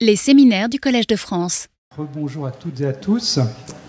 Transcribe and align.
Les 0.00 0.14
séminaires 0.14 0.68
du 0.68 0.78
Collège 0.78 1.08
de 1.08 1.16
France. 1.16 1.66
Bonjour 2.14 2.46
à 2.46 2.52
toutes 2.52 2.80
et 2.80 2.86
à 2.86 2.92
tous. 2.92 3.40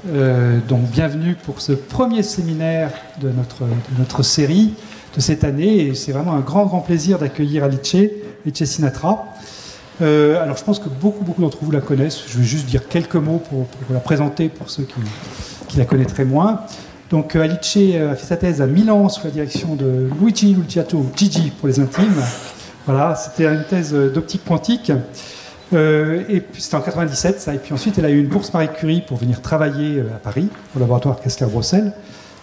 Euh, 0.08 0.58
donc 0.68 0.90
bienvenue 0.90 1.36
pour 1.36 1.62
ce 1.62 1.72
premier 1.72 2.24
séminaire 2.24 2.92
de 3.22 3.30
notre, 3.30 4.24
série 4.24 4.74
de 5.16 5.22
cette 5.22 5.44
année. 5.44 5.86
Et 5.86 5.94
c'est 5.94 6.12
vraiment 6.12 6.34
un 6.34 6.40
grand, 6.40 6.66
grand 6.66 6.80
plaisir 6.80 7.20
d'accueillir 7.20 7.64
Alice, 7.64 7.96
Alice 8.44 8.64
Sinatra. 8.66 9.24
Euh, 10.02 10.42
alors 10.42 10.58
je 10.58 10.64
pense 10.64 10.80
que 10.80 10.90
beaucoup, 10.90 11.24
beaucoup 11.24 11.44
d'entre 11.44 11.60
vous 11.62 11.70
la 11.70 11.82
connaissent. 11.82 12.24
Je 12.28 12.40
vais 12.40 12.44
juste 12.44 12.66
dire 12.66 12.88
quelques 12.88 13.14
mots 13.14 13.38
pour, 13.48 13.68
pour 13.68 13.94
la 13.94 14.00
présenter 14.00 14.50
pour 14.50 14.72
ceux 14.72 14.86
qui, 14.86 14.96
qui, 15.68 15.78
la 15.78 15.86
connaîtraient 15.86 16.26
moins. 16.26 16.62
Donc 17.12 17.36
euh, 17.36 17.44
Alice 17.44 17.78
a 17.96 18.16
fait 18.16 18.26
sa 18.26 18.38
thèse 18.38 18.64
à 18.64 18.66
Milan 18.66 19.10
sous 19.10 19.26
la 19.26 19.32
direction 19.32 19.76
de 19.76 20.10
Luigi 20.20 20.56
Luciato, 20.56 21.06
Gigi 21.16 21.52
pour 21.52 21.68
les 21.68 21.80
intimes. 21.80 22.24
Voilà, 22.88 23.14
c'était 23.14 23.46
une 23.46 23.66
thèse 23.70 23.94
d'optique 23.94 24.44
quantique. 24.44 24.92
Euh, 25.74 26.24
et 26.30 26.42
puis 26.42 26.62
c'était 26.62 26.76
en 26.76 26.82
97, 26.82 27.40
ça. 27.40 27.54
Et 27.54 27.58
puis 27.58 27.74
ensuite, 27.74 27.98
elle 27.98 28.06
a 28.06 28.10
eu 28.10 28.20
une 28.20 28.28
bourse 28.28 28.54
Marie 28.54 28.70
Curie 28.70 29.02
pour 29.06 29.18
venir 29.18 29.42
travailler 29.42 30.00
euh, 30.00 30.16
à 30.16 30.20
Paris, 30.20 30.48
au 30.76 30.80
laboratoire 30.80 31.20
Kessler-Brossel, 31.22 31.94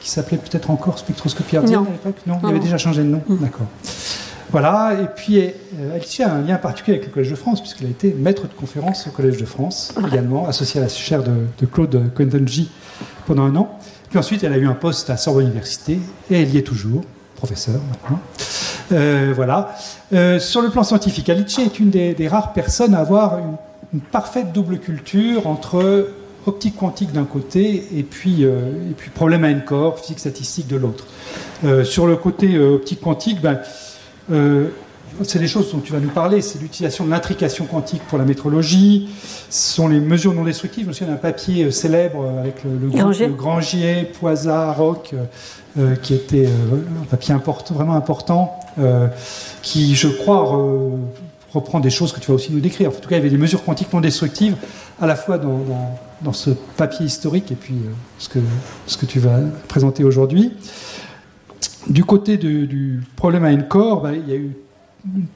qui 0.00 0.10
s'appelait 0.10 0.38
peut-être 0.38 0.70
encore 0.70 0.98
spectroscopie 0.98 1.56
artienne 1.56 1.86
à 1.86 1.90
l'époque. 1.90 2.16
Non, 2.26 2.38
il 2.42 2.48
avait 2.48 2.60
déjà 2.60 2.78
changé 2.78 3.02
de 3.02 3.08
nom. 3.08 3.22
Mm. 3.26 3.36
D'accord. 3.38 3.66
Voilà. 4.50 4.96
Et 5.02 5.08
puis, 5.14 5.40
euh, 5.40 5.94
Alicia 5.94 6.28
a 6.28 6.34
un 6.34 6.42
lien 6.42 6.56
particulier 6.56 6.98
avec 6.98 7.08
le 7.08 7.12
Collège 7.12 7.30
de 7.30 7.36
France, 7.36 7.60
puisqu'elle 7.60 7.88
a 7.88 7.90
été 7.90 8.14
maître 8.14 8.42
de 8.42 8.54
conférence 8.54 9.06
au 9.08 9.10
Collège 9.10 9.38
de 9.38 9.44
France, 9.44 9.92
également, 10.06 10.46
associée 10.46 10.80
à 10.80 10.84
la 10.84 10.88
chaire 10.88 11.24
de, 11.24 11.32
de 11.58 11.66
Claude 11.66 12.12
Coendenji 12.14 12.70
pendant 13.26 13.42
un 13.42 13.56
an. 13.56 13.78
Puis 14.08 14.18
ensuite, 14.18 14.44
elle 14.44 14.52
a 14.52 14.58
eu 14.58 14.66
un 14.66 14.74
poste 14.74 15.10
à 15.10 15.16
Sorbonne 15.16 15.46
Université, 15.46 15.98
et 16.30 16.42
elle 16.42 16.54
y 16.54 16.58
est 16.58 16.62
toujours, 16.62 17.02
professeur 17.34 17.80
maintenant. 17.90 18.20
Euh, 18.92 19.32
voilà. 19.34 19.74
Euh, 20.12 20.38
sur 20.38 20.62
le 20.62 20.70
plan 20.70 20.82
scientifique, 20.82 21.28
Alice 21.28 21.58
est 21.58 21.78
une 21.78 21.90
des, 21.90 22.28
rares 22.28 22.52
personnes 22.52 22.94
à 22.94 23.00
avoir 23.00 23.38
une, 23.38 23.56
parfaite 24.12 24.52
double 24.52 24.78
culture 24.78 25.46
entre 25.46 26.10
optique 26.44 26.76
quantique 26.76 27.12
d'un 27.12 27.24
côté 27.24 27.86
et 27.96 28.02
puis, 28.02 28.44
euh, 28.44 28.90
et 28.90 28.92
puis 28.94 29.08
problème 29.08 29.42
à 29.42 29.50
n-core, 29.50 29.98
physique 29.98 30.18
statistique 30.18 30.66
de 30.66 30.76
l'autre. 30.76 31.06
sur 31.84 32.06
le 32.06 32.16
côté 32.16 32.58
optique 32.58 33.00
quantique, 33.00 33.40
ben, 33.40 33.60
c'est 35.22 35.38
des 35.38 35.46
choses 35.46 35.72
dont 35.72 35.78
tu 35.78 35.92
vas 35.92 36.00
nous 36.00 36.10
parler, 36.10 36.42
c'est 36.42 36.60
l'utilisation 36.60 37.06
de 37.06 37.10
l'intrication 37.10 37.64
quantique 37.64 38.02
pour 38.02 38.18
la 38.18 38.24
métrologie, 38.24 39.08
ce 39.48 39.76
sont 39.76 39.88
les 39.88 39.98
mesures 39.98 40.34
non 40.34 40.44
destructives. 40.44 40.82
Je 40.82 40.88
me 40.88 40.92
souviens 40.92 41.14
d'un 41.14 41.18
papier 41.18 41.70
célèbre 41.70 42.28
avec 42.38 42.62
le, 42.64 42.72
le 42.72 42.88
groupe 42.88 43.36
Grangier, 43.36 44.10
Poisat, 44.20 44.72
Roch, 44.72 45.14
qui 46.02 46.14
était 46.14 46.46
un 46.46 47.04
papier 47.04 47.34
vraiment 47.70 47.94
important, 47.94 48.58
euh, 48.60 48.65
qui, 49.62 49.94
je 49.94 50.08
crois, 50.08 50.42
reprend 51.56 51.80
des 51.80 51.90
choses 51.90 52.12
que 52.12 52.20
tu 52.20 52.28
vas 52.28 52.34
aussi 52.34 52.52
nous 52.52 52.60
décrire. 52.60 52.90
En 52.90 52.92
tout 52.92 53.08
cas, 53.08 53.16
il 53.16 53.18
y 53.18 53.20
avait 53.20 53.30
des 53.30 53.38
mesures 53.38 53.64
quantiques 53.64 53.92
non 53.92 54.00
destructives, 54.00 54.56
à 55.00 55.06
la 55.06 55.16
fois 55.16 55.38
dans, 55.38 56.32
ce 56.32 56.50
papier 56.76 57.06
historique 57.06 57.50
et 57.52 57.54
puis 57.54 57.74
euh, 57.74 57.90
ce, 58.18 58.28
que, 58.96 59.06
tu 59.06 59.18
vas 59.18 59.38
présenter 59.68 60.04
aujourd'hui. 60.04 60.52
Du 61.88 62.04
côté 62.04 62.36
du 62.36 63.02
problème 63.16 63.44
à 63.44 63.50
Encore, 63.50 64.02
bah, 64.02 64.12
il 64.14 64.28
y 64.28 64.32
a 64.32 64.36
eu 64.36 64.52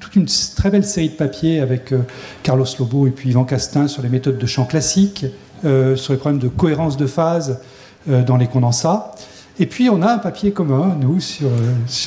toute 0.01 0.17
une 0.17 0.27
très 0.57 0.71
belle 0.71 0.85
série 0.85 1.11
de 1.11 1.15
papiers 1.15 1.61
avec 1.61 1.93
euh, 1.93 2.01
Carlos 2.43 2.67
Lobo 2.79 3.07
et 3.07 3.11
puis 3.11 3.31
Yvan 3.31 3.45
Castin 3.45 3.87
sur 3.87 4.03
les 4.03 4.09
méthodes 4.09 4.39
de 4.39 4.47
champ 4.47 4.65
classiques, 4.65 5.27
sur 5.63 6.13
les 6.15 6.19
problèmes 6.19 6.41
de 6.41 6.49
cohérence 6.49 6.97
de 6.97 7.07
phase 7.07 7.61
dans 8.07 8.39
les 8.39 8.47
condensats. 8.47 9.15
Et 9.61 9.67
puis 9.67 9.91
on 9.91 10.01
a 10.01 10.11
un 10.11 10.19
papier 10.19 10.53
commun, 10.53 10.97
nous, 10.99 11.21
sur, 11.21 11.51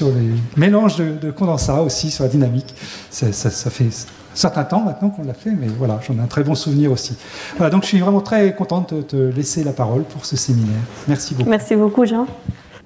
les 0.08 0.32
mélanges 0.58 0.98
de, 0.98 1.30
condensats 1.30 1.84
aussi, 1.84 2.10
sur 2.10 2.24
la 2.24 2.30
dynamique. 2.30 2.74
Ça, 3.12 3.32
fait 3.70 3.86
un 3.86 4.36
certain 4.36 4.64
temps 4.64 4.82
maintenant 4.82 5.12
qu'on 5.12 5.24
l'a 5.24 5.36
fait, 5.36 5.52
mais 5.52 5.68
voilà, 5.68 6.00
j'en 6.02 6.16
ai 6.16 6.20
un 6.20 6.26
très 6.26 6.44
bon 6.44 6.56
souvenir 6.56 6.92
aussi. 6.92 7.16
Voilà, 7.58 7.70
donc 7.70 7.84
je 7.84 7.90
suis 7.90 8.00
vraiment 8.00 8.22
très 8.22 8.56
contente 8.56 8.96
de 8.96 9.02
te 9.04 9.16
laisser 9.16 9.64
la 9.64 9.72
parole 9.72 10.02
pour 10.04 10.26
ce 10.26 10.36
séminaire. 10.36 10.82
Merci 11.08 11.36
beaucoup. 11.36 11.50
Merci 11.50 11.76
beaucoup, 11.76 12.06
Jean. 12.06 12.26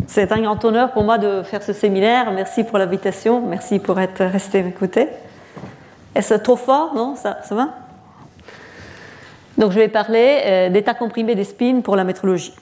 C'est 0.06 0.34
un 0.34 0.42
grand 0.42 0.64
honneur 0.66 0.92
pour 0.92 1.06
moi 1.06 1.18
de 1.18 1.44
faire 1.44 1.64
ce 1.64 1.72
séminaire. 1.72 2.30
Merci 2.33 2.66
pour 2.66 2.77
l'invitation. 2.77 3.42
Merci 3.48 3.80
pour 3.80 3.98
être 4.02 4.26
resté 4.26 4.64
côtés. 4.77 5.08
Est-ce 6.14 6.33
trop 6.33 6.58
fort 6.58 6.94
Non? 6.94 7.16
Ça, 7.16 7.38
va? 7.52 7.70
Donc 9.58 9.72
je 9.72 9.80
vais 9.80 9.88
parler 9.88 10.42
euh, 10.45 10.70
d'état 10.70 10.94
comprimé 10.94 11.36
des 11.36 11.45
spins 11.45 11.80
pour 11.82 11.95
la 11.95 12.04
métrologie. 12.04 12.54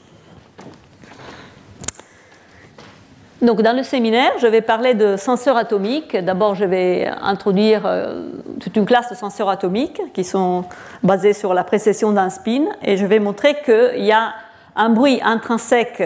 Donc, 3.46 3.62
dans 3.62 3.76
le 3.76 3.84
séminaire, 3.84 4.32
je 4.40 4.48
vais 4.48 4.62
parler 4.62 4.96
de 4.96 5.18
senseurs 5.18 5.56
atomiques. 5.56 6.18
D'abord, 6.18 6.56
je 6.56 6.66
vais 6.66 7.08
introduire 7.22 7.84
euh, 7.86 8.32
toute 8.60 8.76
une 8.76 8.88
classe 8.88 9.12
de 9.12 9.16
senseurs 9.16 9.50
atomiques 9.50 10.02
qui 10.16 10.24
sont 10.24 10.66
basés 11.04 11.34
sur 11.34 11.54
la 11.54 11.64
précession 11.64 12.12
d'un 12.12 12.32
spin 12.32 12.66
et 12.82 12.98
je 12.98 13.06
vais 13.06 13.20
montrer 13.20 13.56
qu'il 13.64 14.04
y 14.04 14.12
a 14.12 14.34
un 14.76 14.90
bruit 14.90 15.20
intrinsèque 15.24 16.02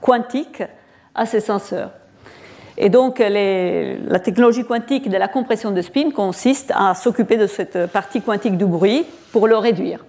quantique 0.00 0.64
à 1.14 1.26
ces 1.26 1.38
senseurs. 1.38 1.90
Et 2.76 2.88
donc, 2.88 3.20
la 3.20 4.18
technologie 4.18 4.64
quantique 4.64 5.08
de 5.08 5.16
la 5.16 5.28
compression 5.28 5.70
de 5.70 5.82
spin 5.82 6.10
consiste 6.10 6.72
à 6.74 6.96
s'occuper 6.96 7.36
de 7.36 7.46
cette 7.46 7.86
partie 7.86 8.20
quantique 8.20 8.56
du 8.56 8.66
bruit 8.66 9.06
pour 9.30 9.46
le 9.46 9.56
réduire. 9.56 10.04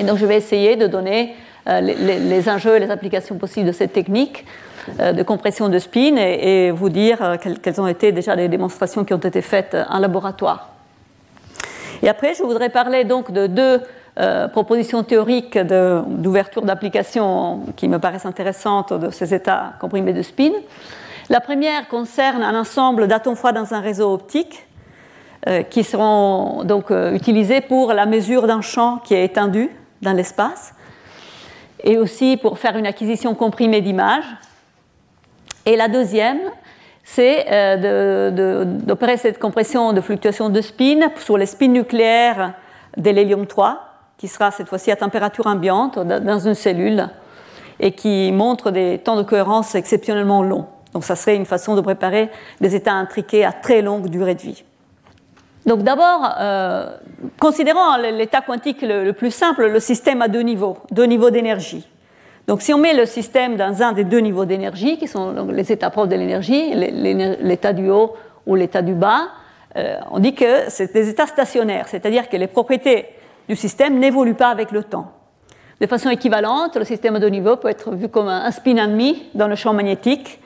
Et 0.00 0.02
donc, 0.02 0.18
je 0.18 0.26
vais 0.26 0.36
essayer 0.36 0.74
de 0.74 0.88
donner 0.88 1.36
euh, 1.68 1.80
les, 1.80 2.48
enjeux 2.48 2.76
et 2.76 2.80
les 2.80 2.90
applications 2.90 3.36
possibles 3.36 3.66
de 3.66 3.72
cette 3.72 3.92
technique 3.92 4.44
de 4.98 5.22
compression 5.22 5.68
de 5.68 5.78
spin 5.78 6.16
et, 6.16 6.70
vous 6.70 6.88
dire 6.88 7.18
euh, 7.22 7.36
quelles 7.62 7.80
ont 7.80 7.86
été 7.86 8.12
déjà 8.12 8.34
les 8.34 8.48
démonstrations 8.48 9.04
qui 9.04 9.14
ont 9.14 9.18
été 9.18 9.42
faites 9.42 9.76
en 9.88 9.98
laboratoire. 9.98 10.68
Et 12.02 12.08
après, 12.08 12.34
je 12.34 12.42
voudrais 12.42 12.68
parler 12.68 13.04
donc 13.04 13.32
de 13.32 13.46
deux 13.46 13.80
euh, 14.18 14.48
propositions 14.48 15.02
théoriques 15.02 15.58
d'ouverture 15.58 16.62
d'application 16.62 17.62
qui 17.76 17.88
me 17.88 17.98
paraissent 17.98 18.26
intéressantes 18.26 18.92
de 18.92 19.10
ces 19.10 19.34
états 19.34 19.74
comprimés 19.80 20.12
de 20.12 20.22
spin. 20.22 20.52
La 21.30 21.40
première 21.40 21.88
concerne 21.88 22.42
un 22.42 22.58
ensemble 22.58 23.06
d'atomes 23.06 23.36
froids 23.36 23.52
dans 23.52 23.74
un 23.74 23.80
réseau 23.80 24.12
optique 24.12 24.64
qui 25.70 25.84
seront 25.84 26.64
donc 26.64 26.90
utilisés 26.90 27.60
pour 27.60 27.92
la 27.92 28.06
mesure 28.06 28.46
d'un 28.46 28.60
champ 28.60 28.98
qui 28.98 29.14
est 29.14 29.24
étendu 29.24 29.70
dans 30.02 30.12
l'espace 30.12 30.74
et 31.84 31.96
aussi 31.96 32.36
pour 32.36 32.58
faire 32.58 32.76
une 32.76 32.86
acquisition 32.86 33.34
comprimée 33.34 33.80
d'images 33.80 34.24
et 35.68 35.76
la 35.76 35.88
deuxième, 35.88 36.40
c'est 37.04 37.44
euh, 37.50 38.64
d'opérer 38.64 39.18
cette 39.18 39.38
compression 39.38 39.92
de 39.92 40.00
fluctuation 40.00 40.48
de 40.48 40.62
spin 40.62 41.10
sur 41.18 41.36
les 41.36 41.44
spins 41.44 41.68
nucléaires 41.68 42.54
de 42.96 43.10
l'hélium 43.10 43.46
3, 43.46 43.78
qui 44.16 44.28
sera 44.28 44.50
cette 44.50 44.66
fois-ci 44.66 44.90
à 44.90 44.96
température 44.96 45.46
ambiante 45.46 45.98
dans 45.98 46.38
une 46.38 46.54
cellule 46.54 47.10
et 47.80 47.92
qui 47.92 48.32
montre 48.32 48.70
des 48.70 48.96
temps 48.96 49.16
de 49.16 49.22
cohérence 49.22 49.74
exceptionnellement 49.74 50.42
longs. 50.42 50.64
Donc 50.94 51.04
ça 51.04 51.16
serait 51.16 51.36
une 51.36 51.44
façon 51.44 51.76
de 51.76 51.82
préparer 51.82 52.30
des 52.62 52.74
états 52.74 52.94
intriqués 52.94 53.44
à 53.44 53.52
très 53.52 53.82
longue 53.82 54.08
durée 54.08 54.36
de 54.36 54.40
vie. 54.40 54.64
Donc 55.66 55.82
d'abord, 55.82 56.34
euh, 56.40 56.96
considérons 57.38 57.98
l'état 58.16 58.40
quantique 58.40 58.80
le, 58.80 59.12
plus 59.12 59.32
simple, 59.32 59.66
le 59.66 59.80
système 59.80 60.22
à 60.22 60.28
deux 60.28 60.40
niveaux, 60.40 60.78
deux 60.92 61.04
niveaux 61.04 61.28
d'énergie. 61.28 61.86
Donc 62.48 62.62
si 62.62 62.72
on 62.72 62.78
met 62.78 62.94
le 62.94 63.04
système 63.04 63.56
dans 63.56 63.82
un 63.82 63.92
des 63.92 64.04
deux 64.04 64.20
niveaux 64.20 64.46
d'énergie, 64.46 64.96
qui 64.96 65.06
sont 65.06 65.46
les 65.52 65.70
états 65.70 65.90
propres 65.90 66.08
de 66.08 66.16
l'énergie, 66.16 66.74
l'état 66.74 67.74
du 67.74 67.90
haut 67.90 68.14
ou 68.46 68.54
l'état 68.54 68.80
du 68.80 68.94
bas, 68.94 69.28
euh, 69.76 69.98
on 70.10 70.18
dit 70.18 70.34
que 70.34 70.64
c'est 70.68 70.94
des 70.94 71.10
états 71.10 71.26
stationnaires, 71.26 71.88
c'est-à-dire 71.88 72.30
que 72.30 72.38
les 72.38 72.46
propriétés 72.46 73.04
du 73.50 73.54
système 73.54 73.98
n'évoluent 73.98 74.34
pas 74.34 74.48
avec 74.48 74.72
le 74.72 74.82
temps. 74.82 75.12
De 75.78 75.86
façon 75.86 76.08
équivalente, 76.08 76.74
le 76.76 76.84
système 76.84 77.16
à 77.16 77.20
deux 77.20 77.28
niveaux 77.28 77.56
peut 77.56 77.68
être 77.68 77.94
vu 77.94 78.08
comme 78.08 78.28
un 78.28 78.50
spin 78.50 78.76
ennemi 78.76 79.26
dans 79.34 79.46
le 79.46 79.54
champ 79.54 79.74
magnétique. 79.74 80.40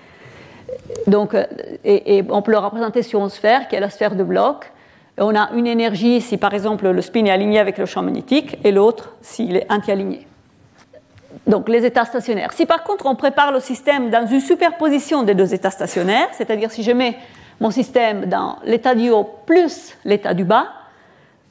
Donc, 1.06 1.34
euh, 1.34 1.46
et, 1.84 2.24
on 2.30 2.42
peut 2.42 2.50
le 2.50 2.58
représenter 2.58 3.02
sur 3.02 3.20
une 3.20 3.30
sphère 3.30 3.68
qui 3.68 3.76
est 3.76 3.80
la 3.80 3.90
sphère 3.90 4.16
de 4.16 4.24
bloc. 4.24 4.72
on 5.18 5.36
a 5.36 5.50
une 5.54 5.68
énergie 5.68 6.20
si 6.20 6.36
par 6.36 6.52
exemple 6.52 6.90
le 6.90 7.00
spin 7.00 7.26
est 7.26 7.30
aligné 7.30 7.60
avec 7.60 7.78
le 7.78 7.86
champ 7.86 8.02
magnétique 8.02 8.58
et 8.64 8.72
l'autre 8.72 9.14
s'il 9.20 9.56
est 9.56 9.70
anti-aligné 9.70 10.26
donc 11.46 11.68
les 11.68 11.84
états 11.84 12.04
stationnaires. 12.04 12.52
Si 12.52 12.66
par 12.66 12.84
contre 12.84 13.06
on 13.06 13.14
prépare 13.14 13.52
le 13.52 13.60
système 13.60 14.10
dans 14.10 14.26
une 14.26 14.40
superposition 14.40 15.22
des 15.22 15.34
deux 15.34 15.54
états 15.54 15.70
stationnaires, 15.70 16.28
c'est-à-dire 16.32 16.70
si 16.70 16.82
je 16.82 16.92
mets 16.92 17.16
mon 17.60 17.70
système 17.70 18.26
dans 18.26 18.56
l'état 18.64 18.94
du 18.94 19.10
haut 19.10 19.28
plus 19.46 19.96
l'état 20.04 20.34
du 20.34 20.44
bas, 20.44 20.66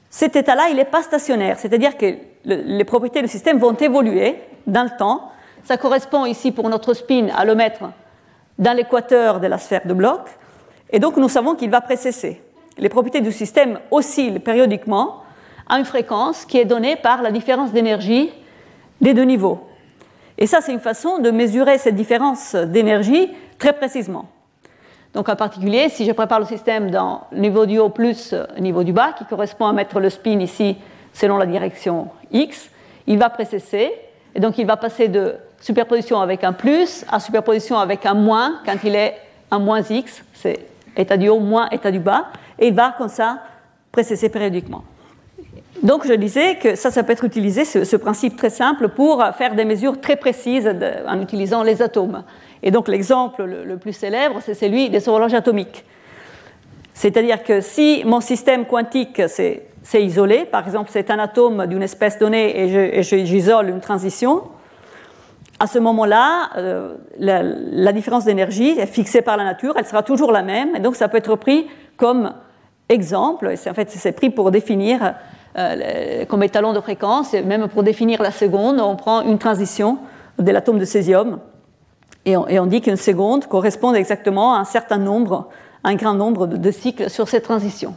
cet 0.10 0.36
état-là, 0.36 0.68
il 0.70 0.76
n'est 0.76 0.86
pas 0.86 1.04
stationnaire, 1.04 1.58
c'est-à-dire 1.58 1.98
que 1.98 2.16
les 2.44 2.84
propriétés 2.84 3.22
du 3.22 3.30
système 3.30 3.58
vont 3.60 3.74
évoluer 3.74 4.36
dans 4.68 4.84
le 4.84 4.90
temps. 4.98 5.32
Ça 5.64 5.78
correspond 5.78 6.26
ici 6.26 6.52
pour 6.52 6.68
notre 6.68 6.94
spin 6.94 7.28
à 7.36 7.46
le 7.46 7.56
mettre 7.56 7.84
dans 8.60 8.76
l'équateur 8.76 9.40
de 9.40 9.48
la 9.48 9.58
sphère 9.58 9.86
de 9.86 9.94
bloc, 9.94 10.22
et 10.92 11.00
donc 11.00 11.16
nous 11.16 11.30
savons 11.30 11.56
qu'il 11.56 11.70
va 11.70 11.80
précesser. 11.80 12.42
Les 12.78 12.90
propriétés 12.90 13.22
du 13.22 13.32
système 13.32 13.80
oscillent 13.90 14.40
périodiquement 14.40 15.22
à 15.70 15.80
une 15.80 15.86
fréquence 15.86 16.44
qui 16.44 16.58
est 16.58 16.66
donnée 16.66 16.98
par 16.98 17.22
la 17.22 17.32
différence 17.32 17.72
d'énergie 17.72 18.32
des 19.00 19.14
deux 19.14 19.24
niveaux. 19.24 19.66
Et 20.42 20.48
ça, 20.48 20.60
c'est 20.60 20.74
une 20.74 20.80
façon 20.80 21.20
de 21.20 21.30
mesurer 21.30 21.78
cette 21.78 21.94
différence 21.94 22.56
d'énergie 22.56 23.30
très 23.60 23.74
précisément. 23.74 24.26
Donc 25.14 25.30
en 25.30 25.36
particulier, 25.36 25.88
si 25.90 26.04
je 26.04 26.12
prépare 26.14 26.40
le 26.40 26.48
système 26.48 26.90
dans 26.90 27.28
le 27.32 27.42
niveau 27.42 27.68
du 27.68 27.78
haut 27.78 27.90
plus 27.90 28.34
le 28.34 28.60
niveau 28.60 28.84
du 28.84 28.92
bas, 28.92 29.14
qui 29.16 29.24
correspond 29.26 29.68
à 29.68 29.74
mettre 29.74 30.00
le 30.00 30.10
spin 30.10 30.40
ici 30.40 30.78
selon 31.14 31.38
la 31.38 31.46
direction 31.46 32.08
X, 32.32 32.72
il 33.06 33.20
va 33.20 33.30
précesser, 33.30 33.92
et 34.34 34.40
donc 34.40 34.58
il 34.58 34.66
va 34.66 34.78
passer 34.78 35.10
de 35.10 35.36
superposition 35.60 36.20
avec 36.20 36.44
un 36.44 36.54
plus 36.54 37.06
à 37.12 37.20
superposition 37.20 37.78
avec 37.78 38.08
un 38.08 38.16
moins 38.16 38.62
quand 38.66 38.78
il 38.84 38.96
est 38.96 39.16
un 39.52 39.60
moins 39.60 39.82
X, 39.82 40.24
c'est 40.34 40.66
état 40.98 41.18
du 41.18 41.30
haut 41.30 41.40
moins 41.40 41.70
état 41.70 41.92
du 41.92 42.00
bas, 42.00 42.30
et 42.58 42.70
il 42.70 42.74
va 42.74 42.96
comme 42.98 43.10
ça 43.10 43.44
précesser 43.92 44.30
périodiquement. 44.30 44.82
Donc 45.84 46.06
je 46.06 46.14
disais 46.14 46.56
que 46.56 46.76
ça, 46.76 46.92
ça 46.92 47.04
peut 47.04 47.14
être 47.14 47.24
utilisé, 47.24 47.66
ce, 47.66 47.96
principe 47.96 48.36
très 48.36 48.52
simple, 48.52 48.90
pour 48.90 49.24
faire 49.38 49.56
des 49.56 49.66
mesures 49.66 50.00
très 50.00 50.16
précises 50.16 50.72
en 51.08 51.22
utilisant 51.22 51.64
les 51.64 51.82
atomes. 51.82 52.24
Et 52.62 52.70
donc 52.70 52.88
l'exemple 52.88 53.44
le, 53.44 53.78
plus 53.78 53.94
célèbre, 53.94 54.40
c'est 54.46 54.54
celui 54.54 54.90
des 54.90 55.10
horloges 55.10 55.34
atomiques. 55.34 55.84
C'est-à-dire 56.94 57.44
que 57.44 57.62
si 57.62 58.04
mon 58.06 58.22
système 58.22 58.66
quantique 58.66 59.22
c'est 59.28 60.04
isolé, 60.04 60.46
par 60.46 60.66
exemple 60.66 60.92
c'est 60.94 61.10
un 61.10 61.18
atome 61.18 61.66
d'une 61.66 61.82
espèce 61.82 62.20
donnée 62.20 63.00
et 63.00 63.02
j'isole 63.02 63.70
une 63.70 63.82
transition, 63.82 64.44
à 65.62 65.68
ce 65.68 65.78
moment-là, 65.78 66.50
euh, 66.58 66.96
la, 67.20 67.94
différence 67.94 68.26
d'énergie 68.26 68.80
est 68.80 68.88
fixée 68.88 69.22
par 69.22 69.38
la 69.38 69.44
nature, 69.44 69.74
elle 69.78 69.86
sera 69.86 70.02
toujours 70.02 70.32
la 70.32 70.42
même, 70.42 70.76
et 70.76 70.80
donc 70.80 70.96
ça 70.96 71.08
peut 71.08 71.18
être 71.18 71.36
pris 71.36 71.68
comme 71.98 72.34
exemple, 72.90 73.48
et 73.48 73.70
en 73.70 73.74
fait 73.76 73.92
c'est 73.92 74.12
pris 74.12 74.32
pour 74.32 74.50
définir 74.50 75.14
euh, 75.58 76.26
comme 76.26 76.44
étalon 76.44 76.74
de 76.74 76.80
fréquence, 76.80 77.34
et 77.34 77.42
même 77.42 77.68
pour 77.68 77.84
définir 77.84 78.22
la 78.22 78.32
seconde, 78.32 78.80
on 78.80 78.96
prend 78.96 79.22
une 79.22 79.38
transition 79.38 79.98
de 80.40 80.52
l'atome 80.52 80.80
de 80.80 80.86
césium 80.86 81.40
et 82.26 82.38
on, 82.38 82.66
dit 82.68 82.82
qu'une 82.82 82.98
seconde 82.98 83.48
correspond 83.48 83.94
exactement 83.96 84.54
à 84.54 84.60
un 84.60 84.64
certain 84.64 84.98
nombre, 84.98 85.50
un 85.84 85.96
grand 85.96 86.14
nombre 86.14 86.46
de, 86.46 86.72
cycles 86.72 87.10
sur 87.10 87.28
cette 87.28 87.44
transition. 87.44 87.96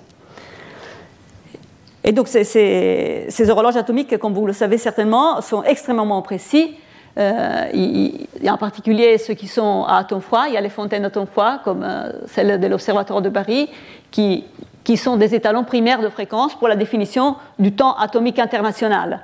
Et 2.02 2.12
donc 2.12 2.28
ces, 2.28 3.50
horloges 3.50 3.76
atomiques, 3.76 4.16
comme 4.18 4.32
vous 4.32 4.46
le 4.46 4.54
savez 4.54 4.78
certainement, 4.78 5.42
sont 5.42 5.62
extrêmement 5.62 6.22
précis. 6.22 6.74
Euh, 7.18 7.66
y 7.74 8.48
a 8.48 8.54
en 8.54 8.58
particulier 8.58 9.18
ceux 9.18 9.34
qui 9.34 9.46
sont 9.46 9.84
à 9.86 9.98
atomes 9.98 10.22
froids. 10.22 10.46
Il 10.48 10.54
y 10.54 10.56
a 10.56 10.60
les 10.60 10.70
fontaines 10.70 11.02
d'atomes 11.02 11.26
froids, 11.26 11.60
comme 11.62 11.82
euh, 11.82 12.10
celle 12.26 12.58
de 12.58 12.66
l'Observatoire 12.66 13.20
de 13.20 13.28
Paris, 13.28 13.68
qui 14.10 14.44
qui 14.84 14.98
sont 14.98 15.16
des 15.16 15.34
étalons 15.34 15.64
primaires 15.64 16.02
de 16.02 16.08
fréquence 16.10 16.54
pour 16.54 16.68
la 16.68 16.76
définition 16.76 17.36
du 17.58 17.72
temps 17.72 17.96
atomique 17.96 18.38
international, 18.38 19.20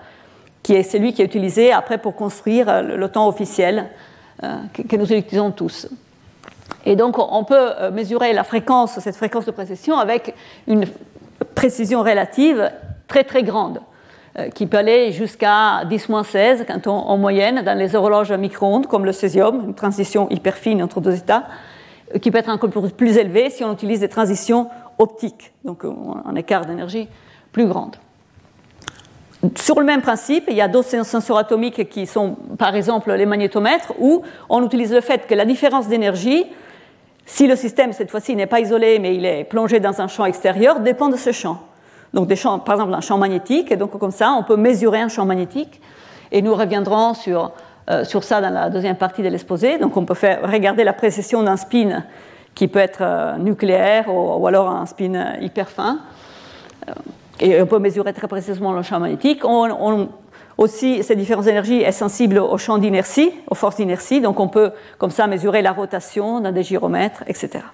qui 0.63 0.75
est 0.75 0.83
celui 0.83 1.13
qui 1.13 1.23
est 1.23 1.27
utilisé 1.27 1.71
après 1.71 1.99
pour 1.99 2.17
construire 2.17 2.69
euh, 2.69 2.83
le, 2.83 3.09
temps 3.09 3.29
officiel 3.29 3.87
euh, 4.43 4.57
que, 4.73 4.97
nous 4.97 5.13
utilisons 5.13 5.51
tous. 5.51 5.87
Et 6.87 6.97
donc 6.97 7.17
on 7.19 7.45
peut 7.45 7.55
euh, 7.79 7.91
mesurer 7.91 8.33
la 8.33 8.43
fréquence, 8.43 8.99
cette 8.99 9.17
fréquence 9.17 9.45
de 9.45 9.51
précession, 9.51 9.99
avec 9.99 10.35
une 10.67 10.87
précision 11.55 12.01
relative 12.01 12.71
très 13.07 13.25
très 13.25 13.43
grande, 13.43 13.81
qui 14.55 14.67
peut 14.67 14.79
aller 14.79 15.11
jusqu'à 15.11 15.85
10-16 15.87 16.65
quand 16.65 16.87
on, 16.87 16.93
en 16.93 17.19
moyenne 17.19 17.63
dans 17.65 17.77
les 17.77 17.97
horloges 17.97 18.31
micro-ondes 18.31 18.87
comme 18.87 19.05
le 19.05 19.11
césium, 19.11 19.65
une 19.67 19.75
transition 19.75 20.29
hyper 20.31 20.55
fine 20.55 20.81
entre 20.85 21.01
deux 21.01 21.17
états, 21.17 21.47
qui 22.23 22.31
peut 22.31 22.39
être 22.39 22.49
encore 22.49 22.71
plus 22.97 23.17
élevée 23.17 23.51
si 23.51 23.65
on 23.65 23.73
utilise 23.73 24.01
des 24.01 24.09
transitions 24.09 24.69
optique, 25.01 25.53
donc 25.65 25.85
un 25.85 26.35
écart 26.37 26.67
d'énergie 26.67 27.09
plus 27.53 27.67
grande. 27.67 27.97
Sur 29.57 29.81
le 29.81 29.87
même 29.87 30.03
principe, 30.03 30.45
il 30.49 30.55
y 30.55 30.61
a 30.61 30.69
d'autres 30.69 31.05
sensors 31.05 31.39
atomiques 31.39 31.89
qui 31.89 32.07
sont 32.07 32.37
par 32.59 32.77
exemple 32.77 33.11
les 33.13 33.25
magnétomètres, 33.25 33.95
où 33.99 34.23
on 34.51 34.65
utilise 34.65 34.93
le 34.93 35.01
fait 35.01 35.27
que 35.27 35.35
la 35.35 35.47
différence 35.47 35.89
d'énergie, 35.89 36.45
si 37.25 37.47
le 37.47 37.57
système 37.57 37.95
cette 37.95 38.11
fois-ci 38.11 38.37
n'est 38.37 38.47
pas 38.47 38.61
isolé 38.61 38.99
mais 38.99 39.15
il 39.15 39.25
est 39.25 39.45
plongé 39.45 39.81
dans 39.81 40.01
un 40.03 40.09
champ 40.09 40.27
extérieur, 40.27 40.81
dépend 40.81 41.09
de 41.09 41.17
ce 41.17 41.33
champ. 41.33 41.59
Donc 42.13 42.27
des 42.27 42.37
champs, 42.37 42.59
par 42.59 42.75
exemple 42.75 42.93
un 42.93 43.01
champ 43.01 43.17
magnétique, 43.17 43.73
et 43.73 43.77
donc 43.77 43.99
comme 43.99 44.11
ça 44.11 44.33
on 44.33 44.43
peut 44.43 44.57
mesurer 44.57 45.01
un 45.01 45.09
champ 45.09 45.25
magnétique, 45.25 45.81
et 46.33 46.43
nous 46.43 46.55
reviendrons 46.55 47.15
sur, 47.15 47.53
euh, 47.89 48.05
sur 48.05 48.25
ça 48.25 48.43
dans 48.43 48.51
la 48.51 48.69
deuxième 48.69 48.97
partie 48.97 49.23
de 49.23 49.29
l'exposé. 49.29 49.79
Donc 49.79 49.97
on 49.97 50.05
peut 50.05 50.15
faire, 50.15 50.41
regarder 50.43 50.85
la 50.85 50.93
précession 50.93 51.43
d'un 51.43 51.57
spin 51.57 52.05
qui 52.55 52.69
peut 52.69 52.79
être 52.79 53.01
euh, 53.01 53.37
nucléaire 53.39 54.13
ou, 54.13 54.47
alors 54.47 54.69
un 54.69 54.87
spin 54.87 55.15
euh, 55.15 55.41
hyper 55.41 55.69
fin. 55.69 56.01
Euh, 56.89 56.93
et 57.41 57.61
on 57.63 57.67
peut 57.67 57.79
mesurer 57.79 58.13
très 58.13 58.29
précisément 58.29 58.73
le 58.73 58.83
champ 58.83 59.01
magnétique. 59.01 59.43
Aussi, 60.59 61.03
ces 61.03 61.17
différentes 61.17 61.47
énergies 61.47 61.85
sont 61.87 61.93
sensibles 61.93 62.39
au 62.39 62.59
champ 62.59 62.77
d'inertie, 62.77 63.33
aux 63.49 63.55
forces 63.55 63.77
d'inertie, 63.77 64.21
donc 64.21 64.39
on 64.41 64.49
peut 64.49 64.73
comme 64.99 65.11
ça 65.11 65.27
mesurer 65.27 65.63
la 65.63 65.73
rotation 65.73 66.41
dans 66.41 66.53
des 66.53 66.63
gyromètres, 66.63 67.25
etc. 67.27 67.65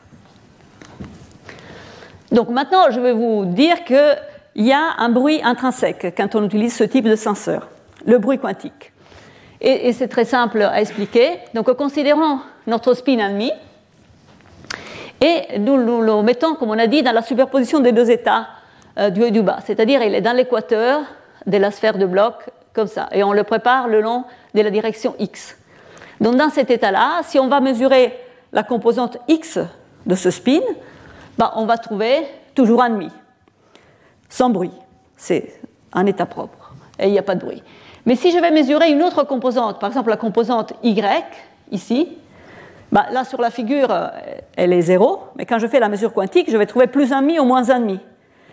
Donc 2.31 2.49
maintenant, 2.49 2.91
je 2.91 3.01
vais 3.01 3.13
vous 3.13 3.45
dire 3.45 3.83
qu'il 3.83 4.17
y 4.55 4.73
a 4.73 4.95
un 4.99 5.09
bruit 5.09 5.41
intrinsèque 5.43 6.15
quand 6.17 6.37
on 6.37 6.45
utilise 6.45 6.77
ce 6.77 6.85
type 6.85 7.07
de 7.07 7.17
senseur, 7.17 7.67
le 8.07 8.19
bruit 8.19 8.39
quantique. 8.39 8.93
Et, 9.61 9.89
et 9.89 9.93
c'est 9.93 10.07
très 10.07 10.25
simple 10.25 10.63
à 10.63 10.81
expliquer. 10.81 11.41
Donc 11.55 11.73
considérons 11.73 12.39
notre 12.69 12.95
spin 12.95 13.19
ennemi, 13.19 13.51
et 15.21 15.59
nous, 15.59 15.77
le 15.77 16.23
mettons, 16.23 16.55
comme 16.55 16.71
on 16.71 16.79
a 16.79 16.87
dit, 16.87 17.03
dans 17.03 17.13
la 17.13 17.23
superposition 17.23 17.81
des 17.81 17.93
deux 17.93 18.11
états 18.11 18.49
euh, 18.99 19.11
du 19.11 19.23
haut 19.23 19.27
et 19.27 19.31
du 19.31 19.43
bas. 19.43 19.59
C'est-à-dire, 19.65 20.03
il 20.03 20.15
est 20.15 20.21
dans 20.21 20.37
l'équateur 20.37 21.03
de 21.47 21.57
la 21.57 21.71
sphère 21.71 21.97
de 21.97 22.07
bloc, 22.07 22.35
comme 22.73 22.87
ça. 22.87 23.09
Et 23.13 23.25
on 23.25 23.33
le 23.33 23.43
prépare 23.45 23.89
le 23.89 24.01
long 24.01 24.25
de 24.55 24.61
la 24.61 24.71
direction 24.71 25.15
X. 25.19 25.57
Donc, 26.21 26.37
dans 26.37 26.51
cet 26.51 26.71
état-là, 26.71 27.21
si 27.25 27.39
on 27.39 27.49
va 27.49 27.61
mesurer 27.61 28.19
la 28.53 28.63
composante 28.63 29.19
X 29.29 29.59
de 30.05 30.15
ce 30.15 30.31
spin, 30.31 30.61
bah, 31.39 31.53
on 31.57 31.67
va 31.67 31.79
trouver 31.79 32.27
toujours 32.55 32.83
un 32.83 32.91
demi, 32.91 33.11
sans 34.29 34.51
bruit. 34.51 34.73
C'est 35.17 35.61
un 35.93 36.07
état 36.07 36.27
propre. 36.27 36.75
Et 36.99 37.07
il 37.07 37.13
n'y 37.13 37.19
a 37.19 37.23
pas 37.23 37.35
de 37.35 37.41
bruit. 37.41 37.63
Mais 38.07 38.17
si 38.17 38.31
je 38.31 38.39
vais 38.39 38.51
mesurer 38.51 38.91
une 38.91 39.03
autre 39.03 39.25
composante, 39.25 39.81
par 39.81 39.89
exemple 39.89 40.11
la 40.11 40.17
composante 40.17 40.73
Y, 40.83 41.25
ici, 41.73 42.09
bah, 42.97 43.09
là, 43.13 43.25
sur 43.25 43.43
la 43.43 43.51
figure, 43.51 43.91
euh, 43.91 44.09
elle 44.57 44.73
est 44.73 44.81
zéro, 44.81 45.25
mais 45.37 45.45
quand 45.45 45.59
je 45.59 45.67
fais 45.67 45.81
la 45.81 45.91
mesure 45.91 46.15
quantique, 46.15 46.51
je 46.51 46.57
vais 46.57 46.65
trouver 46.65 46.87
plus 46.87 47.13
un 47.13 47.21
demi 47.21 47.39
ou 47.39 47.45
moins 47.45 47.69
un 47.69 47.81
demi. 47.81 48.01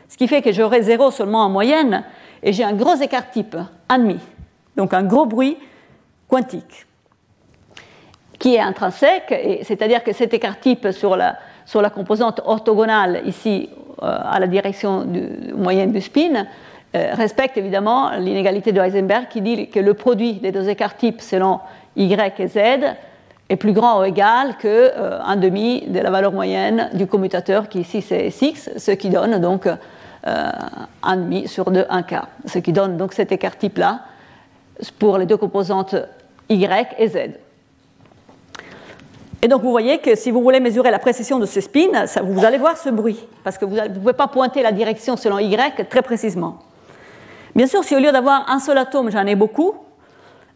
Ce 0.09 0.17
qui 0.17 0.27
fait 0.27 0.41
que 0.41 0.51
j'aurai 0.51 0.81
zéro 0.81 1.11
seulement 1.11 1.45
en 1.45 1.49
moyenne, 1.49 2.03
et 2.43 2.51
j'ai 2.51 2.65
un 2.65 2.73
gros 2.73 2.95
écart 2.95 3.31
type, 3.31 3.55
un 3.87 3.99
demi. 3.99 4.19
Donc 4.75 4.93
un 4.93 5.03
gros 5.03 5.25
bruit 5.25 5.57
quantique, 6.27 6.85
qui 8.37 8.55
est 8.55 8.59
intrinsèque, 8.59 9.61
c'est-à-dire 9.63 10.03
que 10.03 10.11
cet 10.11 10.33
écart 10.33 10.59
type 10.59 10.91
sur 10.91 11.15
la, 11.15 11.37
sur 11.65 11.81
la 11.81 11.89
composante 11.89 12.41
orthogonale, 12.43 13.21
ici, 13.25 13.69
euh, 14.01 14.17
à 14.29 14.41
la 14.41 14.47
direction 14.47 15.07
moyenne 15.55 15.93
du 15.93 16.01
spin, 16.01 16.47
euh, 16.97 17.13
respecte 17.13 17.57
évidemment 17.57 18.11
l'inégalité 18.17 18.73
de 18.73 18.81
Heisenberg 18.81 19.29
qui 19.29 19.39
dit 19.39 19.69
que 19.69 19.79
le 19.79 19.93
produit 19.93 20.33
des 20.33 20.51
deux 20.51 20.67
écarts 20.67 20.97
types 20.97 21.21
selon 21.21 21.61
Y 21.95 22.41
et 22.41 22.47
Z 22.47 22.59
est 23.49 23.55
plus 23.55 23.73
grand 23.73 24.01
ou 24.01 24.03
égal 24.03 24.57
que 24.57 24.67
euh, 24.67 25.19
un 25.23 25.35
demi 25.35 25.81
de 25.87 25.99
la 25.99 26.09
valeur 26.09 26.31
moyenne 26.31 26.89
du 26.93 27.07
commutateur 27.07 27.69
qui 27.69 27.81
ici 27.81 28.01
c'est 28.01 28.29
6, 28.29 28.71
ce 28.77 28.91
qui 28.91 29.09
donne 29.09 29.39
donc 29.39 29.67
euh, 29.67 30.51
un 31.03 31.17
demi 31.17 31.47
sur 31.47 31.71
2, 31.71 31.85
un 31.89 32.03
quart, 32.03 32.29
ce 32.45 32.59
qui 32.59 32.71
donne 32.71 32.97
donc 32.97 33.13
cet 33.13 33.31
écart 33.31 33.57
type 33.57 33.77
là 33.77 34.01
pour 34.97 35.17
les 35.17 35.25
deux 35.25 35.37
composantes 35.37 35.95
y 36.49 36.65
et 36.97 37.07
z. 37.07 37.17
Et 39.41 39.49
donc 39.49 39.61
vous 39.61 39.71
voyez 39.71 39.97
que 39.97 40.15
si 40.15 40.31
vous 40.31 40.41
voulez 40.41 40.61
mesurer 40.61 40.89
la 40.89 40.99
précision 40.99 41.37
de 41.37 41.45
ce 41.45 41.59
spin, 41.59 42.05
vous 42.23 42.45
allez 42.45 42.57
voir 42.57 42.77
ce 42.77 42.89
bruit, 42.89 43.19
parce 43.43 43.57
que 43.57 43.65
vous 43.65 43.75
ne 43.75 43.87
pouvez 43.89 44.13
pas 44.13 44.27
pointer 44.27 44.63
la 44.63 44.71
direction 44.71 45.17
selon 45.17 45.37
y 45.37 45.57
très 45.89 46.01
précisément. 46.01 46.59
Bien 47.53 47.67
sûr, 47.67 47.83
si 47.83 47.95
au 47.95 47.99
lieu 47.99 48.11
d'avoir 48.11 48.49
un 48.49 48.59
seul 48.59 48.77
atome, 48.77 49.11
j'en 49.11 49.25
ai 49.25 49.35
beaucoup, 49.35 49.75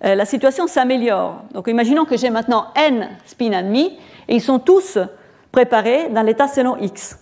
euh, 0.03 0.15
la 0.15 0.25
situation 0.25 0.67
s'améliore. 0.67 1.41
Donc 1.53 1.67
imaginons 1.67 2.05
que 2.05 2.17
j'ai 2.17 2.29
maintenant 2.29 2.67
n 2.75 3.09
spin 3.25 3.51
ennemis 3.51 3.97
et 4.27 4.35
ils 4.35 4.41
sont 4.41 4.59
tous 4.59 4.99
préparés 5.51 6.09
dans 6.09 6.21
l'état 6.21 6.47
selon 6.47 6.77
x. 6.77 7.17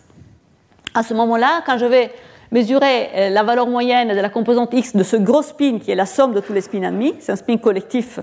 À 0.94 1.04
ce 1.04 1.14
moment-là, 1.14 1.62
quand 1.66 1.78
je 1.78 1.86
vais 1.86 2.12
mesurer 2.52 3.10
euh, 3.16 3.30
la 3.30 3.44
valeur 3.44 3.68
moyenne 3.68 4.10
de 4.10 4.20
la 4.20 4.30
composante 4.30 4.74
x 4.74 4.96
de 4.96 5.04
ce 5.04 5.16
gros 5.16 5.42
spin 5.42 5.80
qui 5.80 5.92
est 5.92 5.96
la 5.96 6.06
somme 6.06 6.34
de 6.34 6.42
tous 6.42 6.54
les 6.54 6.62
spins 6.62 6.84
ennemis, 6.84 7.16
c'est 7.20 7.32
un 7.32 7.38
spin 7.38 7.58
collectif 7.58 8.20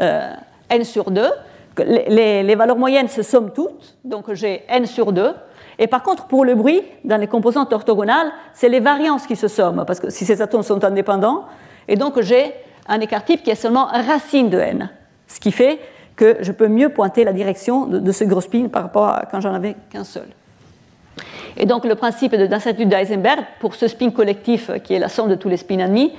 euh, 0.00 0.32
n 0.70 0.84
sur 0.84 1.10
2, 1.10 1.22
les, 1.78 2.42
les, 2.42 2.54
valeurs 2.54 2.76
moyennes 2.76 3.08
se 3.08 3.22
somment 3.22 3.52
toutes, 3.52 3.96
donc 4.04 4.32
j'ai 4.32 4.64
n 4.68 4.86
sur 4.86 5.12
2. 5.12 5.32
Et 5.80 5.86
par 5.86 6.02
contre, 6.02 6.26
pour 6.26 6.44
le 6.44 6.56
bruit, 6.56 6.82
dans 7.04 7.16
les 7.16 7.28
composantes 7.28 7.72
orthogonales, 7.72 8.32
c'est 8.52 8.68
les 8.68 8.80
variances 8.80 9.26
qui 9.26 9.36
se 9.36 9.46
somment, 9.46 9.84
parce 9.86 10.00
que 10.00 10.10
si 10.10 10.24
ces 10.24 10.42
atomes 10.42 10.64
sont 10.64 10.82
indépendants, 10.84 11.44
et 11.86 11.94
donc 11.94 12.20
j'ai 12.20 12.52
un 12.88 13.00
écart 13.00 13.24
type 13.24 13.42
qui 13.42 13.50
est 13.50 13.54
seulement 13.54 13.86
racine 13.86 14.50
de 14.50 14.58
n, 14.58 14.90
ce 15.26 15.40
qui 15.40 15.52
fait 15.52 15.78
que 16.16 16.38
je 16.40 16.50
peux 16.50 16.68
mieux 16.68 16.88
pointer 16.88 17.24
la 17.24 17.32
direction 17.32 17.86
de, 17.86 18.12
ce 18.12 18.24
gros 18.24 18.40
spin 18.40 18.68
par 18.68 18.82
rapport 18.82 19.08
à 19.08 19.24
quand 19.30 19.40
j'en 19.40 19.54
avais 19.54 19.76
qu'un 19.90 20.04
seul. 20.04 20.26
Et 21.56 21.66
donc 21.66 21.84
le 21.84 21.94
principe 21.94 22.34
de 22.34 22.46
d'incertitude 22.46 22.88
d'Eisenberg 22.88 23.40
pour 23.60 23.74
ce 23.74 23.88
spin 23.88 24.10
collectif 24.10 24.70
qui 24.82 24.94
est 24.94 24.98
la 24.98 25.08
somme 25.08 25.28
de 25.28 25.34
tous 25.34 25.48
les 25.48 25.56
spins 25.56 25.78
ennemis 25.78 26.12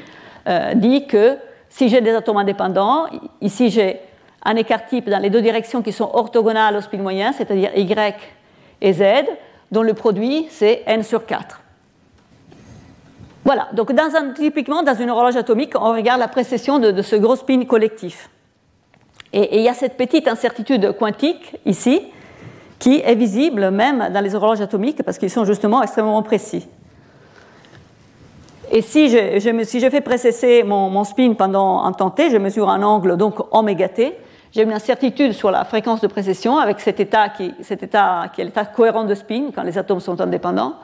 euh, 0.48 0.74
dit 0.74 1.06
que 1.06 1.38
si 1.70 1.90
j'ai 1.90 2.02
des 2.02 2.12
atomes 2.12 2.38
indépendants, 2.38 3.08
ici 3.42 3.70
j'ai 3.70 4.00
un 4.44 4.56
écart 4.56 4.86
type 4.86 5.10
dans 5.10 5.20
les 5.20 5.30
deux 5.30 5.42
directions 5.42 5.82
qui 5.82 5.92
sont 5.92 6.10
orthogonales 6.14 6.78
au 6.78 6.82
spin 6.82 6.98
moyen, 6.98 7.34
c'est-à-dire 7.34 7.72
y 7.76 8.14
et 8.82 8.94
z, 8.94 9.04
dont 9.72 9.84
le 9.84 9.94
produit 9.94 10.48
c'est 10.50 10.84
n 10.86 11.04
sur 11.04 11.26
4. 11.26 11.62
Voilà, 13.50 13.68
donc 13.74 13.92
dans 13.94 14.16
un, 14.16 14.30
typiquement 14.30 14.84
dans 14.84 14.94
une 14.94 15.10
horloge 15.10 15.36
atomique, 15.36 15.74
on 15.74 15.92
regarde 15.92 16.20
la 16.20 16.28
précession 16.28 16.78
de, 16.78 17.02
ce 17.02 17.16
gros 17.16 17.36
spin 17.36 17.66
collectif. 17.66 18.30
Et, 19.34 19.58
il 19.58 19.64
y 19.64 19.68
a 19.68 19.74
cette 19.74 19.98
petite 19.98 20.28
incertitude 20.28 20.96
quantique 21.00 21.56
ici, 21.66 22.00
qui 22.78 23.02
est 23.04 23.16
visible 23.16 23.72
même 23.72 24.10
dans 24.14 24.24
les 24.24 24.36
horloges 24.36 24.62
atomiques 24.62 25.02
parce 25.02 25.18
qu'ils 25.18 25.32
sont 25.32 25.46
justement 25.46 25.82
extrêmement 25.82 26.22
précis. 26.22 26.68
Et 28.72 28.84
si 28.84 29.10
je, 29.10 29.90
fais 29.90 30.02
précesser 30.02 30.62
mon, 30.62 31.04
spin 31.04 31.34
pendant 31.34 31.82
un 31.86 31.92
temps 31.92 32.12
t, 32.12 32.30
je 32.30 32.38
mesure 32.38 32.70
un 32.70 32.84
angle 32.84 33.18
donc 33.18 33.40
oméga 33.50 33.90
t, 33.90 34.16
j'ai 34.52 34.62
une 34.62 34.74
incertitude 34.74 35.32
sur 35.34 35.50
la 35.50 35.66
fréquence 35.66 36.02
de 36.02 36.08
précession 36.08 36.60
avec 36.60 36.80
cet 36.80 37.00
état 37.00 37.30
qui, 37.30 37.52
cet 37.64 37.82
état 37.82 38.26
qui 38.32 38.42
est 38.42 38.46
l'état 38.46 38.66
cohérent 38.66 39.06
de 39.06 39.16
spin 39.16 39.50
quand 39.56 39.64
les 39.64 39.80
atomes 39.80 40.02
sont 40.02 40.22
indépendants, 40.22 40.76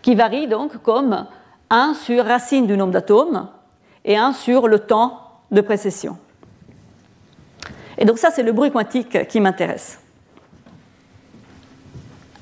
qui 0.00 0.14
varie 0.14 0.46
donc 0.46 0.78
comme 0.82 1.26
1 1.70 1.94
sur 1.94 2.24
racine 2.24 2.66
du 2.66 2.76
nombre 2.76 2.92
d'atomes 2.92 3.48
et 4.04 4.16
1 4.16 4.32
sur 4.32 4.68
le 4.68 4.80
temps 4.80 5.20
de 5.50 5.60
précession. 5.60 6.16
Et 7.98 8.04
donc 8.04 8.18
ça, 8.18 8.30
c'est 8.30 8.42
le 8.42 8.52
bruit 8.52 8.70
quantique 8.70 9.26
qui 9.28 9.40
m'intéresse. 9.40 10.00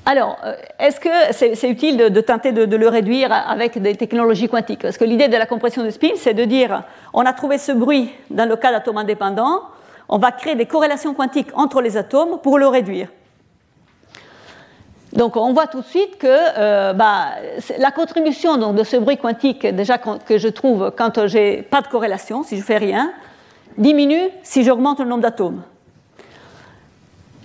Alors, 0.07 0.37
euh, 0.45 0.53
est-ce 0.77 0.99
que 0.99 1.09
c'est 1.31 1.69
utile 1.69 1.97
de, 1.97 2.21
tenter 2.21 2.51
de, 2.51 2.75
le 2.75 2.87
réduire 2.87 3.31
avec 3.31 3.81
des 3.81 3.95
technologies 3.95 4.47
quantiques? 4.47 4.83
Parce 4.83 4.97
que 4.97 5.05
l'idée 5.05 5.27
de 5.27 5.37
la 5.37 5.47
compression 5.47 5.83
de 5.83 5.89
spin, 5.89 6.11
c'est 6.15 6.35
de 6.35 6.45
dire, 6.45 6.83
on 7.11 7.21
a 7.21 7.33
trouvé 7.33 7.57
ce 7.57 7.71
bruit 7.71 8.11
dans 8.29 8.47
le 8.47 8.55
cas 8.55 8.71
d'atomes 8.71 8.97
indépendants, 8.97 9.63
on 10.07 10.19
va 10.19 10.31
créer 10.31 10.53
des 10.53 10.67
corrélations 10.67 11.15
quantiques 11.15 11.49
entre 11.55 11.81
les 11.81 11.97
atomes 11.97 12.37
pour 12.43 12.59
le 12.59 12.67
réduire. 12.67 13.07
Donc 15.15 15.37
on 15.37 15.53
voit 15.53 15.67
tout 15.67 15.81
de 15.81 15.85
suite 15.85 16.17
que 16.17 16.27
euh, 16.27 16.93
bah, 16.93 17.27
la 17.77 17.91
contribution 17.91 18.73
de 18.73 18.83
ce 18.83 18.97
bruit 18.97 19.17
quantique, 19.17 19.65
déjà 19.65 19.97
que 19.97 20.37
je 20.37 20.47
trouve 20.49 20.91
quand 20.95 21.25
j'ai 21.27 21.61
pas 21.61 21.81
de 21.81 21.87
corrélation, 21.87 22.43
si 22.43 22.57
je 22.57 22.63
fais 22.63 22.77
rien, 22.77 23.11
diminue 23.77 24.29
si 24.43 24.63
j'augmente 24.63 24.99
le 24.99 25.05
nombre 25.05 25.21
d'atomes. 25.21 25.61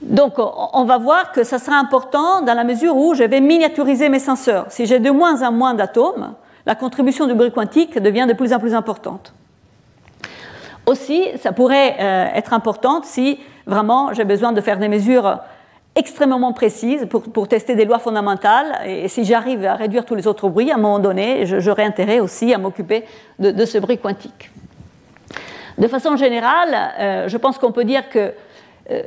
Donc 0.03 0.35
on 0.39 0.85
va 0.85 0.99
voir 0.99 1.31
que 1.31 1.45
ça 1.45 1.59
sera 1.59 1.77
important 1.77 2.43
dans 2.43 2.55
la 2.55 2.65
mesure 2.65 2.97
où 2.97 3.15
je 3.15 3.23
vais 3.23 3.41
miniaturiser 3.41 4.09
mes 4.09 4.19
senseurs. 4.19 4.67
Si 4.71 4.87
j'ai 4.87 4.99
de 4.99 5.11
moins 5.11 5.43
en 5.47 5.53
moins 5.53 5.75
d'atomes, 5.75 6.35
la 6.67 6.75
contribution 6.75 7.27
du 7.27 7.35
bruit 7.35 7.53
quantique 7.53 7.99
devient 7.99 8.27
de 8.27 8.33
plus 8.33 8.53
en 8.53 8.59
plus 8.59 8.75
importante. 8.75 9.33
Aussi, 10.87 11.29
ça 11.39 11.53
pourrait 11.53 11.97
euh, 12.01 12.27
être 12.35 12.53
important 12.53 13.03
si 13.05 13.39
vraiment 13.67 14.13
j'ai 14.13 14.25
besoin 14.25 14.53
de 14.53 14.61
faire 14.61 14.79
des 14.79 14.89
mesures 14.89 15.39
extrêmement 15.97 16.53
précises 16.53 17.07
pour, 17.09 17.49
tester 17.49 17.75
des 17.75 17.85
lois 17.85 17.99
fondamentales. 17.99 18.79
Et 18.87 19.09
si 19.09 19.25
j'arrive 19.25 19.65
à 19.65 19.75
réduire 19.75 20.05
tous 20.05 20.15
les 20.15 20.27
autres 20.27 20.49
bruits, 20.49 20.71
à 20.71 20.77
un 20.77 20.79
moment 20.79 20.99
donné, 20.99 21.45
j'aurai 21.47 21.85
intérêt 21.85 22.21
aussi 22.21 22.55
à 22.55 22.59
m'occuper 22.59 23.05
de, 23.39 23.65
ce 23.65 23.79
bruit 23.79 23.99
quantique. 23.99 24.51
De 25.79 25.89
façon 25.89 26.17
générale, 26.17 26.77
euh, 26.99 27.29
je 27.29 27.37
pense 27.37 27.59
qu'on 27.59 27.73
peut 27.73 27.85
dire 27.85 28.09
que 28.09 28.33
euh, 28.91 29.03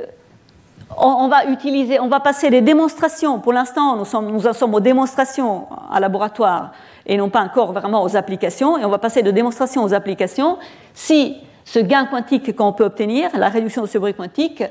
on, 0.96 1.28
va 1.28 1.46
utiliser, 1.46 2.00
on 2.00 2.08
va 2.08 2.20
passer 2.20 2.50
les 2.50 2.60
démonstrations. 2.60 3.38
Pour 3.38 3.52
l'instant, 3.52 3.96
nous 4.22 4.46
en 4.46 4.52
sommes 4.52 4.74
aux 4.74 4.80
démonstrations 4.80 5.66
à 5.90 6.00
laboratoire 6.00 6.72
et 7.06 7.16
non 7.16 7.28
pas 7.30 7.40
encore 7.40 7.72
vraiment 7.72 8.02
aux 8.02 8.16
applications. 8.16 8.78
Et 8.78 8.84
on 8.84 8.90
va 8.90 8.98
passer 8.98 9.22
de 9.22 9.30
démonstrations 9.30 9.82
aux 9.84 9.94
applications 9.94 10.58
si 10.94 11.36
ce 11.64 11.78
gain 11.78 12.06
quantique 12.06 12.54
qu'on 12.54 12.72
peut 12.72 12.84
obtenir, 12.84 13.30
la 13.34 13.48
réduction 13.48 13.82
de 13.82 13.86
ce 13.86 13.98
bruit 13.98 14.14
quantique, 14.14 14.62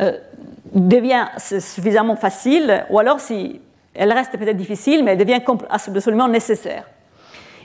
euh, 0.00 0.18
devient 0.74 1.26
suffisamment 1.38 2.16
facile, 2.16 2.84
ou 2.90 2.98
alors 2.98 3.20
si 3.20 3.60
elle 3.94 4.12
reste 4.12 4.36
peut-être 4.36 4.56
difficile, 4.56 5.04
mais 5.04 5.12
elle 5.12 5.18
devient 5.18 5.40
absolument 5.70 6.28
nécessaire. 6.28 6.84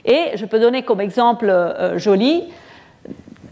Et 0.04 0.36
je 0.36 0.46
peux 0.46 0.58
donner 0.58 0.82
comme 0.82 1.00
exemple 1.00 1.50
euh, 1.50 1.98
joli 1.98 2.44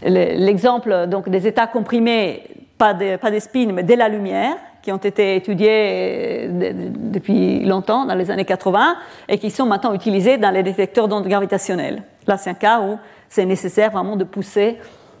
l'exemple 0.01 1.07
donc 1.07 1.27
des 1.27 1.45
états 1.45 1.67
comprimés 1.67 2.43
pas 2.79 2.93
des, 2.93 3.39
spins, 3.39 3.71
mais 3.73 3.83
de 3.83 3.93
la 3.93 4.07
lumière, 4.07 4.55
qui 4.81 4.91
ont 4.91 4.97
été 4.97 5.35
étudiés 5.35 6.47
euh, 6.47 6.71
depuis 6.95 7.65
longtemps, 7.65 8.05
dans 8.05 8.15
les 8.15 8.31
années 8.31 8.45
80, 8.45 8.95
et 9.27 9.37
qui 9.37 9.51
sont 9.51 9.65
maintenant 9.65 9.93
utilisés 9.93 10.37
dans 10.37 10.49
les 10.49 10.63
détecteurs 10.63 11.09
d'ondes 11.09 11.27
gravitationnelles. 11.27 12.01
Là, 12.25 12.37
c'est 12.37 12.49
un 12.49 12.55
cas 12.55 12.79
où 12.79 12.97
c'est 13.27 13.45
nécessaire 13.45 13.91
vraiment 13.91 14.15
de 14.15 14.23
pousser 14.23 14.77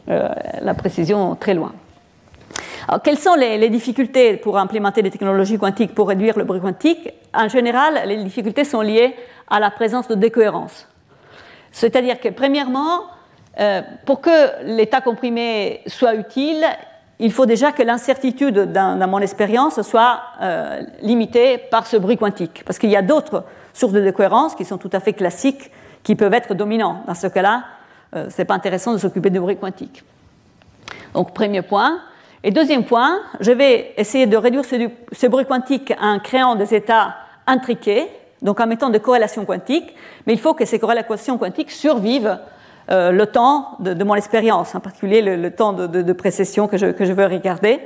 euh, 0.09 0.29
la 0.61 0.73
précision 0.73 1.35
très 1.35 1.53
loin. 1.53 1.73
Quelles 3.03 3.19
sont 3.19 3.35
les, 3.35 3.69
difficultés 3.69 4.37
pour 4.37 4.57
implémenter 4.57 5.01
des 5.01 5.11
technologies 5.11 5.59
quantiques 5.59 5.93
pour 5.93 6.07
réduire 6.07 6.37
le 6.37 6.43
bruit 6.43 6.59
quantique? 6.59 7.13
En 7.33 7.47
général, 7.47 8.01
les 8.05 8.23
difficultés 8.23 8.63
sont 8.63 8.81
liées 8.81 9.15
à 9.47 9.59
la 9.59 9.69
présence 9.69 10.07
de 10.07 10.15
décohérence. 10.15 10.87
C'est-à-dire 11.71 12.19
que, 12.19 12.29
premièrement, 12.29 13.01
euh, 13.59 13.81
pour 14.05 14.21
que 14.21 14.63
l'état 14.63 15.01
comprimé 15.01 15.81
soit 15.85 16.15
utile, 16.15 16.65
il 17.19 17.31
faut 17.31 17.45
déjà 17.45 17.71
que 17.71 17.83
l'incertitude 17.83 18.71
dans, 18.71 19.07
mon 19.07 19.19
expérience 19.19 19.81
soit 19.81 20.21
euh, 20.41 20.81
limitée 21.01 21.57
par 21.57 21.85
ce 21.85 21.97
bruit 21.97 22.17
quantique. 22.17 22.63
Parce 22.65 22.79
qu'il 22.79 22.89
y 22.89 22.95
a 22.95 23.01
d'autres 23.01 23.43
sources 23.73 23.93
de 23.93 24.01
décohérence 24.01 24.55
qui 24.55 24.65
sont 24.65 24.77
tout 24.77 24.89
à 24.93 24.99
fait 24.99 25.13
classiques, 25.13 25.69
qui 26.01 26.15
peuvent 26.15 26.33
être 26.33 26.55
dominants. 26.55 27.03
Dans 27.05 27.13
ce 27.13 27.27
cas-là, 27.27 27.65
euh, 28.15 28.29
ce 28.29 28.41
n'est 28.41 28.45
pas 28.45 28.55
intéressant 28.55 28.93
de 28.93 28.97
s'occuper 28.97 29.29
du 29.29 29.39
bruit 29.39 29.57
quantique. 29.57 30.03
Donc, 31.13 31.33
premier 31.33 31.61
point. 31.61 31.99
Et 32.43 32.51
deuxième 32.51 32.85
point, 32.85 33.19
je 33.41 33.51
vais 33.51 33.93
essayer 33.97 34.25
de 34.25 34.37
réduire 34.37 34.63
ce, 34.63 35.27
bruit 35.27 35.45
quantique 35.45 35.93
en 35.99 36.19
créant 36.19 36.55
des 36.55 36.73
états 36.73 37.15
intriqués, 37.45 38.07
donc 38.41 38.61
en 38.61 38.67
mettant 38.67 38.89
des 38.89 39.01
corrélations 39.01 39.43
quantiques, 39.43 39.93
mais 40.25 40.33
il 40.33 40.39
faut 40.39 40.53
que 40.53 40.63
ces 40.63 40.79
corrélations 40.79 41.37
quantiques 41.37 41.71
survivent 41.71 42.39
euh, 42.91 43.11
le 43.11 43.27
temps 43.27 43.75
de, 43.79 44.03
mon 44.05 44.15
expérience, 44.15 44.73
en 44.73 44.79
particulier 44.79 45.21
le, 45.21 45.51
temps 45.51 45.73
de, 45.73 46.13
précession 46.13 46.69
que 46.69 46.77
je, 46.77 46.85
veux 46.85 47.25
regarder. 47.25 47.81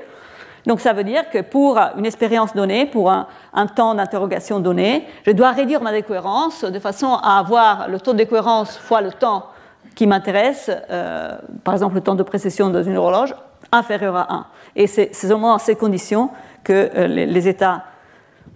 Donc 0.67 0.81
ça 0.81 0.93
veut 0.93 1.03
dire 1.03 1.31
que 1.31 1.39
pour 1.41 1.79
une 1.97 2.05
expérience 2.05 2.53
donnée, 2.53 2.85
pour 2.85 3.09
un, 3.09 3.27
temps 3.75 3.95
d'interrogation 3.95 4.59
donné, 4.59 5.07
je 5.25 5.31
dois 5.31 5.51
réduire 5.51 5.81
ma 5.81 5.91
décohérence 5.91 6.63
de 6.63 6.79
façon 6.79 7.15
à 7.23 7.39
avoir 7.39 7.89
le 7.89 7.99
taux 7.99 8.13
de 8.13 8.19
décohérence 8.19 8.77
fois 8.77 9.01
le 9.01 9.11
temps 9.11 9.47
qui 9.95 10.05
m'intéresse, 10.05 10.69
euh, 10.91 11.37
par 11.63 11.73
exemple 11.73 11.95
le 11.95 12.01
temps 12.01 12.15
de 12.15 12.23
précession 12.23 12.69
dans 12.69 12.83
une 12.83 12.97
horloge, 12.97 13.33
inférieur 13.73 14.15
à 14.15 14.33
1. 14.33 14.45
Et 14.75 14.87
c'est 14.87 15.13
seulement 15.13 15.53
dans 15.53 15.57
ces 15.57 15.75
conditions 15.75 16.29
que 16.63 16.89
euh, 16.95 17.07
les, 17.07 17.47
états 17.47 17.83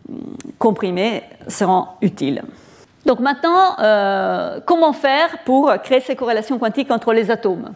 hum, 0.09 0.37
comprimés 0.57 1.23
seront 1.47 1.87
utiles. 2.01 2.43
Donc 3.05 3.19
maintenant, 3.19 3.79
euh, 3.79 4.59
comment 4.65 4.93
faire 4.93 5.39
pour 5.45 5.73
créer 5.83 6.01
ces 6.01 6.15
corrélations 6.15 6.59
quantiques 6.59 6.91
entre 6.91 7.13
les 7.13 7.31
atomes? 7.31 7.73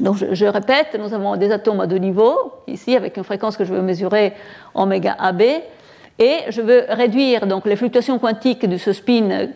Donc 0.00 0.16
je, 0.16 0.46
répète, 0.46 0.96
nous 0.98 1.12
avons 1.12 1.36
des 1.36 1.50
atomes 1.50 1.80
à 1.80 1.86
deux 1.86 1.96
niveaux, 1.96 2.52
ici 2.66 2.94
avec 2.94 3.16
une 3.16 3.24
fréquence 3.24 3.56
que 3.56 3.64
je 3.64 3.72
veux 3.72 3.82
mesurer 3.82 4.32
oméga 4.74 5.16
AB, 5.18 5.42
et 6.20 6.38
je 6.48 6.60
veux 6.60 6.84
réduire 6.88 7.46
donc 7.46 7.66
les 7.66 7.76
fluctuations 7.76 8.18
quantiques 8.18 8.66
de 8.66 8.76
ce 8.76 8.92
spin 8.92 9.48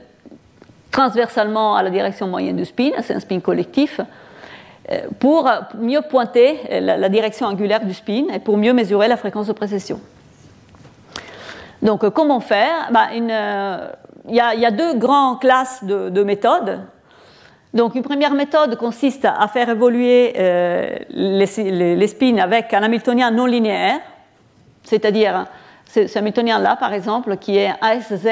transversalement 0.91 1.77
à 1.77 1.83
la 1.83 1.91
direction 1.91 2.27
moyenne 2.27 2.57
du 2.57 2.65
spin, 2.65 2.91
c'est 3.03 3.15
un 3.15 3.21
spin 3.21 3.41
collectif, 3.41 4.01
pour 5.19 5.49
mieux 5.79 6.03
pointer 6.03 6.59
la, 6.81 7.09
direction 7.09 7.47
angulaire 7.47 7.85
du 7.85 7.95
spin 7.95 8.25
et 8.35 8.39
pour 8.39 8.57
mieux 8.57 8.73
mesurer 8.73 9.09
la 9.09 9.17
fréquence 9.17 9.47
de 9.47 9.53
précession. 9.53 10.01
Donc 11.83 12.09
comment 12.11 12.41
faire? 12.41 12.91
Euh, 12.93 13.89
il 14.29 14.35
y, 14.37 14.41
a, 14.41 14.71
deux 14.71 14.95
grandes 14.95 15.41
classes 15.41 15.83
de, 15.83 16.23
méthodes. 16.23 16.81
Donc, 17.75 17.95
une 17.95 18.03
première 18.03 18.35
méthode 18.35 18.77
consiste 18.77 19.25
à 19.25 19.49
faire 19.49 19.69
évoluer 19.69 20.35
euh, 20.39 20.97
les, 21.11 22.07
spins 22.07 22.37
avec 22.39 22.73
un 22.73 22.83
Hamiltonien 22.83 23.31
non 23.31 23.47
linéaire, 23.47 23.99
c'est-à-dire 24.85 25.47
ce 25.87 26.19
Hamiltonien-là, 26.19 26.77
par 26.77 26.93
exemple, 26.93 27.37
qui 27.39 27.57
est 27.57 27.73
ASZ 27.81 28.29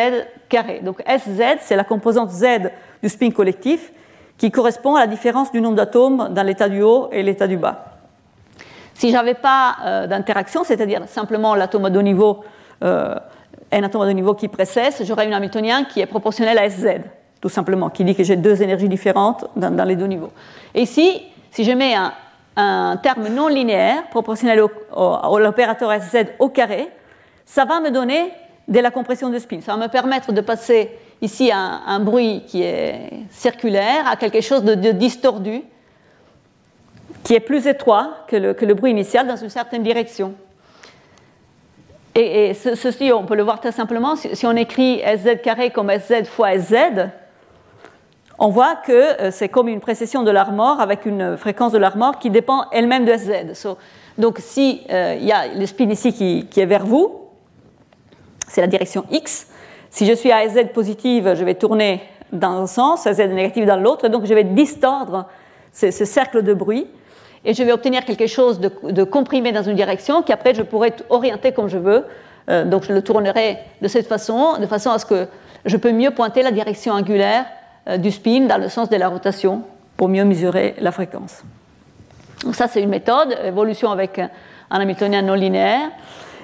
carré. 0.49 0.81
Donc, 0.83 1.03
SZ, 1.07 1.59
c'est 1.61 1.77
la 1.77 1.85
composante 1.85 2.31
Z 2.31 2.71
du 3.03 3.09
spin 3.09 3.31
collectif 3.31 3.93
qui 4.41 4.51
correspond 4.51 4.95
à 4.95 5.01
la 5.01 5.07
différence 5.07 5.53
du 5.53 5.61
nombre 5.61 5.77
d'atomes 5.77 6.31
dans 6.31 6.43
l'état 6.43 6.71
du 6.71 6.81
haut 6.81 7.11
et 7.13 7.23
l'état 7.23 7.47
du 7.47 7.59
bas. 7.59 7.85
Si 8.95 9.11
je 9.11 9.13
n'avais 9.13 9.35
pas 9.35 9.77
euh, 9.85 10.07
d'interaction, 10.07 10.65
c'est-à-dire 10.65 11.03
simplement 11.09 11.55
l'atome 11.55 11.85
à 11.85 11.91
deux 11.91 12.01
niveaux 12.01 12.43
euh, 12.83 13.17
un 13.71 13.83
atome 13.83 14.07
de 14.07 14.13
niveau 14.13 14.33
qui 14.33 14.49
précède, 14.49 14.95
j'aurai 15.03 15.27
un 15.27 15.33
Hamiltonien 15.37 15.85
qui 15.85 16.01
est 16.01 16.07
proportionnel 16.07 16.57
à 16.57 16.71
Sz, 16.71 17.03
tout 17.43 17.51
simplement, 17.51 17.91
qui 17.91 18.03
dit 18.03 18.15
que 18.15 18.25
j'ai 18.25 18.37
deux 18.37 18.63
énergies 18.63 18.89
différentes 18.89 19.45
dans, 19.57 19.85
les 19.85 19.95
deux 19.95 20.07
niveaux. 20.07 20.33
Et 20.75 20.83
ici, 20.83 21.21
si 21.51 21.63
je 21.63 21.73
mets 21.73 21.95
un, 22.57 22.97
terme 22.97 23.29
non 23.29 23.49
linéaire 23.49 24.05
proportionnel 24.09 24.59
à 24.59 25.39
l'opérateur 25.39 25.93
Sz 26.01 26.31
au 26.39 26.49
carré, 26.49 26.89
ça 27.45 27.67
va 27.67 27.81
me 27.81 27.91
donner 27.91 28.33
de 28.69 28.81
la 28.81 28.91
compression 28.91 29.29
de 29.29 29.39
spin. 29.39 29.61
Ça 29.61 29.77
va 29.77 29.87
me 29.87 29.91
permettre 29.91 30.33
de 30.33 30.41
passer 30.41 30.97
ici 31.23 31.51
un, 31.53 32.01
bruit 32.01 32.43
qui 32.47 32.63
est 32.63 33.11
circulaire 33.31 34.07
à 34.09 34.17
quelque 34.17 34.41
chose 34.41 34.65
de, 34.65 34.93
distordu, 34.93 35.63
qui 37.25 37.35
est 37.35 37.41
plus 37.41 37.67
étroit 37.67 38.25
que 38.29 38.37
le 38.37 38.75
bruit 38.75 38.91
initial 38.91 39.27
dans 39.27 39.37
une 39.37 39.51
certaine 39.51 39.83
direction. 39.83 40.35
Et, 42.15 42.55
ceci, 42.55 43.13
on 43.13 43.25
peut 43.25 43.37
le 43.37 43.43
voir 43.43 43.61
très 43.61 43.73
simplement. 43.73 44.17
Si, 44.17 44.47
on 44.47 44.57
écrit 44.57 45.01
sz 45.01 45.41
carré 45.43 45.71
comme 45.71 45.91
sz 45.91 46.27
fois 46.27 46.55
sz, 46.59 47.09
on 48.39 48.49
voit 48.49 48.77
que 48.77 48.93
euh, 48.93 49.31
c'est 49.31 49.51
comme 49.51 49.69
une 49.69 49.81
précession 49.81 50.23
de 50.23 50.31
l'armor 50.31 50.81
avec 50.81 51.05
une 51.05 51.37
fréquence 51.37 51.73
de 51.73 51.79
l'armor 51.79 52.19
qui 52.19 52.31
dépend 52.31 52.65
elle-même 52.73 53.05
de 53.05 53.15
SZ. 53.15 53.77
donc 54.17 54.39
si 54.39 54.81
euh, 54.91 55.17
il 55.21 55.27
y 55.27 55.33
a 55.33 55.47
le 55.49 55.67
spin 55.67 55.91
ici 55.91 56.13
qui, 56.15 56.61
est 56.61 56.67
vers 56.67 56.87
vous, 56.87 57.21
c'est 58.49 58.63
la 58.63 58.67
direction 58.67 59.05
X. 59.11 59.49
Si 59.91 60.07
je 60.07 60.13
suis 60.13 60.31
à 60.31 60.49
SZ 60.49 60.73
positive, 60.73 61.35
je 61.35 61.45
vais 61.45 61.55
tourner 61.55 62.01
dans 62.33 62.63
un 62.63 62.67
sens, 62.67 63.03
SZ 63.03 63.19
négative 63.19 63.67
dans 63.67 63.77
l'autre, 63.77 64.09
donc 64.09 64.25
je 64.25 64.35
vais 64.35 64.45
distordre 64.45 65.27
ce, 65.73 65.91
cercle 65.91 66.43
de 66.43 66.55
bruit 66.55 66.87
et 67.45 67.55
je 67.55 67.63
vais 67.63 67.73
obtenir 67.73 68.05
quelque 68.05 68.27
chose 68.27 68.61
de, 68.61 69.05
comprimé 69.05 69.51
dans 69.53 69.63
une 69.63 69.75
direction 69.75 70.23
qui 70.23 70.33
après 70.33 70.55
je 70.55 70.63
pourrais 70.63 70.95
orienter 71.09 71.53
comme 71.53 71.69
je 71.69 71.79
veux. 71.79 72.05
Euh, 72.49 72.65
donc 72.65 72.85
je 72.85 72.93
le 72.93 73.03
tournerai 73.03 73.59
de 73.83 73.89
cette 73.89 74.07
façon, 74.07 74.59
de 74.59 74.67
façon 74.67 74.91
à 74.91 74.99
ce 74.99 75.07
que 75.07 75.27
je 75.65 75.77
peux 75.77 75.93
mieux 75.93 76.11
pointer 76.11 76.43
la 76.43 76.53
direction 76.53 76.93
angulaire 76.93 77.45
euh, 77.89 77.97
du 77.97 78.11
spin 78.11 78.47
dans 78.47 78.59
le 78.59 78.69
sens 78.69 78.89
de 78.89 78.97
la 78.97 79.09
rotation 79.09 79.63
pour 79.97 80.09
mieux 80.09 80.25
mesurer 80.25 80.75
la 80.79 80.93
fréquence. 80.93 81.43
Donc 82.45 82.55
ça, 82.55 82.69
c'est 82.69 82.83
une 82.83 82.89
méthode, 82.89 83.37
évolution 83.45 83.91
avec 83.91 84.19
un 84.19 84.31
Hamiltonien 84.71 85.23
non 85.23 85.35
linéaire. 85.35 85.91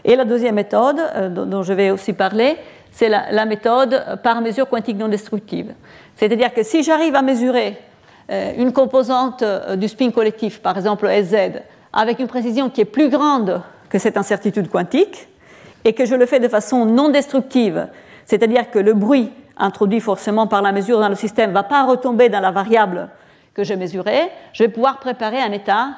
Et 0.04 0.14
la 0.14 0.24
deuxième 0.24 0.54
méthode, 0.54 1.00
euh, 1.16 1.28
dont 1.28 1.62
je 1.62 1.72
vais 1.72 1.90
aussi 1.90 2.12
parler, 2.12 2.56
c'est 2.96 3.10
la, 3.10 3.44
méthode 3.44 4.18
par 4.22 4.40
mesure 4.40 4.66
quantique 4.66 4.96
non 4.96 5.08
destructive. 5.08 5.74
C'est-à-dire 6.16 6.54
que 6.54 6.62
si 6.62 6.82
j'arrive 6.82 7.14
à 7.14 7.20
mesurer 7.20 7.76
euh, 8.30 8.54
une 8.56 8.72
composante 8.72 9.44
du 9.74 9.86
spin 9.86 10.10
collectif, 10.10 10.62
par 10.62 10.78
exemple 10.78 11.06
SZ, 11.06 11.60
avec 11.92 12.20
une 12.20 12.26
précision 12.26 12.70
qui 12.70 12.80
est 12.80 12.86
plus 12.86 13.10
grande 13.10 13.60
que 13.90 13.98
cette 13.98 14.16
incertitude 14.16 14.70
quantique, 14.70 15.28
et 15.84 15.92
que 15.92 16.06
je 16.06 16.14
le 16.14 16.24
fais 16.24 16.40
de 16.40 16.48
façon 16.48 16.86
non 16.86 17.10
destructive, 17.10 17.86
c'est-à-dire 18.24 18.70
que 18.70 18.78
le 18.78 18.94
bruit 18.94 19.30
introduit 19.58 20.00
forcément 20.00 20.46
par 20.46 20.62
la 20.62 20.72
mesure 20.72 20.98
dans 20.98 21.10
le 21.10 21.16
système 21.16 21.50
ne 21.50 21.54
va 21.54 21.64
pas 21.64 21.84
retomber 21.84 22.30
dans 22.30 22.40
la 22.40 22.50
variable 22.50 23.10
que 23.52 23.62
j'ai 23.62 23.76
mesurée, 23.76 24.30
je 24.54 24.64
vais 24.64 24.70
pouvoir 24.70 25.00
préparer 25.00 25.38
un 25.42 25.52
état 25.52 25.90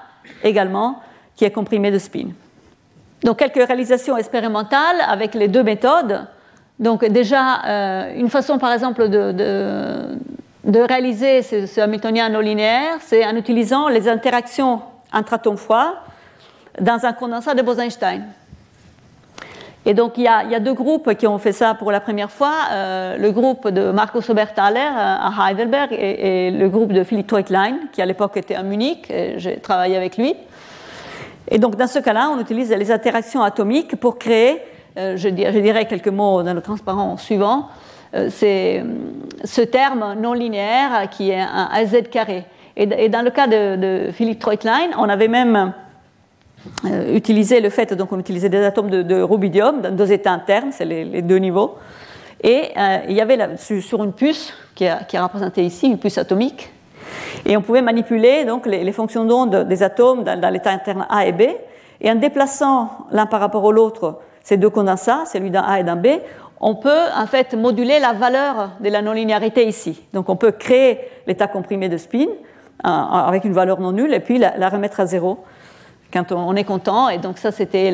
également 0.43 1.01
qui 1.37 1.45
est 1.45 1.53
comprimé 1.53 1.93
de 1.93 1.99
spin. 1.99 2.31
Donc 3.23 3.39
quelques 3.39 3.65
réalisations 3.65 4.17
expérimentales 4.17 5.01
avec 5.09 5.35
les 5.35 5.47
deux 5.47 5.63
méthodes. 5.63 6.27
Donc 6.79 7.05
déjà, 7.05 7.65
euh, 7.67 8.13
une 8.17 8.31
façon 8.31 8.59
par 8.59 8.73
exemple 8.73 9.09
de, 9.09 10.17
réaliser 10.65 11.43
ce, 11.43 11.81
Hamiltonien 11.81 12.29
non 12.29 12.41
linéaire, 12.41 12.99
c'est 13.01 13.27
en 13.27 13.35
utilisant 13.35 13.89
les 13.89 14.09
interactions 14.09 14.81
entre 15.13 15.35
atomes 15.35 15.57
fois 15.57 15.97
dans 16.81 17.05
un 17.05 17.13
condensat 17.13 17.55
de 17.55 17.63
Bose-Einstein. 17.63 18.25
Et 19.87 19.95
donc, 19.95 20.19
il 20.19 20.25
y, 20.25 20.29
a, 20.29 20.61
deux 20.61 20.75
groupes 20.75 21.15
qui 21.15 21.27
ont 21.27 21.39
fait 21.39 21.53
ça 21.53 21.75
pour 21.75 21.91
la 21.91 22.01
première 22.01 22.31
fois. 22.31 22.53
Euh, 22.73 23.17
le 23.17 23.33
groupe 23.33 23.69
de 23.69 23.91
Marco 23.91 24.21
Sobertaler 24.21 24.81
euh, 24.81 24.85
à 24.95 25.51
Heidelberg 25.51 25.93
et, 25.93 26.51
le 26.51 26.69
groupe 26.69 26.93
de 26.93 27.03
Philippe 27.05 27.27
Treutlein, 27.27 27.79
qui 27.93 28.03
à 28.03 28.07
l'époque 28.07 28.37
était 28.37 28.55
à 28.55 28.63
Munich. 28.63 29.11
J'ai 29.37 29.59
travaillé 29.61 29.97
avec 29.97 30.19
lui. 30.19 30.35
Et 31.51 31.59
donc, 31.59 31.77
dans 31.77 31.87
ce 31.87 32.01
cas-là, 32.01 32.29
on 32.31 32.39
utilise 32.39 32.71
les 32.71 32.93
interactions 32.93 33.43
atomiques 33.43 33.97
pour 33.97 34.19
créer, 34.19 34.61
je, 35.17 35.29
dirais, 35.29 35.87
quelques 35.87 36.09
mots 36.09 36.43
dans 36.43 36.55
le 36.55 36.61
transparent 36.61 37.17
suivant, 37.17 37.69
c'est 38.31 38.83
ce 39.45 39.61
terme 39.61 40.15
non 40.19 40.33
linéaire 40.33 41.09
qui 41.11 41.31
est 41.31 41.41
un 41.41 41.69
AZ 41.73 41.95
carré. 42.11 42.45
Et, 42.77 43.09
dans 43.09 43.23
le 43.23 43.31
cas 43.31 43.47
de, 43.47 43.77
de 43.77 44.13
Philippe 44.13 44.39
Treutlein, 44.39 44.91
on 44.99 45.09
avait 45.09 45.29
même 45.29 45.73
euh, 46.85 47.15
utiliser 47.15 47.61
le 47.61 47.71
fait, 47.71 47.95
donc 47.95 48.13
on 48.13 48.19
utilisait 48.19 48.49
des 48.49 48.65
atomes 48.65 48.91
de, 48.91 49.23
rubidium 49.23 49.81
dans 49.81 49.95
deux 49.95 50.13
états 50.13 50.33
internes, 50.33 50.71
c'est 50.73 50.85
les, 50.85 51.23
deux 51.23 51.39
niveaux. 51.39 51.77
Et 52.43 52.71
euh, 52.77 52.99
il 53.09 53.17
y 53.17 53.21
avait 53.21 53.57
sur 53.57 54.03
une 54.05 54.13
puce 54.13 54.53
qui 54.75 54.85
est, 54.85 55.19
représentée 55.19 55.65
ici, 55.65 55.87
une 55.87 55.99
puce 55.99 56.19
atomique, 56.19 56.71
et 57.47 57.57
on 57.57 57.63
pouvait 57.63 57.83
manipuler 57.83 58.45
donc 58.45 58.67
les, 58.67 58.93
fonctions 58.93 59.25
d'onde 59.25 59.67
des 59.69 59.83
atomes 59.83 60.25
dans, 60.25 60.53
l'état 60.53 60.71
interne 60.71 61.07
A 61.09 61.27
et 61.27 61.33
B. 61.33 61.43
Et 62.01 62.11
en 62.11 62.15
déplaçant 62.15 62.91
l'un 63.11 63.27
par 63.27 63.41
rapport 63.41 63.69
à 63.69 63.73
l'autre 63.73 64.21
ces 64.49 64.57
deux 64.57 64.71
condensats, 64.71 65.27
celui 65.27 65.51
d'un 65.51 65.61
A 65.61 65.79
et 65.79 65.85
d'un 65.85 65.97
B, 65.97 66.07
on 66.59 66.75
peut 66.75 67.03
en 67.15 67.27
fait 67.27 67.53
moduler 67.53 68.01
la 68.01 68.15
valeur 68.15 68.71
de 68.81 68.89
la 68.89 69.03
non-linéarité 69.03 69.69
ici. 69.69 70.03
Donc 70.15 70.31
on 70.31 70.37
peut 70.37 70.53
créer 70.53 71.01
l'état 71.27 71.49
comprimé 71.49 71.91
de 71.91 71.99
spin 71.99 72.25
avec 72.83 73.45
une 73.45 73.53
valeur 73.53 73.79
non 73.79 73.93
nulle 73.93 74.15
et 74.15 74.21
puis 74.21 74.39
la 74.39 74.69
remettre 74.71 75.01
à 75.01 75.07
zéro 75.07 75.41
quand 76.15 76.33
on 76.33 76.57
est 76.57 76.65
content. 76.65 77.11
Et 77.11 77.19
donc 77.19 77.37
ça, 77.37 77.53
c'était 77.53 77.93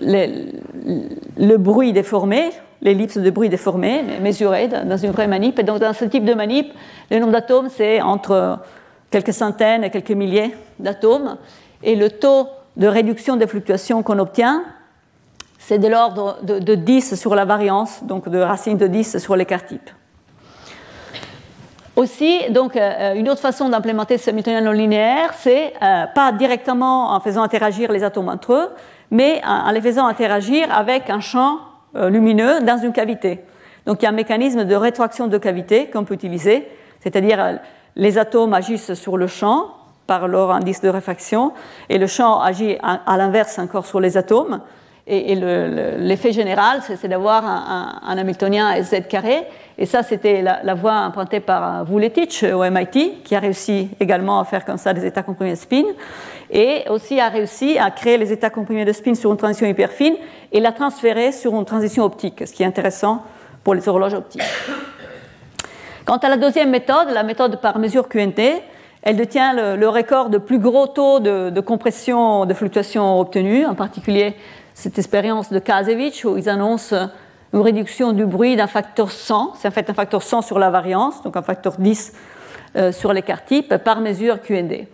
le, 0.00 1.56
bruit 1.56 1.92
déformé, 1.92 2.50
l'ellipse 2.82 3.18
de 3.18 3.30
bruit 3.30 3.48
déformé, 3.48 4.02
mesuré 4.20 4.66
dans 4.66 4.96
une 4.96 5.12
vraie 5.12 5.28
manip. 5.28 5.56
Et 5.60 5.62
donc 5.62 5.78
dans 5.78 5.92
ce 5.92 6.04
type 6.04 6.24
de 6.24 6.34
manip, 6.34 6.72
le 7.12 7.20
nombre 7.20 7.30
d'atomes, 7.30 7.68
c'est 7.68 8.02
entre 8.02 8.58
quelques 9.12 9.34
centaines 9.34 9.84
et 9.84 9.90
quelques 9.90 10.10
milliers 10.10 10.52
d'atomes. 10.80 11.36
Et 11.84 11.94
le 11.94 12.10
taux 12.10 12.48
de 12.76 12.88
réduction 12.88 13.36
des 13.36 13.46
fluctuations 13.46 14.02
qu'on 14.02 14.18
obtient, 14.18 14.64
c'est 15.60 15.78
de 15.78 15.86
l'ordre 15.86 16.38
de, 16.42 16.58
de, 16.58 16.74
10 16.74 17.14
sur 17.14 17.34
la 17.34 17.44
variance, 17.44 18.02
donc 18.02 18.28
de 18.28 18.38
racine 18.38 18.78
de 18.78 18.86
10 18.86 19.18
sur 19.18 19.36
l'écart 19.36 19.64
type. 19.64 19.90
Aussi, 22.00 22.48
donc, 22.48 22.76
euh, 22.76 22.80
euh, 22.80 23.14
une 23.14 23.28
autre 23.28 23.42
façon 23.42 23.68
d'implémenter 23.68 24.16
ce 24.16 24.30
Hamiltonien 24.30 24.62
non 24.62 24.72
linéaire, 24.72 25.34
c'est 25.34 25.74
euh, 25.82 26.06
pas 26.14 26.32
directement 26.32 27.12
en 27.12 27.20
faisant 27.20 27.42
interagir 27.42 27.92
les 27.92 28.02
atomes 28.02 28.30
entre 28.30 28.54
eux, 28.54 28.68
mais 29.10 29.42
en, 29.44 29.70
les 29.70 29.82
faisant 29.82 30.06
interagir 30.06 30.74
avec 30.74 31.10
un 31.10 31.20
champ 31.20 31.58
lumineux 31.94 32.60
dans 32.60 32.78
une 32.78 32.92
cavité. 32.92 33.40
Donc, 33.84 34.00
il 34.00 34.04
y 34.04 34.06
a 34.06 34.10
un 34.10 34.14
mécanisme 34.14 34.64
de 34.64 34.74
rétroaction 34.76 35.26
de 35.26 35.36
cavité 35.36 35.90
qu'on 35.90 36.04
peut 36.04 36.14
utiliser, 36.14 36.68
c'est-à-dire 37.00 37.58
les 37.96 38.16
atomes 38.16 38.54
agissent 38.54 38.94
sur 38.94 39.18
le 39.18 39.26
champ 39.26 39.74
par 40.06 40.26
leur 40.26 40.52
indice 40.52 40.80
de 40.80 40.88
réfraction, 40.88 41.52
et 41.88 41.98
le 41.98 42.06
champ 42.06 42.40
agit 42.40 42.78
à, 42.82 43.16
l'inverse 43.16 43.58
encore 43.58 43.86
sur 43.86 44.00
les 44.00 44.16
atomes. 44.16 44.60
Et, 45.12 45.34
l'effet 45.34 46.30
général, 46.30 46.82
c'est 46.82 47.08
d'avoir 47.08 47.44
un, 47.44 48.00
un, 48.06 48.16
Hamiltonien 48.16 48.80
Z 48.80 49.08
carré 49.08 49.44
et 49.80 49.86
ça, 49.86 50.02
c'était 50.02 50.42
la, 50.42 50.74
voie 50.74 50.92
empruntée 50.92 51.40
par 51.40 51.86
Vuletic 51.86 52.44
au 52.52 52.62
MIT, 52.70 53.22
qui 53.24 53.34
a 53.34 53.40
réussi 53.40 53.88
également 53.98 54.38
à 54.38 54.44
faire 54.44 54.66
comme 54.66 54.76
ça 54.76 54.92
des 54.92 55.06
états 55.06 55.22
comprimés 55.22 55.52
de 55.52 55.56
spin, 55.56 55.84
et 56.50 56.84
aussi 56.90 57.18
a 57.18 57.30
réussi 57.30 57.78
à 57.78 57.90
créer 57.90 58.18
les 58.18 58.30
états 58.30 58.50
comprimés 58.50 58.84
de 58.84 58.92
spin 58.92 59.14
sur 59.14 59.32
une 59.32 59.38
transition 59.38 59.66
hyper 59.66 59.90
fine 59.90 60.16
et 60.52 60.60
la 60.60 60.72
transférer 60.72 61.32
sur 61.32 61.54
une 61.54 61.64
transition 61.64 62.04
optique, 62.04 62.46
ce 62.46 62.52
qui 62.52 62.62
est 62.62 62.66
intéressant 62.66 63.22
pour 63.64 63.74
les 63.74 63.88
horloges 63.88 64.12
optiques. 64.12 64.42
Quant 66.04 66.18
à 66.18 66.28
la 66.28 66.36
deuxième 66.36 66.68
méthode, 66.68 67.08
la 67.10 67.22
méthode 67.22 67.58
par 67.62 67.78
mesure 67.78 68.06
QNT, 68.06 68.62
elle 69.02 69.16
détient 69.16 69.76
le, 69.76 69.88
record 69.88 70.28
de 70.28 70.36
plus 70.36 70.58
gros 70.58 70.88
taux 70.88 71.20
de, 71.20 71.60
compression 71.60 72.44
de 72.44 72.52
fluctuation 72.52 73.18
obtenus, 73.18 73.66
en 73.66 73.74
particulier 73.74 74.34
cette 74.80 74.98
expérience 74.98 75.52
de 75.52 75.58
Kazevich 75.58 76.24
où 76.24 76.38
ils 76.38 76.48
annoncent 76.48 76.96
une 77.52 77.60
réduction 77.60 78.12
du 78.12 78.24
bruit 78.24 78.56
d'un 78.56 78.66
facteur 78.66 79.10
100, 79.10 79.52
c'est 79.56 79.68
en 79.68 79.70
fait 79.70 79.90
un 79.90 79.94
facteur 79.94 80.22
100 80.22 80.40
sur 80.40 80.58
la 80.58 80.70
variance, 80.70 81.22
donc 81.22 81.36
un 81.36 81.42
facteur 81.42 81.74
10 81.78 82.14
euh, 82.76 82.90
sur 82.90 83.12
l'écart 83.12 83.44
type 83.44 83.76
par 83.76 84.00
mesure 84.00 84.40
QND. 84.40 84.86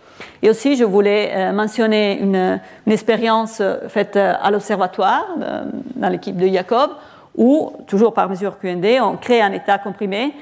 Et 0.42 0.50
aussi, 0.50 0.76
je 0.76 0.82
voulais 0.82 1.30
euh, 1.34 1.52
mentionner 1.52 2.18
une, 2.18 2.58
expérience 2.90 3.62
faite 3.88 4.16
à 4.16 4.50
l'observatoire 4.50 5.26
euh, 5.40 5.64
dans 5.94 6.08
l'équipe 6.08 6.36
de 6.36 6.48
Jacob, 6.48 6.90
où, 7.36 7.72
toujours 7.86 8.12
par 8.12 8.28
mesure 8.28 8.58
QND, 8.58 8.98
on 9.00 9.16
crée 9.16 9.40
un 9.40 9.52
état 9.52 9.78
comprimé 9.78 10.32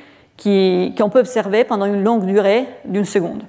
qu'on 0.43 1.11
peut 1.11 1.21
observer 1.21 1.65
pendant 1.65 1.87
une 1.87 2.03
longue 2.03 2.25
durée 2.25 2.67
d'une 2.87 3.05
seconde. 3.05 3.43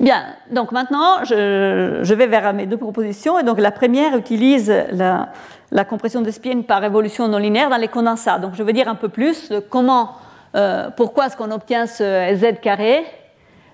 Bien, 0.00 0.24
donc 0.50 0.72
maintenant, 0.72 1.24
je, 1.24 2.14
vais 2.14 2.26
vers 2.26 2.54
mes 2.54 2.64
deux 2.64 2.78
propositions. 2.78 3.38
Et 3.38 3.42
donc 3.42 3.60
la 3.60 3.70
première 3.70 4.16
utilise 4.16 4.72
la, 4.92 5.84
compression 5.84 6.22
de 6.22 6.30
spin 6.30 6.62
par 6.62 6.82
évolution 6.82 7.28
non 7.28 7.36
linéaire 7.36 7.68
dans 7.68 7.76
les 7.76 7.88
condensats. 7.88 8.38
Donc 8.38 8.54
je 8.54 8.62
vais 8.62 8.72
dire 8.72 8.88
un 8.88 8.94
peu 8.94 9.10
plus 9.10 9.52
comment, 9.68 10.12
euh, 10.56 10.88
pourquoi 10.96 11.26
est-ce 11.26 11.36
qu'on 11.36 11.50
obtient 11.50 11.86
ce 11.86 12.34
Z 12.34 12.60
carré 12.62 13.04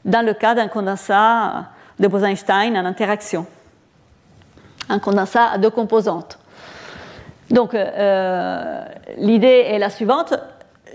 dans 0.05 0.27
le 0.27 0.35
cas 0.35 0.57
d'un 0.57 0.67
condensat 0.67 1.67
de 2.01 2.09
Bose-Einstein 2.09 2.77
en 2.77 2.85
interaction. 2.85 3.47
Un 4.89 4.99
condensat 4.99 5.51
à 5.53 5.59
deux 5.59 5.71
composantes. 5.71 6.41
Donc 7.51 7.73
euh, 7.73 8.85
l'idée 9.19 9.65
est 9.69 9.79
la 9.79 9.91
suivante. 9.91 10.35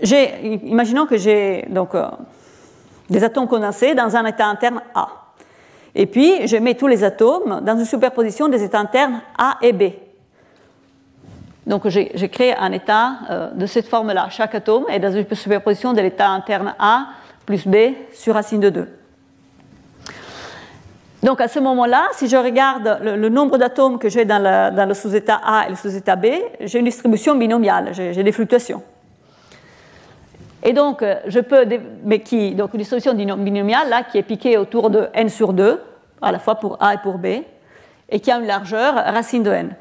Imaginons 0.02 1.06
que 1.06 1.16
j'ai 1.16 1.66
euh, 1.74 2.10
des 3.08 3.24
atomes 3.24 3.48
condensés 3.48 3.94
dans 3.94 4.14
un 4.14 4.26
état 4.26 4.46
interne 4.46 4.82
A. 4.94 5.21
Et 5.94 6.06
puis, 6.06 6.46
je 6.46 6.56
mets 6.56 6.74
tous 6.74 6.86
les 6.86 7.04
atomes 7.04 7.60
dans 7.62 7.78
une 7.78 7.84
superposition 7.84 8.48
des 8.48 8.62
états 8.62 8.80
internes 8.80 9.20
A 9.36 9.58
et 9.60 9.72
B. 9.72 9.82
Donc, 11.66 11.86
j'ai 11.88 12.28
créé 12.28 12.56
un 12.56 12.72
état 12.72 13.18
euh, 13.30 13.50
de 13.52 13.66
cette 13.66 13.86
forme-là. 13.86 14.28
Chaque 14.30 14.54
atome 14.54 14.84
est 14.88 14.98
dans 14.98 15.12
une 15.12 15.26
superposition 15.34 15.92
de 15.92 16.00
l'état 16.00 16.28
interne 16.28 16.74
A 16.78 17.06
plus 17.46 17.66
B 17.66 17.76
sur 18.12 18.34
racine 18.34 18.60
de 18.60 18.70
2. 18.70 18.88
Donc, 21.22 21.40
à 21.40 21.46
ce 21.46 21.60
moment-là, 21.60 22.08
si 22.14 22.26
je 22.26 22.36
regarde 22.36 22.98
le, 23.02 23.28
nombre 23.28 23.58
d'atomes 23.58 24.00
que 24.00 24.08
j'ai 24.08 24.24
dans, 24.24 24.42
le 24.88 24.94
sous-état 24.94 25.40
A 25.44 25.66
et 25.66 25.70
le 25.70 25.76
sous-état 25.76 26.16
B, 26.16 26.26
j'ai 26.60 26.80
une 26.80 26.84
distribution 26.84 27.36
binomiale, 27.36 27.92
j'ai 27.92 28.22
des 28.24 28.32
fluctuations. 28.32 28.82
Et 30.62 30.72
donc, 30.72 31.04
je 31.26 31.40
peux, 31.40 31.66
donc 31.66 32.74
une 32.74 32.78
distribution 32.78 33.14
binomiale 33.14 33.88
là, 33.88 34.02
qui 34.04 34.18
est 34.18 34.22
piquée 34.22 34.56
autour 34.56 34.90
de 34.90 35.08
n 35.12 35.28
sur 35.28 35.52
2, 35.52 35.80
à 36.20 36.32
la 36.32 36.38
fois 36.38 36.54
pour 36.54 36.76
A 36.80 36.94
et 36.94 36.98
pour 36.98 37.18
B, 37.18 37.26
et 38.08 38.20
qui 38.20 38.30
a 38.30 38.38
une 38.38 38.46
largeur 38.46 38.94
racine 38.94 39.42
de 39.42 39.50
n. 39.50 39.74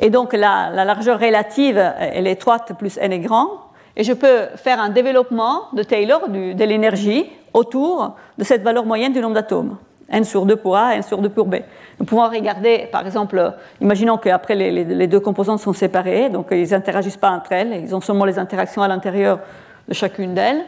Et 0.00 0.10
donc 0.10 0.32
la, 0.32 0.70
largeur 0.70 1.20
relative, 1.20 1.78
elle 1.98 2.26
est 2.26 2.32
étroite 2.32 2.72
plus 2.78 2.98
n 2.98 3.12
est 3.12 3.18
grand. 3.20 3.48
Et 3.96 4.04
je 4.04 4.12
peux 4.12 4.46
faire 4.56 4.80
un 4.80 4.90
développement 4.90 5.68
de 5.72 5.82
Taylor 5.82 6.28
de 6.28 6.64
l'énergie 6.64 7.30
autour 7.52 8.16
de 8.36 8.44
cette 8.44 8.62
valeur 8.62 8.84
moyenne 8.84 9.12
du 9.12 9.20
nombre 9.20 9.34
d'atomes. 9.34 9.76
N 10.10 10.24
sur 10.24 10.46
2 10.46 10.56
pour 10.56 10.76
A, 10.76 10.94
n 10.94 11.02
sur 11.02 11.18
2 11.18 11.28
pour 11.28 11.46
B. 11.46 11.56
Nous 11.98 12.06
pouvons 12.06 12.28
regarder, 12.28 12.88
par 12.90 13.04
exemple, 13.04 13.54
imaginons 13.80 14.16
qu'après 14.16 14.54
les, 14.54 14.84
les, 14.84 15.06
deux 15.06 15.20
composantes 15.20 15.60
sont 15.60 15.72
séparées, 15.72 16.28
donc 16.28 16.48
ils 16.50 16.70
n'interagissent 16.70 17.16
pas 17.16 17.30
entre 17.30 17.52
elles, 17.52 17.80
ils 17.82 17.94
ont 17.94 18.00
seulement 18.00 18.24
les 18.24 18.38
interactions 18.38 18.82
à 18.82 18.88
l'intérieur 18.88 19.40
de 19.88 19.94
chacune 19.94 20.34
d'elles. 20.34 20.64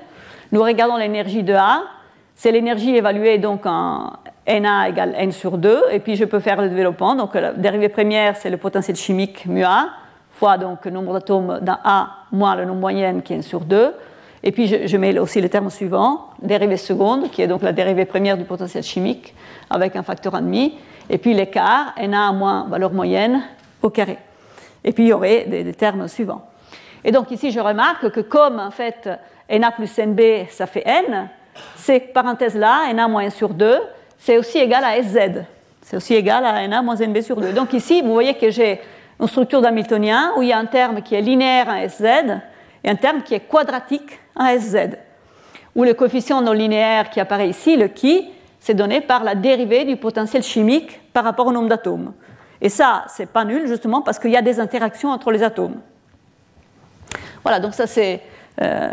Nous 0.53 0.63
regardons 0.63 0.97
l'énergie 0.97 1.43
de 1.43 1.55
A, 1.55 1.83
c'est 2.35 2.53
l'énergie 2.53 2.97
évaluée 2.97 3.39
donc 3.39 3.67
en 3.67 4.13
Na 4.49 4.89
égale 4.89 5.15
N 5.17 5.31
sur 5.31 5.59
2, 5.59 5.83
et 5.93 6.01
puis 6.01 6.17
je 6.17 6.25
peux 6.25 6.41
faire 6.41 6.61
le 6.61 6.69
développement. 6.69 7.15
Donc 7.15 7.35
la 7.35 7.53
dérivée 7.53 7.89
première, 7.89 8.37
c'est 8.37 8.51
le 8.51 8.57
potentiel 8.57 8.97
chimique 8.97 9.47
mu 9.47 9.63
A, 9.63 9.91
fois 10.33 10.59
donc 10.59 10.85
le 10.85 10.91
nombre 10.91 11.13
d'atomes 11.13 11.61
dans 11.63 11.79
A 11.85 12.09
moins 12.33 12.57
le 12.57 12.65
nombre 12.65 12.81
moyen 12.81 13.21
qui 13.21 13.33
est 13.33 13.37
N 13.37 13.43
sur 13.43 13.61
2. 13.61 13.95
Et 14.43 14.53
puis 14.53 14.67
je, 14.67 14.97
mets 14.97 15.17
aussi 15.19 15.41
le 15.41 15.49
terme 15.49 15.69
suivant, 15.69 16.30
dérivée 16.43 16.77
seconde, 16.77 17.31
qui 17.31 17.43
est 17.43 17.47
donc 17.47 17.63
la 17.63 17.73
dérivée 17.73 18.05
première 18.05 18.37
du 18.37 18.45
potentiel 18.45 18.83
chimique, 18.83 19.35
avec 19.69 19.97
un 19.97 20.03
facteur 20.03 20.35
1,5. 20.35 20.73
Et 21.09 21.19
puis 21.19 21.35
l'écart, 21.35 21.95
Na 22.09 22.33
moins 22.33 22.67
valeur 22.69 22.93
moyenne 22.93 23.43
au 23.83 23.91
carré. 23.91 24.19
Et 24.85 24.93
puis 24.93 25.05
il 25.05 25.09
y 25.09 25.13
aurait 25.13 25.45
des, 25.45 25.75
termes 25.75 26.09
suivants. 26.09 26.47
Et 27.05 27.13
donc 27.13 27.31
ici, 27.31 27.51
je 27.51 27.61
remarque 27.61 28.11
que 28.11 28.21
comme 28.21 28.59
en 28.59 28.71
fait 28.71 29.09
Na 29.51 29.71
plus 29.71 29.99
NB, 29.99 30.49
ça 30.51 30.67
fait 30.67 30.85
N, 30.87 31.29
ces 31.77 32.01
parenthèses-là, 32.01 32.93
Na 32.95 33.09
moins 33.09 33.27
1 33.27 33.31
sur 33.31 33.51
2, 33.51 33.79
c'est 34.19 34.39
aussi 34.39 34.59
égal 34.59 34.85
à 34.85 35.03
SZ. 35.03 35.45
C'est 35.83 35.97
aussi 35.97 36.15
égal 36.15 36.45
à 36.45 36.67
Na 36.69 36.83
moins 36.83 36.97
NB 36.97 37.21
sur 37.21 37.41
2. 37.41 37.53
Donc 37.53 37.73
ici, 37.73 38.03
vous 38.03 38.13
voyez 38.13 38.35
que 38.35 38.51
j'ai 38.51 38.81
une 39.19 39.27
structure 39.27 39.61
d'Hamiltonien 39.61 40.33
où 40.37 40.43
il 40.43 40.49
y 40.49 40.53
a 40.53 40.59
un 40.59 40.67
terme 40.67 41.03
qui 41.03 41.15
est 41.15 41.21
linéaire 41.21 41.69
en 41.69 41.89
SZ 41.89 42.05
et 42.85 42.89
un 42.89 42.95
terme 42.95 43.23
qui 43.23 43.35
est 43.35 43.41
quadratique 43.41 44.19
en 44.37 44.47
SZ. 44.59 44.97
Où 45.75 45.85
le 45.85 45.95
coefficient 45.95 46.43
non 46.43 46.53
linéaire 46.53 47.11
qui 47.11 47.21
apparaît 47.21 47.49
ici, 47.49 47.77
le 47.77 47.89
qui, 47.89 48.29
c'est 48.59 48.75
donné 48.75 49.01
par 49.01 49.25
la 49.25 49.35
dérivée 49.35 49.85
du 49.85 49.97
potentiel 49.97 50.43
chimique 50.43 51.01
par 51.13 51.25
rapport 51.25 51.47
au 51.47 51.53
nombre 51.53 51.69
d'atomes. 51.69 52.13
Et 52.61 52.69
ça, 52.69 53.05
c'est 53.09 53.27
pas 53.27 53.45
nul 53.45 53.67
justement 53.67 54.03
parce 54.03 54.19
qu'il 54.19 54.31
y 54.31 54.37
a 54.37 54.43
des 54.43 54.61
interactions 54.61 55.11
entre 55.11 55.31
les 55.31 55.43
atomes. 55.43 55.81
Voilà, 57.43 57.59
donc 57.59 57.75
ça 57.75 57.87
c'est 57.87 58.21
euh, 58.61 58.93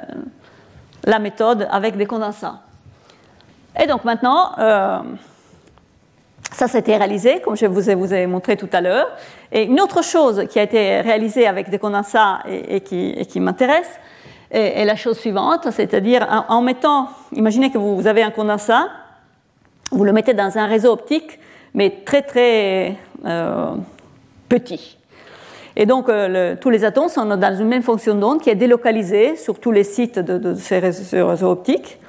la 1.04 1.20
méthode 1.20 1.68
avec 1.70 1.98
des 1.98 2.06
condensats. 2.06 2.62
Et 3.80 3.88
donc 3.88 4.06
maintenant, 4.06 4.52
euh, 4.58 5.00
ça 6.52 6.68
c'était 6.68 6.98
réalisé, 6.98 7.42
comme 7.42 7.58
je 7.58 7.66
vous 7.66 8.14
ai, 8.14 8.26
montré 8.26 8.56
tout 8.56 8.70
à 8.72 8.82
l'heure. 8.82 9.08
Et 9.52 9.64
une 9.64 9.80
autre 9.82 10.04
chose 10.04 10.46
qui 10.50 10.60
a 10.60 10.64
été 10.64 11.02
réalisée 11.02 11.46
avec 11.46 11.70
des 11.70 11.78
condensats 11.78 12.40
et, 12.48 12.82
qui, 12.82 13.40
m'intéresse 13.40 14.00
est, 14.52 14.86
la 14.86 14.96
chose 14.96 15.18
suivante, 15.18 15.70
c'est-à-dire 15.72 16.46
en, 16.50 16.62
mettant, 16.62 17.10
imaginez 17.34 17.72
que 17.72 17.78
vous, 17.78 18.08
avez 18.08 18.24
un 18.24 18.32
condensat, 18.32 18.88
vous 19.92 20.04
le 20.04 20.14
mettez 20.14 20.34
dans 20.34 20.58
un 20.58 20.66
réseau 20.66 20.92
optique, 20.92 21.40
mais 21.74 22.02
très 22.06 22.22
très 22.22 22.96
euh, 23.26 23.72
petit. 24.50 24.98
Et 25.80 25.86
donc, 25.86 26.10
euh, 26.10 26.56
tous 26.60 26.72
les 26.72 26.84
atomes 26.84 27.08
sont 27.08 27.26
dans 27.26 27.56
une 27.56 27.68
même 27.68 27.84
fonction 27.84 28.16
d'onde 28.16 28.42
qui 28.42 28.50
est 28.50 28.56
délocalisée 28.56 29.36
sur 29.36 29.60
tous 29.60 29.72
les 29.72 29.84
sites 29.84 30.18
de, 30.18 30.56
ces, 30.56 30.80
réseaux, 30.80 31.52
optiques. 31.52 32.00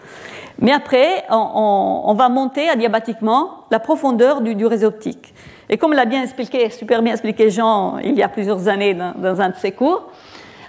Mais 0.59 0.72
après, 0.72 1.24
on, 1.31 2.14
va 2.16 2.31
monter 2.31 2.70
adiabatiquement 2.70 3.66
la 3.70 3.79
profondeur 3.79 4.40
du, 4.40 4.64
réseau 4.64 4.88
optique. 4.88 5.35
Et 5.68 5.77
comme 5.77 5.92
l'a 5.92 6.07
bien 6.07 6.22
expliqué, 6.22 6.70
super 6.70 7.03
bien 7.03 7.12
expliqué 7.12 7.51
Jean 7.51 7.98
il 7.98 8.14
y 8.14 8.22
a 8.22 8.29
plusieurs 8.29 8.68
années 8.68 8.94
dans, 8.94 9.40
un 9.40 9.51
de 9.51 9.57
ses 9.57 9.72
cours, 9.72 10.11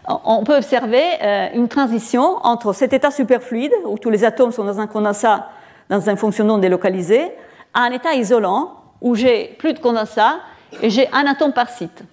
on 0.10 0.44
peut 0.44 0.58
observer 0.58 1.04
euh, 1.22 1.48
une 1.54 1.68
transition 1.68 2.38
entre 2.44 2.74
cet 2.74 2.94
état 2.94 3.12
superfluide, 3.12 3.72
où 3.86 3.98
tous 3.98 4.10
les 4.10 4.24
atomes 4.24 4.52
sont 4.52 4.64
dans 4.64 4.80
un 4.80 4.88
condensat, 4.88 5.50
dans 5.90 6.00
une 6.10 6.18
fonction 6.18 6.46
d'onde 6.46 6.62
délocalisée, 6.62 7.32
à 7.74 7.82
un 7.82 7.92
état 7.92 8.14
isolant, 8.16 8.74
où 9.02 9.16
j'ai 9.16 9.56
plus 9.60 9.74
de 9.74 9.80
condensat 9.80 10.38
et 10.82 10.90
j'ai 10.90 11.08
un 11.14 11.26
atome 11.28 11.54
par 11.54 11.70
site. 11.70 12.04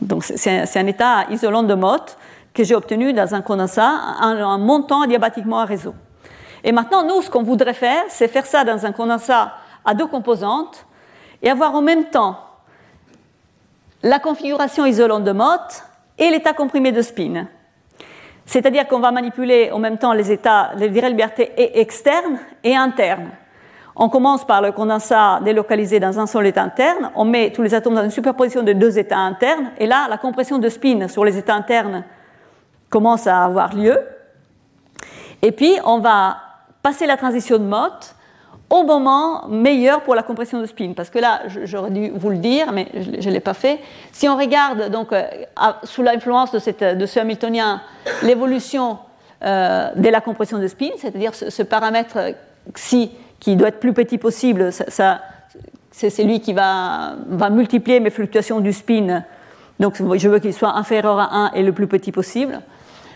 Donc 0.00 0.24
c'est 0.24 0.76
un, 0.76 0.86
état 0.86 1.26
isolant 1.30 1.62
de 1.62 1.74
Mott 1.74 2.16
que 2.54 2.64
j'ai 2.64 2.74
obtenu 2.74 3.12
dans 3.12 3.34
un 3.34 3.42
condensat 3.42 3.92
en, 4.20 4.58
montant 4.58 5.04
diabatiquement 5.06 5.60
un 5.60 5.66
réseau. 5.66 5.94
Et 6.64 6.72
maintenant, 6.72 7.04
nous, 7.04 7.22
ce 7.22 7.30
qu'on 7.30 7.42
voudrait 7.42 7.74
faire, 7.74 8.04
c'est 8.08 8.28
faire 8.28 8.46
ça 8.46 8.64
dans 8.64 8.86
un 8.86 8.92
condensat 8.92 9.52
à 9.84 9.94
deux 9.94 10.06
composantes 10.06 10.86
et 11.42 11.50
avoir 11.50 11.74
en 11.74 11.82
même 11.82 12.04
temps 12.04 12.38
la 14.02 14.18
configuration 14.18 14.86
isolante 14.86 15.24
de 15.24 15.32
Mott 15.32 15.84
et 16.20 16.30
l'état 16.30 16.52
comprimé 16.52 16.92
de 16.92 17.02
spin. 17.02 17.48
C'est-à-dire 18.46 18.86
qu'on 18.86 19.00
va 19.00 19.10
manipuler 19.10 19.70
en 19.72 19.78
même 19.78 19.98
temps 19.98 20.12
les 20.12 20.30
états, 20.30 20.72
les 20.76 20.88
libertés 20.88 21.80
externes 21.80 22.38
et 22.62 22.76
internes. 22.76 23.30
On 23.96 24.08
commence 24.08 24.46
par 24.46 24.62
le 24.62 24.72
condensat 24.72 25.40
délocalisé 25.44 25.98
dans 25.98 26.18
un 26.20 26.26
seul 26.26 26.46
état 26.46 26.62
interne, 26.62 27.10
on 27.16 27.24
met 27.24 27.50
tous 27.50 27.62
les 27.62 27.74
atomes 27.74 27.94
dans 27.94 28.04
une 28.04 28.10
superposition 28.10 28.62
de 28.62 28.72
deux 28.72 28.98
états 28.98 29.18
internes, 29.18 29.72
et 29.78 29.86
là, 29.86 30.06
la 30.08 30.16
compression 30.16 30.58
de 30.58 30.68
spin 30.68 31.08
sur 31.08 31.24
les 31.24 31.36
états 31.36 31.54
internes 31.54 32.04
commence 32.88 33.26
à 33.26 33.44
avoir 33.44 33.74
lieu. 33.74 33.98
Et 35.42 35.52
puis, 35.52 35.76
on 35.84 35.98
va 35.98 36.36
passer 36.82 37.06
la 37.06 37.16
transition 37.16 37.58
de 37.58 37.64
Mott 37.64 38.14
au 38.70 38.84
moment 38.84 39.48
meilleur 39.48 40.02
pour 40.02 40.14
la 40.14 40.22
compression 40.22 40.60
de 40.60 40.66
spin. 40.66 40.92
Parce 40.94 41.10
que 41.10 41.18
là, 41.18 41.42
j'aurais 41.64 41.90
dû 41.90 42.10
vous 42.14 42.30
le 42.30 42.38
dire, 42.38 42.72
mais 42.72 42.86
je 42.94 43.28
ne 43.28 43.34
l'ai 43.34 43.40
pas 43.40 43.54
fait. 43.54 43.80
Si 44.12 44.28
on 44.28 44.36
regarde, 44.36 44.90
donc, 44.90 45.12
euh, 45.12 45.24
sous 45.82 46.02
l'influence 46.02 46.52
de, 46.52 46.58
ce 47.06 47.18
Hamiltonien, 47.18 47.82
l'évolution 48.22 48.98
euh, 49.44 49.90
de 49.96 50.08
la 50.08 50.20
compression 50.20 50.58
de 50.58 50.68
spin, 50.68 50.90
c'est-à-dire 50.98 51.34
ce, 51.34 51.62
paramètre 51.62 52.18
xi 52.72 53.10
qui 53.40 53.56
doit 53.56 53.68
être 53.68 53.80
plus 53.80 53.92
petit 53.92 54.18
possible, 54.18 54.70
c'est 54.72 56.22
lui 56.22 56.40
qui 56.40 56.52
va, 56.52 57.14
va, 57.26 57.50
multiplier 57.50 57.98
mes 57.98 58.10
fluctuations 58.10 58.60
du 58.60 58.72
spin. 58.72 59.24
Donc 59.80 59.96
je 59.96 60.28
veux 60.28 60.38
qu'il 60.38 60.54
soit 60.54 60.76
inférieur 60.76 61.18
à 61.18 61.34
1 61.34 61.52
et 61.54 61.62
le 61.62 61.72
plus 61.72 61.88
petit 61.88 62.12
possible. 62.12 62.60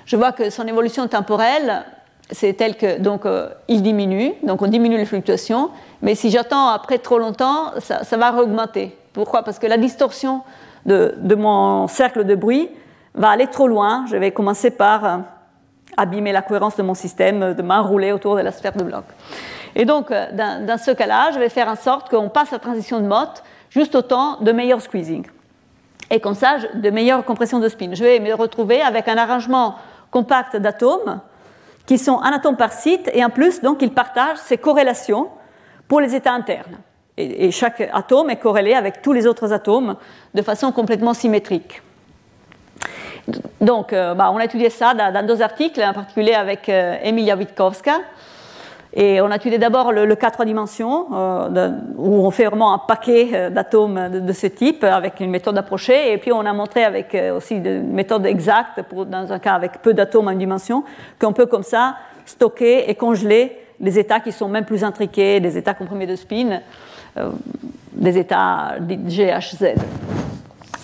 Je 0.07 0.17
vois 0.17 0.33
que 0.33 0.51
son 0.51 0.67
évolution 0.67 1.07
temporelle, 1.07 1.85
c'est 2.31 2.55
tel 2.55 2.77
que 2.77 2.99
donc 2.99 3.27
euh, 3.27 3.49
il 3.69 3.83
diminue, 3.83 4.33
donc 4.43 4.63
on 4.63 4.67
diminue 4.67 4.97
les 4.97 5.05
fluctuations, 5.05 5.71
mais 6.03 6.15
si 6.15 6.31
j'attends 6.31 6.69
après 6.69 6.99
trop 6.99 7.19
longtemps, 7.19 7.73
ça, 7.79 8.17
va 8.17 8.35
augmenter. 8.35 8.97
Pourquoi? 9.13 9.43
Parce 9.43 9.59
que 9.59 9.67
la 9.67 9.77
distorsion 9.77 10.43
de, 10.87 11.35
mon 11.35 11.87
cercle 11.87 12.25
de 12.25 12.35
bruit 12.35 12.71
va 13.15 13.31
aller 13.31 13.47
trop 13.47 13.69
loin. 13.69 14.05
Je 14.09 14.17
vais 14.17 14.33
commencer 14.33 14.71
par 14.71 15.05
euh, 15.05 15.17
abîmer 15.97 16.33
la 16.33 16.43
cohérence 16.43 16.77
de 16.77 16.83
mon 16.83 16.95
système, 16.95 17.55
de 17.55 17.63
m'enrouler 17.63 18.13
autour 18.13 18.37
de 18.37 18.41
la 18.41 18.53
sphère 18.53 18.73
de 18.73 18.85
bloc. 18.85 19.05
Et 19.77 19.85
donc, 19.85 20.11
euh, 20.11 20.27
dans, 20.33 20.79
ce 20.79 20.91
cas-là, 20.91 21.31
je 21.33 21.39
vais 21.39 21.49
faire 21.49 21.69
en 21.69 21.77
sorte 21.77 22.09
qu'on 22.09 22.29
passe 22.29 22.51
la 22.51 22.59
transition 22.59 23.01
de 23.01 23.07
Mott 23.07 23.43
juste 23.71 23.95
au 23.95 24.03
temps 24.03 24.39
de 24.41 24.53
meilleur 24.53 24.81
squeezing. 24.81 25.27
Et 26.11 26.21
comme 26.21 26.35
ça, 26.35 26.57
de 26.75 26.91
meilleure 26.91 27.25
compression 27.25 27.59
de 27.59 27.69
spin. 27.69 27.91
Je 27.93 28.05
vais 28.05 28.21
me 28.21 28.35
retrouver 28.35 28.83
avec 28.83 29.09
un 29.09 29.17
arrangement 29.17 29.77
compact 30.11 30.57
d'atomes 30.57 31.21
qui 31.87 31.99
sont 31.99 32.21
un 32.21 32.33
atome 32.33 32.57
par 32.57 32.73
site 32.73 33.11
et 33.13 33.25
en 33.25 33.31
plus, 33.31 33.61
donc, 33.61 33.83
ils 33.83 33.93
partagent 33.93 34.39
ces 34.39 34.59
corrélations 34.59 35.29
pour 35.89 36.01
les 36.01 36.15
états 36.15 36.33
internes. 36.33 36.79
Et, 37.17 37.51
chaque 37.51 37.81
atome 37.93 38.31
est 38.31 38.37
corrélé 38.37 38.75
avec 38.75 39.01
tous 39.01 39.13
les 39.13 39.27
autres 39.27 39.53
atomes 39.53 39.97
de 40.35 40.43
façon 40.43 40.73
complètement 40.73 41.15
symétrique. 41.15 41.83
Donc, 43.61 43.93
euh, 43.93 44.15
bah, 44.15 44.31
on 44.33 44.37
a 44.37 44.45
étudié 44.45 44.69
ça 44.69 44.95
dans, 44.95 45.27
deux 45.27 45.41
articles, 45.41 45.83
en 45.83 45.93
particulier 45.93 46.35
avec 46.35 46.69
euh, 46.69 46.97
Emilia 47.03 47.37
Witkowska, 47.37 47.99
et 48.97 49.21
on 49.21 49.31
a 49.31 49.37
étudié 49.37 49.59
d'abord 49.59 49.91
le, 49.91 50.15
cas 50.15 50.31
3 50.31 50.45
dimensions, 50.45 51.09
euh, 51.13 51.71
où 51.97 52.25
on 52.25 52.31
fait 52.31 52.45
vraiment 52.45 52.73
un 52.73 52.79
paquet 52.79 53.31
euh, 53.35 53.51
d'atomes 53.51 54.09
de, 54.09 54.33
ce 54.33 54.47
type 54.47 54.85
avec 54.85 55.19
une 55.19 55.31
méthode 55.31 55.59
approchée. 55.59 56.13
Et 56.13 56.19
puis 56.19 56.31
on 56.33 56.47
a 56.47 56.53
montré 56.53 56.85
avec 56.85 57.13
euh, 57.15 57.37
aussi 57.37 57.57
une 57.57 57.93
méthode 57.93 58.25
exacte, 58.25 58.81
dans 58.93 59.33
un 59.33 59.39
cas 59.41 59.55
avec 59.55 59.83
peu 59.83 59.95
d'atomes 59.95 60.29
en 60.29 60.31
une 60.31 60.39
dimension, 60.39 60.85
qu'on 61.21 61.33
peut 61.33 61.47
comme 61.47 61.65
ça 61.65 61.97
stocker 62.25 62.89
et 62.89 62.95
congeler 62.95 63.59
des 63.81 63.99
états 63.99 64.21
qui 64.21 64.31
sont 64.31 64.49
même 64.49 64.65
plus 64.65 64.85
intriqués, 64.85 65.41
des 65.41 65.59
états 65.59 65.75
comprimés 65.75 66.07
de 66.07 66.15
spin, 66.15 66.61
des 67.93 68.17
états 68.17 68.77
GHZ. 68.79 69.75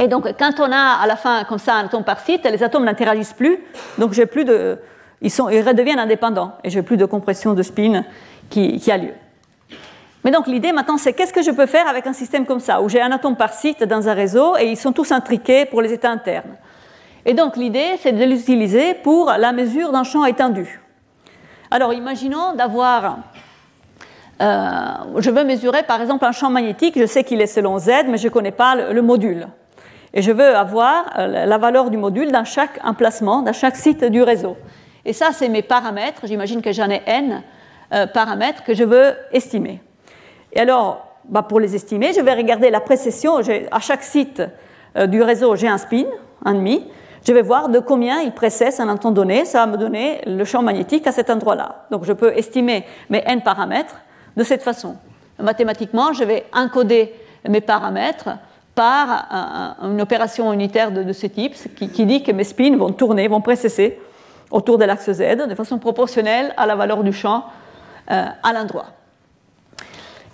Et 0.01 0.09
donc, 0.09 0.29
quand 0.37 0.59
on 0.59 0.73
a 0.73 0.99
à 1.01 1.07
la 1.07 1.17
fin 1.17 1.45
comme 1.45 1.59
ça 1.59 1.77
un 1.77 1.85
atome 1.87 2.05
par 2.05 2.19
les 2.27 2.63
atomes 2.63 2.85
n'interagissent 2.85 3.33
plus, 3.33 3.61
donc 3.97 4.13
j'ai 4.13 4.27
plus 4.27 4.45
de, 4.45 4.79
ils, 5.23 5.63
redeviennent 5.63 5.99
indépendants 5.99 6.53
et 6.65 6.71
j'ai 6.71 6.83
plus 6.83 6.97
de 6.97 7.05
compression 7.05 7.55
de 7.55 7.63
spin 7.63 8.05
qui, 8.49 8.91
a 8.91 8.97
lieu. 8.97 9.13
Mais 10.25 10.31
donc 10.31 10.47
l'idée 10.47 10.73
maintenant, 10.73 10.99
c'est 10.99 11.13
qu'est-ce 11.13 11.33
que 11.33 11.43
je 11.43 11.51
peux 11.51 11.67
faire 11.67 11.89
avec 11.89 12.07
un 12.07 12.13
système 12.13 12.47
comme 12.47 12.61
ça, 12.61 12.83
où 12.83 12.89
j'ai 12.89 13.01
un 13.01 13.13
atome 13.13 13.37
par 13.37 13.53
site 13.53 13.85
dans 13.85 14.09
un 14.09 14.15
réseau 14.15 14.57
et 14.57 14.65
ils 14.65 14.77
sont 14.77 14.93
tous 14.93 15.13
intriqués 15.13 15.65
pour 15.67 15.83
les 15.83 15.93
états 15.93 16.11
internes. 16.11 16.57
Et 17.27 17.35
donc 17.35 17.57
l'idée, 17.57 17.97
c'est 18.01 18.13
de 18.13 18.25
l'utiliser 18.25 18.95
pour 18.95 19.31
la 19.39 19.53
mesure 19.53 19.93
d'un 19.93 20.05
champ 20.05 20.25
étendu. 20.25 20.81
Alors 21.71 21.93
imaginons 21.93 22.55
d'avoir... 22.55 23.19
Euh, 24.43 24.75
je 25.19 25.31
veux 25.31 25.45
mesurer 25.45 25.83
par 25.83 26.01
exemple 26.01 26.25
un 26.25 26.33
champ 26.33 26.49
magnétique, 26.49 26.99
je 26.99 27.05
sais 27.05 27.25
qu'il 27.25 27.43
est 27.43 27.47
selon 27.47 27.79
Z, 27.79 27.91
mais 28.09 28.17
je 28.17 28.29
ne 28.29 28.33
connais 28.33 28.53
pas 28.53 28.75
le, 28.75 29.03
module. 29.03 29.49
Et 30.15 30.23
je 30.23 30.33
veux 30.33 30.57
avoir 30.57 31.13
euh, 31.19 31.45
la 31.45 31.59
valeur 31.59 31.91
du 31.91 31.99
module 31.99 32.33
dans 32.33 32.45
chaque 32.45 32.81
emplacement, 32.83 33.43
dans 33.43 33.53
chaque 33.53 33.77
site 33.77 34.03
du 34.05 34.23
réseau. 34.23 34.57
Et 35.05 35.13
ça, 35.13 35.31
c'est 35.33 35.49
mes 35.49 35.63
paramètres. 35.63 36.23
J'imagine 36.25 36.63
que 36.63 36.73
j'en 36.73 36.91
ai 36.91 37.03
n 37.07 37.43
euh, 37.93 38.07
paramètres 38.07 38.65
que 38.65 38.75
je 38.75 38.85
veux 38.85 39.15
estimer. 39.33 39.81
Et 40.53 40.61
alors, 40.61 41.07
bah, 41.25 41.43
pour 41.43 41.61
les 41.61 41.75
estimer, 41.75 42.13
je 42.13 42.21
vais 42.21 42.35
regarder 42.35 42.71
la 42.71 42.81
précession. 42.81 43.41
À 43.71 43.81
chaque 43.81 44.03
site 44.03 44.43
du 45.09 45.23
réseau, 45.23 45.55
j'ai 45.55 45.69
un 45.69 45.79
spin, 45.79 46.07
un 46.45 46.55
demi 46.55 46.85
je 47.27 47.33
vais 47.33 47.43
voir 47.43 47.69
de 47.69 47.79
combien 47.79 48.21
il 48.21 48.33
précède 48.33 48.75
un 48.79 48.97
temps 48.97 49.11
donné. 49.11 49.45
Ça 49.45 49.65
va 49.65 49.67
me 49.67 49.77
donner 49.77 50.21
le 50.27 50.45
champ 50.45 50.63
magnétique 50.63 51.07
à 51.07 51.13
cet 51.13 51.31
endroit-là. 51.31 51.87
Donc 51.91 52.05
je 52.05 52.13
peux 52.13 52.37
estimer 52.37 52.85
mes 53.09 53.23
n 53.27 53.43
paramètres 53.43 53.97
de 54.37 54.43
cette 54.43 54.63
façon. 54.63 54.97
Mathématiquement, 55.39 56.13
je 56.13 56.25
vais 56.25 56.47
encoder 56.55 57.15
mes 57.49 57.61
paramètres 57.61 58.31
par 58.75 59.79
une 59.83 60.01
opération 60.01 60.53
unitaire 60.53 60.93
de, 60.93 61.13
ce 61.13 61.27
type 61.27 61.55
qui, 61.75 62.07
dit 62.07 62.23
que 62.23 62.33
mes 62.33 62.45
spins 62.45 62.77
vont 62.77 62.93
tourner, 62.93 63.29
vont 63.29 63.41
précesser 63.41 63.99
autour 64.51 64.79
de 64.79 64.85
l'axe 64.85 65.11
Z 65.11 65.47
de 65.49 65.55
façon 65.55 65.79
proportionnelle 65.79 66.53
à 66.57 66.67
la 66.67 66.75
valeur 66.75 67.03
du 67.03 67.13
champ 67.13 67.45
euh, 68.11 68.25
à 68.43 68.53
l'endroit. 68.53 68.87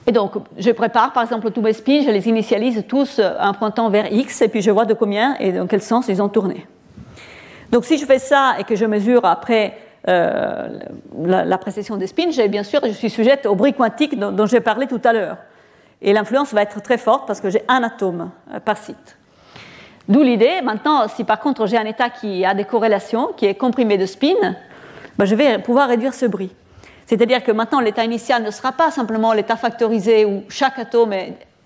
Et 0.07 0.13
donc, 0.13 0.35
je 0.57 0.71
prépare 0.71 1.13
par 1.13 1.25
exemple 1.25 1.51
tous 1.51 1.61
mes 1.61 1.73
spins, 1.73 2.03
je 2.03 2.11
les 2.11 2.29
initialise 2.29 2.85
tous 2.87 3.21
en 3.41 3.53
pointant 3.55 3.91
vers 3.91 4.13
X, 4.13 4.41
et 4.43 4.49
puis 4.49 4.63
je 4.63 4.71
vois 4.71 4.85
de 4.85 4.95
combien 4.95 5.37
et 5.39 5.53
dans 5.53 5.67
quel 5.67 5.83
sens 5.83 6.07
ils 6.09 6.23
ont 6.23 6.29
tourné. 6.29 6.67
Donc 7.71 7.85
si 7.85 7.99
je 7.99 8.07
fais 8.07 8.19
ça 8.19 8.55
et 8.59 8.65
que 8.65 8.77
je 8.77 8.85
mesure 8.85 9.25
après 9.25 9.77
euh, 10.09 10.79
la, 11.25 11.59
précession 11.59 11.97
des 11.97 12.07
spins, 12.07 12.31
bien 12.49 12.63
sûr, 12.63 12.81
je 12.85 12.93
suis 12.93 13.11
sujette 13.11 13.47
au 13.47 13.57
bruit 13.57 13.73
quantique 13.73 14.19
dont, 14.19 14.47
j'ai 14.47 14.61
parlé 14.61 14.87
tout 14.87 15.01
à 15.03 15.13
l'heure. 15.13 15.39
Et 16.01 16.13
l'influence 16.13 16.55
va 16.55 16.63
être 16.63 16.81
très 16.81 16.99
forte 16.99 17.27
parce 17.27 17.41
que 17.41 17.51
j'ai 17.51 17.63
un 17.67 17.83
atome 17.83 18.31
euh, 18.55 18.61
par 18.61 18.77
site. 18.77 19.17
D'où 20.09 20.23
l'idée, 20.23 20.61
maintenant, 20.63 21.09
si 21.09 21.25
par 21.25 21.41
contre 21.41 21.67
j'ai 21.67 21.77
un 21.77 21.85
état 21.85 22.11
qui 22.11 22.45
a 22.45 22.55
des 22.55 22.65
corrélations, 22.65 23.33
qui 23.37 23.47
est 23.47 23.55
comprimé 23.55 23.99
de 23.99 24.07
spin, 24.07 24.57
ben, 25.19 25.25
je 25.25 25.35
vais 25.35 25.59
pouvoir 25.59 25.89
réduire 25.89 26.15
ce 26.15 26.27
bruit. 26.27 26.53
C'est-à-dire 27.07 27.43
que 27.43 27.53
maintenant 27.53 27.81
l'état 27.81 28.05
initial 28.05 28.43
ne 28.43 28.51
sera 28.51 28.73
pas 28.73 28.91
simplement 28.91 29.33
l'état 29.33 29.57
factorisé 29.57 30.25
où 30.25 30.43
chaque 30.49 30.79
atome 30.79 31.13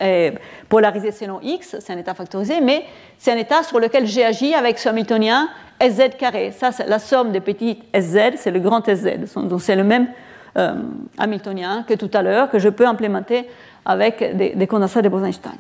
est 0.01 0.39
polarisé 0.69 1.13
selon 1.13 1.41
X, 1.43 1.77
c'est 1.81 1.93
un 1.93 1.99
état 1.99 2.15
factorisé, 2.15 2.61
mais 2.61 2.85
c'est 3.19 3.33
un 3.33 3.37
état 3.37 3.63
sur 3.63 3.79
lequel 3.79 4.07
j'ai 4.07 4.25
agi 4.25 4.55
avec 4.55 4.79
ce 4.79 4.89
Hamiltonien 4.89 5.49
Sz 5.81 6.17
carré. 6.19 6.53
Ça, 6.53 6.73
c'est 6.73 6.87
la 6.87 6.99
somme 6.99 7.33
des 7.33 7.41
petites 7.41 7.83
Sz, 7.95 8.37
c'est 8.37 8.51
le 8.51 8.61
grand 8.61 8.87
Sz. 8.87 9.35
Donc 9.37 9.63
c'est 9.63 9.77
le 9.77 9.85
même 9.85 10.09
euh, 10.57 10.75
Hamiltonien 11.19 11.85
que 11.87 11.95
tout 11.95 12.11
à 12.13 12.23
l'heure, 12.23 12.51
que 12.51 12.59
je 12.59 12.69
peux 12.69 12.87
implémenter 12.87 13.49
avec 13.85 14.37
des, 14.37 14.67
condensats 14.67 15.03
de 15.03 15.09
Bose-Einstein. 15.09 15.57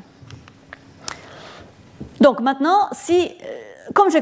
Donc 2.20 2.40
maintenant, 2.40 2.88
si, 2.92 3.32
euh, 3.42 3.90
comme 3.94 4.10
j'ai 4.10 4.20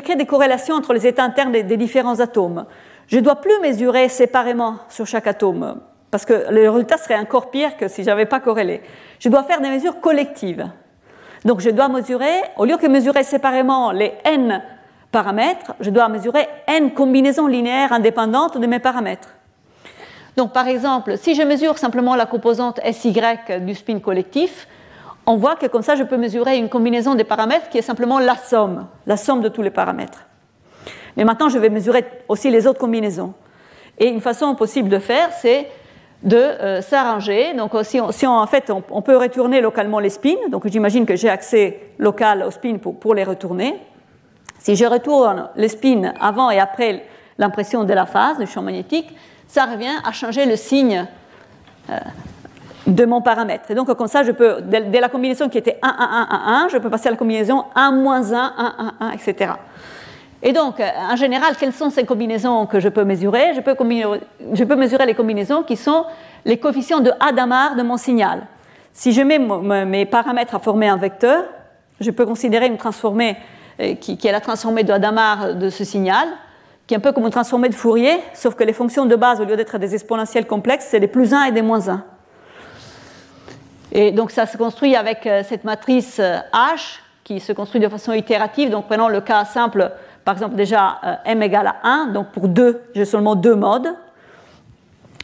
créé 0.00 0.16
des 0.16 0.26
corrélations 0.26 0.74
entre 0.74 0.92
les 0.92 1.06
états 1.06 1.22
internes 1.22 1.52
des, 1.52 1.76
différents 1.76 2.20
atomes, 2.20 2.66
je 3.06 3.16
ne 3.16 3.22
dois 3.22 3.36
plus 3.36 3.58
mesurer 3.62 4.08
séparément 4.08 4.76
sur 4.88 5.06
chaque 5.06 5.26
atome, 5.26 5.80
parce 6.10 6.24
que 6.24 6.50
le 6.50 6.68
résultat 6.68 6.98
serait 6.98 7.18
encore 7.18 7.50
pire 7.50 7.76
que 7.76 7.88
si 7.88 8.02
je 8.02 8.08
n'avais 8.08 8.26
pas 8.26 8.40
corrélé. 8.40 8.82
Je 9.20 9.28
dois 9.28 9.44
faire 9.44 9.60
des 9.60 9.70
mesures 9.70 10.00
collectives. 10.00 10.68
Donc 11.44 11.60
je 11.60 11.70
dois 11.70 11.88
mesurer, 11.88 12.42
au 12.56 12.64
lieu 12.64 12.76
que 12.76 12.86
mesurer 12.86 13.22
séparément 13.22 13.92
les 13.92 14.12
n 14.24 14.62
paramètres, 15.12 15.74
je 15.80 15.90
dois 15.90 16.08
mesurer 16.08 16.46
n 16.66 16.92
combinaisons 16.92 17.46
linéaires 17.46 17.92
indépendantes 17.92 18.58
de 18.58 18.66
mes 18.66 18.80
paramètres. 18.80 19.34
Donc 20.36 20.52
par 20.52 20.66
exemple, 20.66 21.16
si 21.16 21.34
je 21.34 21.42
mesure 21.42 21.78
simplement 21.78 22.16
la 22.16 22.26
composante 22.26 22.80
SY 22.92 23.14
du 23.60 23.74
spin 23.74 24.00
collectif, 24.00 24.66
on 25.28 25.36
voit 25.36 25.56
que 25.56 25.66
comme 25.66 25.82
ça, 25.82 25.94
je 25.94 26.04
peux 26.04 26.16
mesurer 26.16 26.56
une 26.56 26.70
combinaison 26.70 27.14
des 27.14 27.22
paramètres 27.22 27.68
qui 27.68 27.76
est 27.76 27.82
simplement 27.82 28.18
la 28.18 28.34
somme, 28.34 28.86
la 29.06 29.18
somme 29.18 29.42
de 29.42 29.50
tous 29.50 29.60
les 29.60 29.70
paramètres. 29.70 30.24
Mais 31.18 31.24
maintenant, 31.24 31.50
je 31.50 31.58
vais 31.58 31.68
mesurer 31.68 32.02
aussi 32.28 32.50
les 32.50 32.66
autres 32.66 32.78
combinaisons. 32.78 33.34
Et 33.98 34.08
une 34.08 34.22
façon 34.22 34.54
possible 34.54 34.88
de 34.88 34.98
faire, 34.98 35.28
c'est 35.38 35.68
de 36.22 36.36
euh, 36.36 36.80
s'arranger. 36.80 37.52
Donc, 37.52 37.72
si, 37.82 38.00
on, 38.00 38.30
en 38.30 38.46
fait, 38.46 38.70
on, 38.70 39.02
peut 39.02 39.18
retourner 39.18 39.60
localement 39.60 39.98
les 39.98 40.08
spins. 40.08 40.48
Donc, 40.50 40.66
j'imagine 40.66 41.04
que 41.04 41.14
j'ai 41.14 41.28
accès 41.28 41.78
local 41.98 42.42
aux 42.42 42.50
spins 42.50 42.78
pour 42.78 43.14
les 43.14 43.24
retourner. 43.24 43.74
Si 44.58 44.76
je 44.76 44.86
retourne 44.86 45.50
le 45.56 45.68
spin 45.68 46.14
avant 46.18 46.50
et 46.50 46.58
après 46.58 47.04
l'impression 47.36 47.84
de 47.84 47.92
la 47.92 48.06
phase 48.06 48.38
du 48.38 48.46
champ 48.46 48.62
magnétique, 48.62 49.14
ça 49.46 49.66
revient 49.66 49.94
à 50.04 50.12
changer 50.12 50.46
le 50.46 50.56
signe 50.56 51.06
euh, 51.90 51.98
de 52.88 53.04
mon 53.04 53.20
paramètre. 53.20 53.70
Et 53.70 53.74
donc, 53.74 53.94
comme 53.94 54.08
ça, 54.08 54.24
je 54.24 54.32
peux, 54.32 54.62
dès 54.62 55.00
la 55.00 55.08
combinaison 55.08 55.48
qui 55.48 55.58
était 55.58 55.78
1, 55.82 55.88
1, 55.88 55.90
1, 55.90 56.28
1, 56.30 56.64
1, 56.64 56.68
je 56.68 56.78
peux 56.78 56.88
passer 56.88 57.08
à 57.08 57.10
la 57.10 57.16
combinaison 57.16 57.64
1, 57.74 57.92
moins 57.92 58.32
1, 58.32 58.54
1, 58.56 58.74
1, 59.00 59.06
1, 59.08 59.10
etc. 59.12 59.52
Et 60.42 60.52
donc, 60.52 60.80
euh, 60.80 60.88
en 61.10 61.16
général, 61.16 61.54
quelles 61.58 61.72
sont 61.72 61.90
ces 61.90 62.04
combinaisons 62.04 62.64
que 62.66 62.80
je 62.80 62.88
peux 62.88 63.04
mesurer? 63.04 63.52
Je 63.54 63.60
peux, 63.60 64.74
mesurer 64.74 65.06
les 65.06 65.14
combinaisons 65.14 65.62
qui 65.64 65.76
sont 65.76 66.04
les 66.46 66.58
coefficients 66.58 67.00
de 67.00 67.10
Hadamard 67.20 67.76
de 67.76 67.82
mon 67.82 67.98
signal. 67.98 68.46
Si 68.94 69.12
je 69.12 69.20
mets 69.20 69.38
mes 69.38 70.06
paramètres 70.06 70.54
à 70.54 70.58
former 70.58 70.88
un 70.88 70.96
vecteur, 70.96 71.44
je 72.00 72.10
peux 72.10 72.24
considérer 72.24 72.68
une 72.68 72.78
transformée 72.78 73.36
euh, 73.80 73.96
qui, 73.96 74.18
est 74.26 74.32
la 74.32 74.40
transformée 74.40 74.82
de 74.82 74.92
Hadamard 74.92 75.56
de 75.56 75.68
ce 75.68 75.84
signal, 75.84 76.26
qui 76.86 76.94
est 76.94 76.96
un 76.96 77.00
peu 77.00 77.12
comme 77.12 77.24
une 77.24 77.30
transformée 77.30 77.68
de 77.68 77.74
Fourier, 77.74 78.18
sauf 78.32 78.54
que 78.54 78.64
les 78.64 78.72
fonctions 78.72 79.04
de 79.04 79.14
base, 79.14 79.42
au 79.42 79.44
lieu 79.44 79.56
d'être 79.56 79.76
des 79.76 79.94
exponentielles 79.94 80.46
complexes, 80.46 80.86
c'est 80.88 81.00
des 81.00 81.08
plus 81.08 81.34
1 81.34 81.44
et 81.44 81.52
des 81.52 81.60
moins 81.62 81.86
1. 81.86 82.02
Et 83.92 84.12
donc 84.12 84.30
ça 84.30 84.46
se 84.46 84.56
construit 84.56 84.96
avec 84.96 85.26
euh, 85.26 85.42
cette 85.44 85.64
matrice 85.64 86.18
euh, 86.20 86.38
H 86.52 87.00
qui 87.24 87.40
se 87.40 87.52
construit 87.52 87.80
de 87.80 87.88
façon 87.88 88.12
itérative. 88.12 88.70
Donc 88.70 88.86
prenons 88.86 89.08
le 89.08 89.20
cas 89.20 89.44
simple, 89.44 89.90
par 90.24 90.34
exemple 90.34 90.56
déjà 90.56 91.20
m 91.24 91.42
égale 91.42 91.66
à 91.66 91.76
1, 91.82 92.06
donc 92.06 92.28
pour 92.28 92.48
2, 92.48 92.82
j'ai 92.94 93.04
seulement 93.04 93.34
deux 93.34 93.54
modes. 93.54 93.88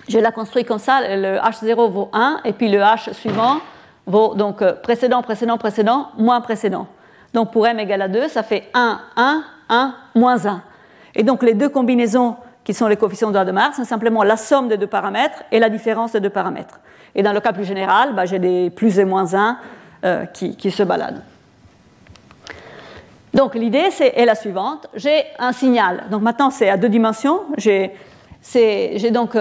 Je 0.09 0.19
la 0.19 0.33
construis 0.33 0.65
comme 0.65 0.79
ça, 0.79 1.01
le 1.03 1.39
H0 1.39 1.91
vaut 1.91 2.11
1, 2.13 2.41
et 2.45 2.53
puis 2.53 2.69
le 2.69 2.79
H 2.79 3.15
suivant 3.15 3.57
vaut 4.07 4.35
donc 4.35 4.63
précédent, 4.83 5.23
précédent, 5.23 5.57
précédent, 5.57 6.09
moins 6.19 6.43
précédent. 6.43 6.87
Donc 7.33 7.53
pour 7.53 7.67
m 7.67 7.79
égale 7.81 8.03
à 8.03 8.09
2, 8.09 8.29
ça 8.29 8.43
fait 8.43 8.69
1, 8.75 9.01
1, 9.17 9.45
1, 9.71 9.95
moins 10.15 10.47
1. 10.47 10.63
Et 11.15 11.23
donc 11.23 11.43
les 11.43 11.55
deux 11.55 11.69
combinaisons 11.69 12.37
qui 12.65 12.75
sont 12.75 12.87
les 12.87 12.97
coefficients 12.97 13.31
de 13.31 13.39
Hadamard 13.39 13.75
sont 13.75 13.85
simplement 13.85 14.23
la 14.23 14.37
somme 14.37 14.69
des 14.69 14.77
deux 14.77 14.87
paramètres 14.87 15.43
et 15.53 15.59
la 15.59 15.69
différence 15.69 16.13
des 16.13 16.21
deux 16.21 16.31
paramètres. 16.31 16.81
Et 17.15 17.23
dans 17.23 17.33
le 17.33 17.41
cas 17.41 17.53
plus 17.53 17.65
général, 17.65 18.15
bah, 18.15 18.27
j'ai 18.27 18.39
des 18.39 18.71
plus 18.71 18.99
et 18.99 19.05
moins 19.05 19.35
1 19.35 19.59
euh, 20.05 20.27
qui, 20.27 20.71
se 20.71 20.83
baladent. 20.83 21.23
Donc 23.33 23.55
l'idée 23.55 23.89
est 24.01 24.25
la 24.25 24.35
suivante. 24.35 24.87
J'ai 24.95 25.25
un 25.39 25.53
signal. 25.53 26.05
Donc 26.11 26.23
maintenant 26.23 26.51
c'est 26.51 26.69
à 26.69 26.77
deux 26.77 26.89
dimensions. 26.89 27.41
J'ai 27.57 27.91
donc 29.11 29.37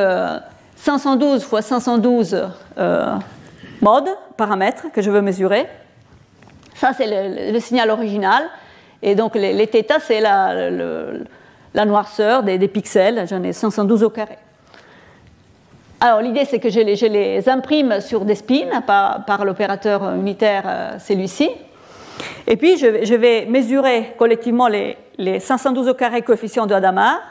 512 0.75 1.43
fois 1.43 1.61
512 1.61 2.49
euh, 2.77 3.15
modes, 3.81 4.09
paramètres 4.35 4.91
que 4.91 5.01
je 5.01 5.11
veux 5.11 5.21
mesurer. 5.21 5.67
Ça, 6.75 6.91
c'est 6.91 7.51
le, 7.51 7.59
signal 7.59 7.89
original. 7.91 8.43
Et 9.01 9.15
donc, 9.15 9.35
les, 9.35 9.53
les 9.53 9.69
c'est 10.01 10.19
la, 10.19 10.69
la, 10.69 11.85
noirceur 11.85 12.43
des, 12.43 12.67
pixels. 12.67 13.25
J'en 13.29 13.43
ai 13.43 13.53
512 13.53 14.03
au 14.03 14.09
carré. 14.09 14.37
Alors, 16.05 16.19
l'idée, 16.19 16.43
c'est 16.43 16.59
que 16.59 16.69
je 16.69 16.81
les, 16.81 16.95
les, 17.07 17.47
imprime 17.47 18.01
sur 18.01 18.25
des 18.25 18.35
spins 18.35 18.81
par, 18.85 19.45
l'opérateur 19.45 20.15
unitaire, 20.15 20.63
euh, 20.65 20.99
celui-ci. 20.99 21.49
Et 22.45 22.57
puis, 22.57 22.77
je, 22.77 23.05
je, 23.05 23.15
vais 23.15 23.45
mesurer 23.45 24.13
collectivement 24.17 24.67
les, 24.67 24.97
les 25.17 25.39
512 25.39 25.87
au 25.87 25.93
carré 25.93 26.21
coefficients 26.21 26.65
de 26.65 26.73
Hadamard 26.73 27.21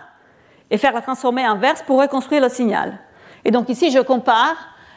et 0.71 0.79
faire 0.79 0.95
la 0.95 1.03
transformée 1.03 1.45
inverse 1.45 1.83
pour 1.83 2.01
reconstruire 2.01 2.41
le 2.41 2.49
signal. 2.49 2.99
Et 3.45 3.51
donc, 3.51 3.69
ici, 3.69 3.91
je 3.91 3.99
compare 3.99 4.57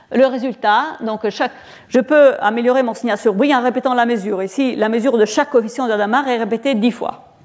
le 0.10 0.26
résultat, 0.26 0.84
donc 1.02 1.30
chaque, 1.30 1.52
je 1.90 2.00
peux 2.00 2.36
améliorer 2.40 2.82
mon 2.82 2.94
signal 2.94 3.18
sur 3.18 3.34
bruit 3.34 3.54
en 3.54 3.62
répétant 3.62 3.94
la 3.94 4.06
mesure. 4.06 4.42
Ici, 4.42 4.78
la 4.78 4.88
mesure 4.88 5.18
de 5.18 5.26
chaque 5.26 5.50
coefficient 5.50 5.86
d'Adamar 5.90 6.26
est 6.30 6.38
répétée 6.38 6.76
dix 6.76 6.92
fois. 6.92 7.36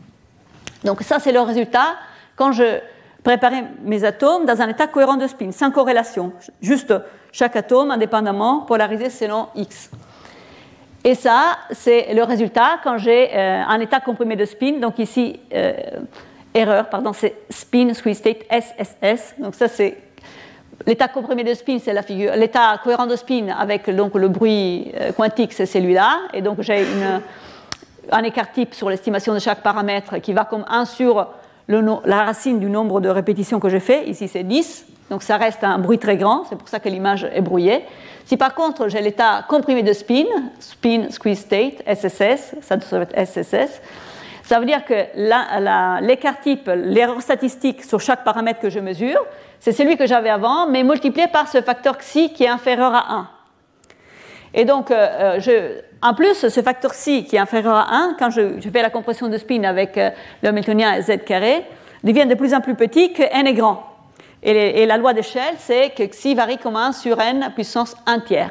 Donc 0.84 1.02
ça, 1.02 1.18
c'est 1.18 1.32
le 1.32 1.40
résultat 1.40 1.96
quand 2.36 2.52
je 2.52 2.78
préparais 3.22 3.64
mes 3.82 4.04
atomes 4.04 4.46
dans 4.46 4.60
un 4.60 4.68
état 4.68 4.86
cohérent 4.86 5.16
de 5.16 5.26
spin, 5.26 5.52
sans 5.52 5.70
corrélation, 5.70 6.32
juste 6.60 6.94
chaque 7.32 7.56
atome 7.56 7.90
indépendamment 7.90 8.60
polarisé 8.60 9.10
selon 9.10 9.48
X. 9.54 9.90
Et 11.04 11.14
ça, 11.14 11.58
c'est 11.70 12.12
le 12.12 12.22
résultat 12.24 12.78
quand 12.84 12.98
j'ai 12.98 13.30
euh, 13.34 13.62
un 13.66 13.80
état 13.80 14.00
comprimé 14.00 14.36
de 14.36 14.44
spin. 14.44 14.78
Donc 14.80 14.98
ici, 14.98 15.40
euh, 15.54 15.72
erreur, 16.52 16.90
pardon, 16.90 17.12
c'est 17.12 17.36
spin 17.48 17.94
squeeze 17.94 18.18
state 18.18 18.44
SSS. 18.50 19.34
Donc 19.38 19.54
ça, 19.54 19.68
c'est 19.68 19.96
L'état 20.86 21.08
comprimé 21.08 21.44
de 21.44 21.52
spin, 21.52 21.78
c'est 21.78 21.92
la 21.92 22.02
figure. 22.02 22.32
L'état 22.36 22.80
cohérent 22.82 23.06
de 23.06 23.14
spin 23.14 23.48
avec 23.48 23.90
donc, 23.90 24.14
le 24.14 24.28
bruit 24.28 24.90
euh, 24.98 25.12
quantique, 25.12 25.52
c'est 25.52 25.66
celui-là. 25.66 26.20
Et 26.32 26.40
donc 26.40 26.62
j'ai 26.62 26.86
un 28.10 28.22
écart 28.22 28.50
type 28.50 28.72
sur 28.72 28.88
l'estimation 28.88 29.34
de 29.34 29.40
chaque 29.40 29.62
paramètre 29.62 30.20
qui 30.22 30.32
va 30.32 30.44
comme 30.46 30.64
1 30.68 30.86
sur 30.86 31.26
la 31.70 32.24
racine 32.24 32.58
du 32.58 32.68
nombre 32.68 33.00
de 33.00 33.08
répétitions 33.08 33.60
que 33.60 33.68
j'ai 33.68 33.80
fait. 33.80 34.08
Ici, 34.08 34.28
c'est 34.28 34.44
10. 34.44 34.86
Donc 35.10 35.24
ça 35.24 35.36
reste 35.36 35.64
un 35.64 35.78
bruit 35.78 35.98
très 35.98 36.16
grand, 36.16 36.44
c'est 36.48 36.56
pour 36.56 36.68
ça 36.68 36.78
que 36.78 36.88
l'image 36.88 37.28
est 37.34 37.40
brouillée. 37.40 37.84
Si 38.24 38.36
par 38.36 38.54
contre 38.54 38.86
j'ai 38.88 39.00
l'état 39.00 39.44
comprimé 39.48 39.82
de 39.82 39.92
spin, 39.92 40.24
spin 40.60 41.10
squeeze 41.10 41.40
state, 41.40 41.82
SSS, 41.84 42.54
ça 42.62 42.76
doit 42.76 43.02
être 43.02 43.26
SSS, 43.26 43.82
ça 44.44 44.60
veut 44.60 44.66
dire 44.66 44.84
que 44.84 44.94
l'écart 46.06 46.40
type, 46.40 46.70
l'erreur 46.72 47.20
statistique 47.22 47.82
sur 47.82 48.00
chaque 48.00 48.22
paramètre 48.22 48.60
que 48.60 48.70
je 48.70 48.78
mesure, 48.78 49.20
c'est 49.58 49.72
celui 49.72 49.96
que 49.96 50.06
j'avais 50.06 50.30
avant, 50.30 50.68
mais 50.68 50.84
multiplié 50.84 51.26
par 51.26 51.48
ce 51.48 51.60
facteur 51.60 51.98
xi 51.98 52.32
qui 52.32 52.44
est 52.44 52.48
inférieur 52.48 52.94
à 52.94 53.12
1. 53.12 53.28
Et 54.54 54.64
donc, 54.64 54.90
euh, 54.90 55.38
euh, 55.48 55.80
en 56.02 56.14
plus, 56.14 56.48
ce 56.48 56.62
facteur 56.62 56.92
xi 56.92 57.24
qui 57.24 57.36
est 57.36 57.38
inférieur 57.38 57.74
à 57.74 57.94
1, 57.94 58.16
quand 58.18 58.30
je, 58.30 58.58
fais 58.72 58.82
la 58.82 58.90
compression 58.90 59.28
de 59.28 59.36
spin 59.36 59.64
avec 59.64 59.98
euh, 59.98 60.10
le 60.42 60.48
Hamiltonien 60.48 61.00
z 61.02 61.24
carré, 61.26 61.64
devient 62.02 62.26
de 62.26 62.34
plus 62.34 62.54
en 62.54 62.60
plus 62.62 62.74
petit 62.74 63.12
que 63.12 63.22
n 63.22 63.46
est 63.46 63.54
grand. 63.54 63.84
Et, 64.42 64.86
la 64.86 64.96
loi 64.96 65.12
d'échelle, 65.12 65.54
c'est 65.58 65.90
que 65.90 66.02
xi 66.04 66.34
varie 66.34 66.56
comme 66.56 66.76
1 66.76 66.92
sur 66.92 67.20
n 67.20 67.52
puissance 67.54 67.94
1 68.06 68.20
tiers. 68.20 68.50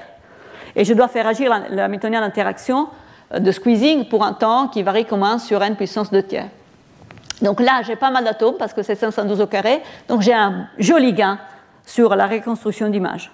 Et 0.75 0.85
je 0.85 0.93
dois 0.93 1.07
faire 1.07 1.25
agir 1.25 1.51
le 1.71 1.79
Hamiltonien 1.79 2.21
d'interaction 2.21 2.89
de 3.35 3.51
squeezing 3.51 4.07
pour 4.07 4.23
un 4.23 4.33
temps 4.33 4.67
qui 4.67 4.83
varie 4.83 5.05
comme 5.05 5.23
1 5.23 5.39
sur 5.39 5.63
n 5.63 5.75
puissance 5.75 6.11
2 6.11 6.21
tiers. 6.21 6.49
Donc 7.41 7.59
là, 7.59 7.81
j'ai 7.83 7.95
pas 7.95 8.11
mal 8.11 8.23
d'atomes 8.23 8.57
parce 8.59 8.73
que 8.73 8.83
c'est 8.83 8.95
512 8.95 9.41
au 9.41 9.47
carré, 9.47 9.81
donc 10.07 10.21
j'ai 10.21 10.33
un 10.33 10.67
joli 10.77 11.13
gain 11.13 11.39
sur 11.85 12.15
la 12.15 12.27
reconstruction 12.27 12.89
d'image. 12.89 13.31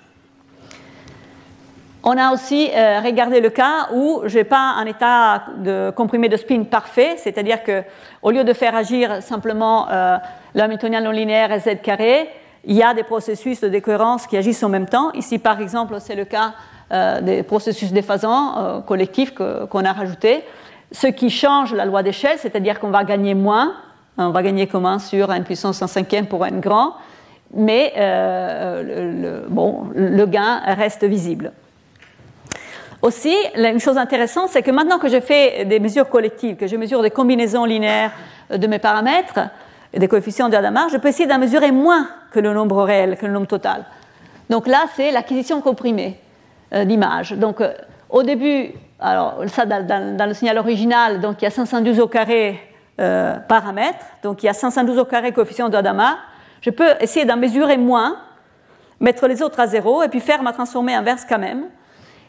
On 2.07 2.17
a 2.17 2.31
aussi 2.31 2.69
euh, 2.71 2.99
regardé 3.03 3.41
le 3.41 3.49
cas 3.49 3.87
où 3.91 4.21
je 4.25 4.37
n'ai 4.37 4.43
pas 4.43 4.75
un 4.77 4.85
état 4.85 5.45
de 5.57 5.89
comprimé 5.89 6.29
de 6.29 6.37
spin 6.37 6.63
parfait, 6.63 7.15
c'est-à-dire 7.17 7.63
qu'au 7.63 8.29
lieu 8.29 8.43
de 8.43 8.53
faire 8.53 8.75
agir 8.75 9.23
simplement 9.23 9.89
euh, 9.89 10.17
l'hamiltonien 10.53 11.01
non 11.01 11.09
linéaire 11.09 11.51
et 11.51 11.59
z 11.59 11.81
carré, 11.81 12.29
il 12.63 12.75
y 12.75 12.83
a 12.83 12.93
des 12.93 13.01
processus 13.01 13.59
de 13.59 13.69
décohérence 13.69 14.27
qui 14.27 14.37
agissent 14.37 14.61
en 14.61 14.69
même 14.69 14.85
temps. 14.85 15.11
Ici, 15.13 15.39
par 15.39 15.59
exemple, 15.59 15.95
c'est 15.99 16.13
le 16.13 16.25
cas 16.25 16.53
euh, 16.91 17.21
des 17.21 17.41
processus 17.41 17.91
déphasants 17.91 18.53
euh, 18.57 18.81
collectifs 18.81 19.33
qu'on 19.33 19.83
a 19.83 19.91
rajoutés, 19.91 20.43
ce 20.91 21.07
qui 21.07 21.31
change 21.31 21.73
la 21.73 21.85
loi 21.85 22.03
d'échelle, 22.03 22.37
c'est-à-dire 22.37 22.79
qu'on 22.79 22.91
va 22.91 23.03
gagner 23.03 23.33
moins, 23.33 23.73
on 24.19 24.29
va 24.29 24.43
gagner 24.43 24.67
comme 24.67 24.85
1 24.85 24.99
sur 24.99 25.33
n 25.33 25.43
puissance 25.43 25.81
1 25.81 25.87
cinquième 25.87 26.27
pour 26.27 26.45
n 26.45 26.59
grand, 26.59 26.93
mais 27.51 27.93
bon, 29.49 29.87
le 29.95 30.25
gain 30.27 30.61
reste 30.67 31.03
visible. 31.03 31.51
Aussi, 33.05 33.35
une 33.55 33.79
chose 33.79 33.99
intéressante, 33.99 34.49
c'est 34.49 34.63
que 34.63 34.71
maintenant 34.71 34.97
que 34.97 35.09
je 35.09 35.19
fais 35.19 35.63
des 35.65 35.79
mesures 35.79 36.09
collectives, 36.09 36.55
que 36.55 36.65
je 36.65 36.75
mesure 36.75 37.03
des 37.03 37.11
combinaisons 37.11 37.63
linéaires 37.63 38.11
de 38.49 38.65
mes 38.65 38.79
paramètres, 38.79 39.41
des 39.93 40.07
coefficients 40.07 40.49
de 40.49 40.55
Hadamard, 40.55 40.89
je 40.89 40.97
peux 40.97 41.09
essayer 41.09 41.29
d'en 41.29 41.37
mesurer 41.37 41.71
moins 41.71 42.07
que 42.31 42.39
le 42.39 42.51
nombre 42.51 42.81
réel, 42.81 43.15
que 43.15 43.27
le 43.27 43.31
nombre 43.31 43.45
total. 43.45 43.85
Donc 44.49 44.65
là, 44.65 44.85
c'est 44.95 45.11
l'acquisition 45.11 45.61
comprimée 45.61 46.19
euh, 46.73 46.83
d'images. 46.83 47.33
Donc 47.33 47.61
euh, 47.61 47.73
au 48.09 48.23
début, 48.23 48.71
alors 48.99 49.43
ça 49.49 49.67
dans, 49.67 50.27
le 50.27 50.33
signal 50.33 50.57
original, 50.57 51.21
donc 51.21 51.43
il 51.43 51.45
y 51.45 51.47
a 51.47 51.51
512 51.51 51.99
au 51.99 52.07
carré 52.07 52.59
euh, 52.99 53.37
paramètres, 53.37 54.03
donc 54.23 54.41
il 54.41 54.47
y 54.47 54.49
a 54.49 54.53
512 54.53 54.97
au 54.97 55.05
carré 55.05 55.31
coefficient 55.31 55.69
de 55.69 55.77
Hadamard. 55.77 56.17
Je 56.59 56.71
peux 56.71 56.89
essayer 56.99 57.23
d'en 57.23 57.37
mesurer 57.37 57.77
moins, 57.77 58.17
mettre 58.99 59.27
les 59.27 59.43
autres 59.43 59.59
à 59.59 59.67
zéro 59.67 60.01
et 60.01 60.07
puis 60.07 60.21
faire 60.21 60.41
ma 60.41 60.53
transformée 60.53 60.95
inverse 60.95 61.23
quand 61.29 61.37
même. 61.37 61.65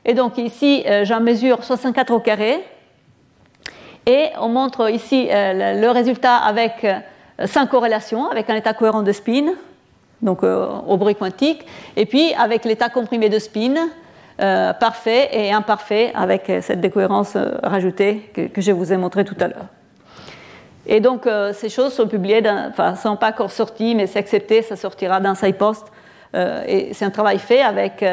Et 0.07 0.15
donc 0.15 0.39
ici, 0.39 0.85
j'en 1.03 1.21
mesure 1.21 1.65
64 1.65 2.13
au 2.13 2.21
carré. 2.21 2.65
Et 4.07 4.29
on 4.41 4.49
montre 4.49 4.89
ici 4.89 5.29
le 5.31 5.91
résultat 5.91 6.37
avec 6.37 6.87
sans 7.45 7.67
corrélation 7.67 8.31
avec 8.31 8.49
un 8.49 8.55
état 8.55 8.73
cohérent 8.73 9.03
de 9.03 9.13
spin, 9.13 9.55
donc 10.23 10.43
euh, 10.43 10.67
au 10.87 10.97
bruit 10.97 11.15
quantique, 11.15 11.67
et 11.97 12.07
puis 12.07 12.33
avec 12.35 12.65
l'état 12.65 12.89
comprimé 12.89 13.29
de 13.29 13.39
spin, 13.39 13.75
euh, 14.41 14.73
parfait 14.73 15.29
et 15.33 15.53
imparfait 15.53 16.13
avec 16.15 16.51
cette 16.61 16.81
décohérence 16.81 17.37
euh, 17.37 17.53
rajoutée 17.63 18.31
que, 18.35 18.61
je 18.61 18.73
vous 18.73 18.93
ai 18.93 18.97
montré 18.97 19.25
tout 19.25 19.37
à 19.41 19.49
l'heure. 19.49 19.67
Et 20.89 21.01
donc 21.01 21.29
ces 21.53 21.69
choses 21.69 21.95
sont 21.95 22.07
publiées, 22.07 22.41
enfin, 22.69 22.93
ne 22.93 22.97
sont 22.97 23.17
pas 23.17 23.31
encore 23.31 23.51
sorties, 23.51 23.97
mais 23.97 24.07
c'est 24.07 24.21
accepté, 24.21 24.63
ça 24.63 24.77
sortira 24.77 25.19
dans 25.19 25.35
SciPost. 25.35 25.85
et 26.33 26.91
c'est 26.93 27.05
un 27.05 27.11
travail 27.11 27.41
fait 27.41 27.61
avec 27.61 28.05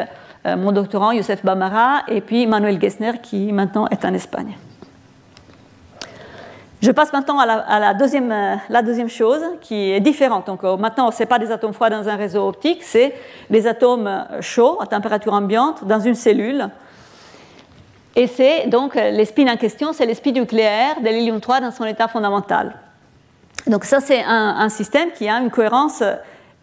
mon 0.44 0.72
doctorant 0.72 1.12
Youssef 1.12 1.44
Bamara 1.44 2.02
et 2.08 2.20
puis 2.20 2.46
Manuel 2.46 2.80
Gessner 2.80 3.12
qui 3.22 3.52
maintenant 3.52 3.86
est 3.88 4.04
en 4.04 4.12
Espagne. 4.12 4.56
Je 6.84 6.90
passe 6.90 7.14
maintenant 7.14 7.38
à, 7.38 7.80
la, 7.80 7.94
deuxième, 7.94 8.30
euh, 8.30 8.56
la, 8.68 8.82
deuxième, 8.82 9.08
chose 9.08 9.40
qui 9.62 9.92
est 9.92 10.00
différente 10.00 10.50
encore. 10.50 10.78
Maintenant, 10.78 11.10
ce 11.10 11.20
n'est 11.20 11.26
pas 11.26 11.38
des 11.38 11.50
atomes 11.50 11.72
froids 11.72 11.88
dans 11.88 12.10
un 12.10 12.16
réseau 12.16 12.46
optique, 12.46 12.82
c'est 12.82 13.14
des 13.48 13.66
atomes 13.66 14.06
euh, 14.06 14.42
chauds 14.42 14.78
à 14.82 14.86
température 14.86 15.32
ambiante 15.32 15.86
dans 15.86 15.98
une 15.98 16.14
cellule. 16.14 16.68
Et 18.14 18.26
c'est 18.26 18.66
donc 18.66 18.96
euh, 18.96 19.10
les 19.12 19.26
en 19.48 19.56
question, 19.56 19.94
c'est 19.94 20.04
les 20.04 20.14
spins 20.14 20.32
nucléaires 20.32 21.00
de 21.00 21.06
l'hélium 21.06 21.40
3 21.40 21.60
dans 21.60 21.70
son 21.70 21.86
état 21.86 22.06
fondamental. 22.06 22.74
Donc 23.66 23.84
ça, 23.84 24.00
c'est 24.00 24.22
un, 24.22 24.68
système 24.68 25.10
qui 25.12 25.26
a 25.26 25.40
une 25.40 25.50
cohérence 25.50 26.02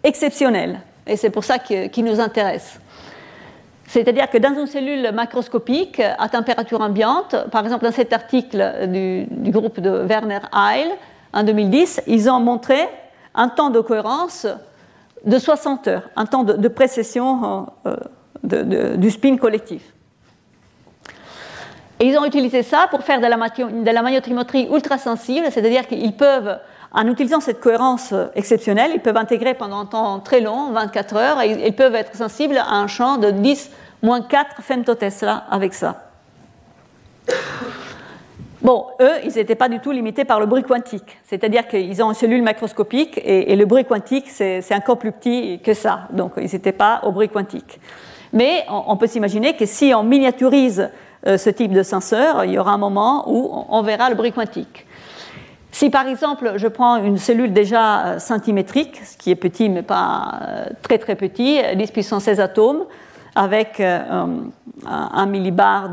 exceptionnelle. 0.04 0.82
Et 1.08 1.17
c'est 1.17 1.32
pour 1.32 1.44
ça 1.44 1.58
qu'il 1.58 2.06
nous 2.06 2.20
intéresse. 2.20 2.80
C'est-à-dire 3.92 4.30
que 4.30 4.38
dans 4.38 4.58
une 4.58 4.68
cellule 4.68 5.12
macroscopique 5.12 6.00
à 6.00 6.30
température 6.30 6.80
ambiante, 6.80 7.36
par 7.52 7.62
exemple 7.66 7.84
dans 7.84 7.92
cet 7.92 8.14
article 8.14 8.88
du, 8.88 9.52
groupe 9.52 9.82
de 9.82 9.90
Werner 9.90 10.40
Heil 10.56 10.88
en 11.34 11.44
2010, 11.44 12.04
ils 12.08 12.30
ont 12.30 12.40
montré 12.40 12.78
un 13.36 13.50
temps 13.50 13.70
de 13.70 13.82
cohérence 13.82 14.48
de 15.26 15.38
60 15.38 15.90
heures, 15.90 16.10
un 16.16 16.26
temps 16.26 16.46
de, 16.46 16.68
précession 16.70 17.68
euh, 17.86 18.96
du 18.96 19.12
spin 19.12 19.36
collectif. 19.36 19.82
Et 22.00 22.08
ils 22.08 22.18
ont 22.18 22.24
utilisé 22.24 22.64
ça 22.64 22.88
pour 22.90 23.02
faire 23.02 23.20
de 23.20 23.28
la, 23.28 23.36
de 23.36 23.92
la 23.92 24.02
magnétométrie 24.02 24.70
ultra 24.72 25.00
sensible, 25.00 25.48
c'est-à-dire 25.52 25.86
qu'ils 25.86 26.16
peuvent 26.16 26.60
en 26.94 27.08
utilisant 27.08 27.42
cette 27.42 27.60
cohérence 27.60 28.14
exceptionnelle, 28.36 28.92
ils 28.94 29.02
peuvent 29.02 29.18
intégrer 29.18 29.54
pendant 29.54 29.80
un 29.80 29.86
temps 29.86 30.20
très 30.20 30.40
long, 30.42 30.72
24 30.72 31.16
heures, 31.16 31.42
et 31.42 31.68
ils 31.68 31.76
peuvent 31.76 31.96
être 31.96 32.16
sensibles 32.16 32.58
à 32.58 32.76
un 32.76 32.88
champ 32.88 33.18
de 33.18 33.32
10 33.32 33.70
moins 34.02 34.22
4 34.22 34.62
femtotesla 34.62 35.46
avec 35.50 35.74
ça. 35.74 36.12
Bon, 38.62 38.86
eux, 39.00 39.14
ils 39.24 39.34
n'étaient 39.34 39.56
pas 39.56 39.70
du 39.70 39.80
tout 39.80 39.92
limités 39.92 40.24
par 40.24 40.40
le 40.40 40.46
bruit 40.46 40.62
quantique. 40.62 41.18
C'est-à-dire 41.24 41.68
qu'ils 41.68 42.04
ont 42.04 42.10
une 42.10 42.14
cellule 42.14 42.44
macroscopique 42.44 43.20
et, 43.24 43.56
le 43.56 43.66
bruit 43.66 43.86
quantique, 43.86 44.30
c'est 44.30 44.76
encore 44.76 45.00
plus 45.00 45.12
petit 45.12 45.60
que 45.64 45.74
ça. 45.74 46.02
Donc, 46.12 46.34
ils 46.38 46.52
n'étaient 46.52 46.72
pas 46.72 47.02
au 47.04 47.12
bruit 47.12 47.30
quantique. 47.30 47.80
Mais 48.34 48.64
on, 48.70 48.96
peut 48.98 49.08
s'imaginer 49.08 49.56
que 49.56 49.66
si 49.66 49.94
on 49.96 50.04
miniaturise 50.04 50.90
euh, 51.28 51.38
ce 51.38 51.50
type 51.50 51.74
de 51.74 51.84
senseur, 51.84 52.46
il 52.46 52.52
y 52.52 52.60
aura 52.60 52.72
un 52.72 52.78
moment 52.78 53.26
où 53.28 53.50
on 53.68 53.82
verra 53.82 54.10
le 54.10 54.16
bruit 54.16 54.32
quantique. 54.32 54.86
Si 55.72 55.90
par 55.90 56.08
exemple 56.08 56.54
je 56.56 56.68
prends 56.68 56.98
une 56.98 57.18
cellule 57.18 57.54
déjà 57.54 58.06
euh, 58.06 58.20
centimétrique, 58.20 59.02
ce 59.04 59.18
qui 59.18 59.32
est 59.32 59.36
petit 59.36 59.70
mais 59.70 59.84
pas 59.84 60.40
euh, 60.42 60.66
très 60.82 60.98
très 60.98 61.16
petit, 61.16 61.60
10 61.76 61.92
puissance 61.92 62.24
16 62.24 62.40
atomes, 62.40 62.86
avec 63.36 63.80
euh, 63.80 64.26
un 64.86 65.26
millibar 65.26 65.89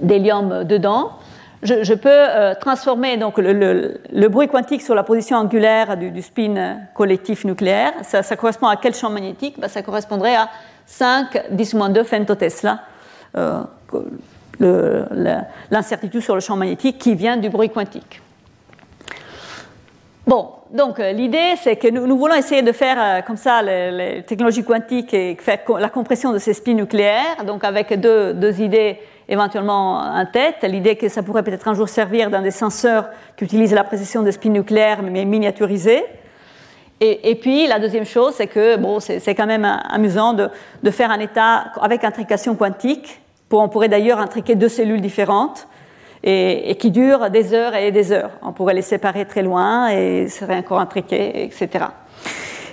d'hélium 0.00 0.64
dedans, 0.64 1.12
je, 1.62 1.94
peux 1.94 2.54
transformer 2.60 3.16
donc 3.16 3.38
le, 3.38 4.28
bruit 4.28 4.46
quantique 4.46 4.82
sur 4.82 4.94
la 4.94 5.02
position 5.02 5.38
angulaire 5.38 5.96
du, 5.96 6.22
spin 6.22 6.78
collectif 6.94 7.44
nucléaire. 7.44 7.92
Ça, 8.02 8.22
correspond 8.36 8.68
à 8.68 8.76
quel 8.76 8.94
champ 8.94 9.10
magnétique? 9.10 9.58
Ben, 9.58 9.68
Ça 9.68 9.82
correspondrait 9.82 10.36
à 10.36 10.48
5 10.86 11.50
10 11.50 11.76
2 11.90 12.04
femtotesla 12.04 12.80
l'incertitude 15.70 16.20
sur 16.20 16.34
le 16.34 16.40
champ 16.40 16.56
magnétique 16.56 16.98
qui 16.98 17.14
vient 17.14 17.36
du 17.36 17.48
bruit 17.48 17.70
quantique. 17.70 18.20
Bon, 20.26 20.48
donc 20.72 20.98
euh, 20.98 21.12
l'idée, 21.12 21.54
c'est 21.62 21.76
que 21.76 21.86
nous, 21.88 22.18
voulons 22.18 22.34
essayer 22.34 22.62
de 22.62 22.72
faire 22.72 22.96
euh, 22.98 23.22
comme 23.22 23.36
ça 23.36 23.62
les, 23.62 24.24
technologies 24.26 24.64
quantiques 24.64 25.14
et 25.14 25.36
faire 25.38 25.60
la 25.78 25.88
compression 25.88 26.32
de 26.32 26.38
ces 26.38 26.52
spins 26.52 26.74
nucléaires, 26.74 27.44
donc 27.46 27.62
avec 27.62 27.92
deux, 28.00 28.60
idées 28.60 28.98
éventuellement 29.28 29.98
en 29.98 30.26
tête. 30.26 30.56
L'idée 30.64 30.96
que 30.96 31.08
ça 31.08 31.22
pourrait 31.22 31.44
peut-être 31.44 31.68
un 31.68 31.74
jour 31.74 31.88
servir 31.88 32.28
dans 32.28 32.42
des 32.42 32.50
senseurs 32.50 33.08
qui 33.36 33.44
utilisent 33.44 33.74
la 33.74 33.84
précision 33.84 34.22
de 34.22 34.32
spins 34.32 34.50
nucléaires 34.50 35.02
mais 35.02 35.24
miniaturisés. 35.24 36.04
Et, 37.00 37.34
puis 37.34 37.66
la 37.66 37.78
deuxième 37.78 38.06
chose, 38.06 38.32
c'est 38.36 38.46
que 38.46 38.76
bon, 38.76 39.00
c'est 39.00 39.34
quand 39.34 39.46
même 39.46 39.66
amusant 39.66 40.32
de, 40.32 40.48
de, 40.82 40.90
faire 40.90 41.10
un 41.10 41.20
état 41.20 41.66
avec 41.82 42.04
intrication 42.04 42.54
quantique 42.54 43.20
on 43.52 43.68
pourrait 43.68 43.88
d'ailleurs 43.88 44.18
intriquer 44.18 44.54
deux 44.54 44.68
cellules 44.68 45.00
différentes 45.00 45.68
et, 46.22 46.76
qui 46.78 46.90
durent 46.90 47.30
des 47.30 47.54
heures 47.54 47.74
et 47.74 47.92
des 47.92 48.12
heures. 48.12 48.30
On 48.42 48.52
pourrait 48.52 48.74
les 48.74 48.82
séparer 48.82 49.24
très 49.26 49.42
loin 49.42 49.88
et 49.88 50.28
seraient 50.28 50.58
encore 50.58 50.80
intriqués, 50.80 51.44
etc. 51.44 51.86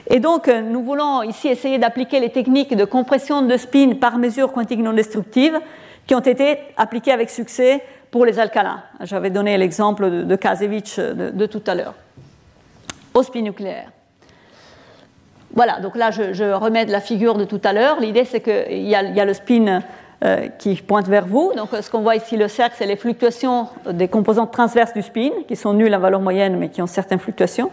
Et 0.09 0.19
donc, 0.19 0.47
nous 0.47 0.83
voulons 0.83 1.23
ici 1.23 1.47
essayer 1.47 1.77
d'appliquer 1.77 2.19
les 2.19 2.29
techniques 2.29 2.75
de 2.75 2.85
compression 2.85 3.41
de 3.41 3.57
spin 3.57 3.93
par 3.99 4.17
mesure 4.17 4.51
quantique 4.51 4.79
non 4.79 4.93
destructive 4.93 5.59
qui 6.07 6.15
ont 6.15 6.19
été 6.19 6.57
appliquées 6.77 7.11
avec 7.11 7.29
succès 7.29 7.81
pour 8.11 8.25
les 8.25 8.37
alcalins. 8.39 8.83
J'avais 9.01 9.29
donné 9.29 9.57
l'exemple 9.57 10.09
de, 10.09 10.23
de 10.23 10.35
Kazevich 10.35 10.99
de, 10.99 11.45
tout 11.45 11.63
à 11.65 11.75
l'heure. 11.75 11.95
Au 13.13 13.23
spin 13.23 13.41
nucléaire. 13.41 13.91
Voilà, 15.55 15.79
donc 15.79 15.95
là 15.95 16.11
je, 16.11 16.51
remets 16.51 16.85
la 16.85 16.99
figure 16.99 17.35
de 17.35 17.45
tout 17.45 17.61
à 17.63 17.73
l'heure. 17.73 17.99
L'idée 17.99 18.25
c'est 18.25 18.41
qu'il 18.41 18.83
y, 18.83 18.89
y, 18.89 18.95
a 18.95 19.25
le 19.25 19.33
spin 19.33 19.81
euh, 20.23 20.47
qui 20.57 20.75
pointe 20.75 21.07
vers 21.07 21.25
vous. 21.25 21.51
Donc 21.55 21.69
ce 21.79 21.89
qu'on 21.89 22.01
voit 22.01 22.15
ici, 22.15 22.37
le 22.37 22.47
cercle, 22.47 22.75
c'est 22.77 22.85
les 22.85 22.95
fluctuations 22.95 23.67
des 23.89 24.07
composantes 24.07 24.51
transverses 24.51 24.93
du 24.93 25.01
spin, 25.01 25.31
qui 25.47 25.55
sont 25.55 25.73
nulles 25.73 25.93
à 25.93 25.99
valeur 25.99 26.21
moyenne 26.21 26.57
mais 26.57 26.69
qui 26.69 26.81
ont 26.81 26.87
certaines 26.87 27.19
fluctuations. 27.19 27.71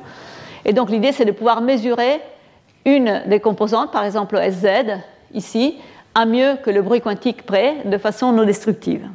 Et 0.64 0.72
donc 0.72 0.90
l'idée 0.90 1.12
c'est 1.12 1.24
de 1.24 1.32
pouvoir 1.32 1.61
mesurer 1.61 2.20
une 2.84 3.22
des 3.26 3.40
composantes, 3.40 3.92
par 3.92 4.05
exemple 4.05 4.38
SZ, 4.38 4.66
ici, 5.34 5.78
à 6.14 6.26
mieux 6.26 6.57
que 6.62 6.70
le 6.70 6.82
bruit 6.82 7.01
quantique 7.01 7.44
près, 7.44 7.76
de 7.84 7.98
façon 7.98 8.32
non 8.32 8.44
destructive. 8.44 9.09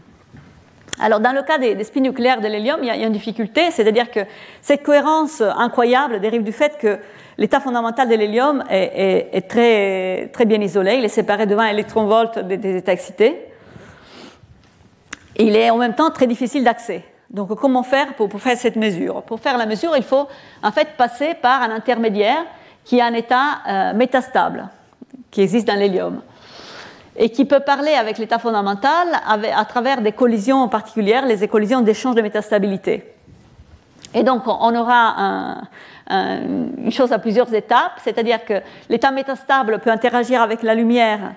Alors, 1.01 1.19
dans 1.19 1.33
le 1.33 1.41
cas 1.41 1.57
des, 1.57 1.83
spins 1.83 1.99
nucléaires 1.99 2.39
de 2.39 2.47
l'hélium, 2.47 2.79
il, 2.81 2.87
y 2.87 2.89
a 2.89 2.95
une 2.95 3.11
difficulté, 3.11 3.69
c'est-à-dire 3.71 4.09
que 4.09 4.21
cette 4.61 4.83
cohérence 4.83 5.41
incroyable 5.41 6.21
dérive 6.21 6.43
du 6.43 6.53
fait 6.53 6.77
que 6.77 6.99
l'état 7.37 7.59
fondamental 7.59 8.07
de 8.07 8.15
l'hélium 8.15 8.63
est, 8.69 9.47
très, 9.47 10.45
bien 10.45 10.61
isolé, 10.61 10.95
il 10.95 11.05
est 11.05 11.09
séparé 11.09 11.45
de 11.45 11.55
20 11.55 11.67
électronvolts 11.67 12.39
des, 12.39 12.57
des 12.57 12.77
états 12.77 12.93
excités. 12.93 13.35
il 15.37 15.55
est 15.55 15.69
en 15.69 15.77
même 15.77 15.95
temps 15.95 16.11
très 16.11 16.27
difficile 16.27 16.63
d'accès. 16.63 17.03
Donc, 17.29 17.53
comment 17.55 17.83
faire 17.83 18.13
pour, 18.13 18.29
pour, 18.29 18.39
faire 18.39 18.57
cette 18.57 18.75
mesure? 18.75 19.23
Pour 19.23 19.39
faire 19.39 19.57
la 19.57 19.65
mesure, 19.65 19.97
il 19.97 20.03
faut 20.03 20.27
en 20.63 20.71
fait 20.71 20.89
passer 20.97 21.33
par 21.33 21.61
un 21.61 21.71
intermédiaire 21.71 22.45
qui 22.83 23.01
a 23.01 23.05
un 23.07 23.13
état 23.13 23.59
euh, 23.67 23.93
métastable, 23.93 24.69
qui 25.31 25.41
existe 25.41 25.67
dans 25.67 25.75
l'hélium 25.75 26.21
et 27.17 27.29
qui 27.29 27.45
peut 27.45 27.61
parler 27.61 27.93
avec 27.93 28.17
l'état 28.17 28.39
fondamental 28.39 29.07
à 29.25 29.65
travers 29.65 30.01
des 30.01 30.11
collisions 30.11 30.67
particulières, 30.67 31.25
les 31.25 31.47
collisions 31.47 31.81
d'échange 31.81 32.15
de 32.15 32.21
métastabilité. 32.21 33.14
Et 34.13 34.23
donc, 34.23 34.43
on 34.47 34.75
aura 34.75 35.61
une 36.09 36.91
chose 36.91 37.11
à 37.11 37.19
plusieurs 37.19 37.53
étapes, 37.53 37.99
c'est-à-dire 38.03 38.45
que 38.45 38.61
l'état 38.89 39.11
métastable 39.11 39.79
peut 39.79 39.91
interagir 39.91 40.41
avec 40.41 40.63
la 40.63 40.75
lumière 40.75 41.33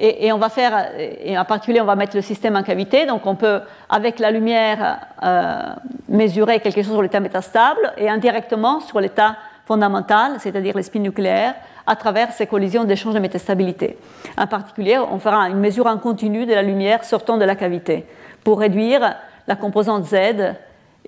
et, 0.00 0.32
on 0.32 0.38
va 0.38 0.48
faire, 0.48 0.92
et 0.96 1.36
en 1.36 1.44
particulier, 1.44 1.80
on 1.80 1.84
va 1.84 1.96
mettre 1.96 2.14
le 2.14 2.22
système 2.22 2.54
en 2.54 2.62
cavité. 2.62 3.04
Donc, 3.04 3.26
on 3.26 3.34
peut, 3.34 3.60
avec 3.90 4.20
la 4.20 4.30
lumière, 4.30 5.00
euh, 5.24 5.74
mesurer 6.08 6.60
quelque 6.60 6.82
chose 6.82 6.92
sur 6.92 7.02
l'état 7.02 7.18
métastable 7.18 7.92
et 7.96 8.08
indirectement 8.08 8.78
sur 8.78 9.00
l'état 9.00 9.36
fondamental, 9.66 10.34
c'est-à-dire 10.38 10.76
les 10.76 10.84
spins 10.84 11.00
nucléaires, 11.00 11.54
à 11.84 11.96
travers 11.96 12.32
ces 12.32 12.46
collisions 12.46 12.84
d'échange 12.84 13.14
de 13.14 13.18
métastabilité. 13.18 13.98
En 14.36 14.46
particulier, 14.46 14.98
on 14.98 15.18
fera 15.18 15.48
une 15.48 15.58
mesure 15.58 15.86
en 15.86 15.98
continu 15.98 16.46
de 16.46 16.54
la 16.54 16.62
lumière 16.62 17.02
sortant 17.02 17.36
de 17.36 17.44
la 17.44 17.56
cavité 17.56 18.06
pour 18.44 18.60
réduire 18.60 19.16
la 19.48 19.56
composante 19.56 20.04
Z, 20.04 20.54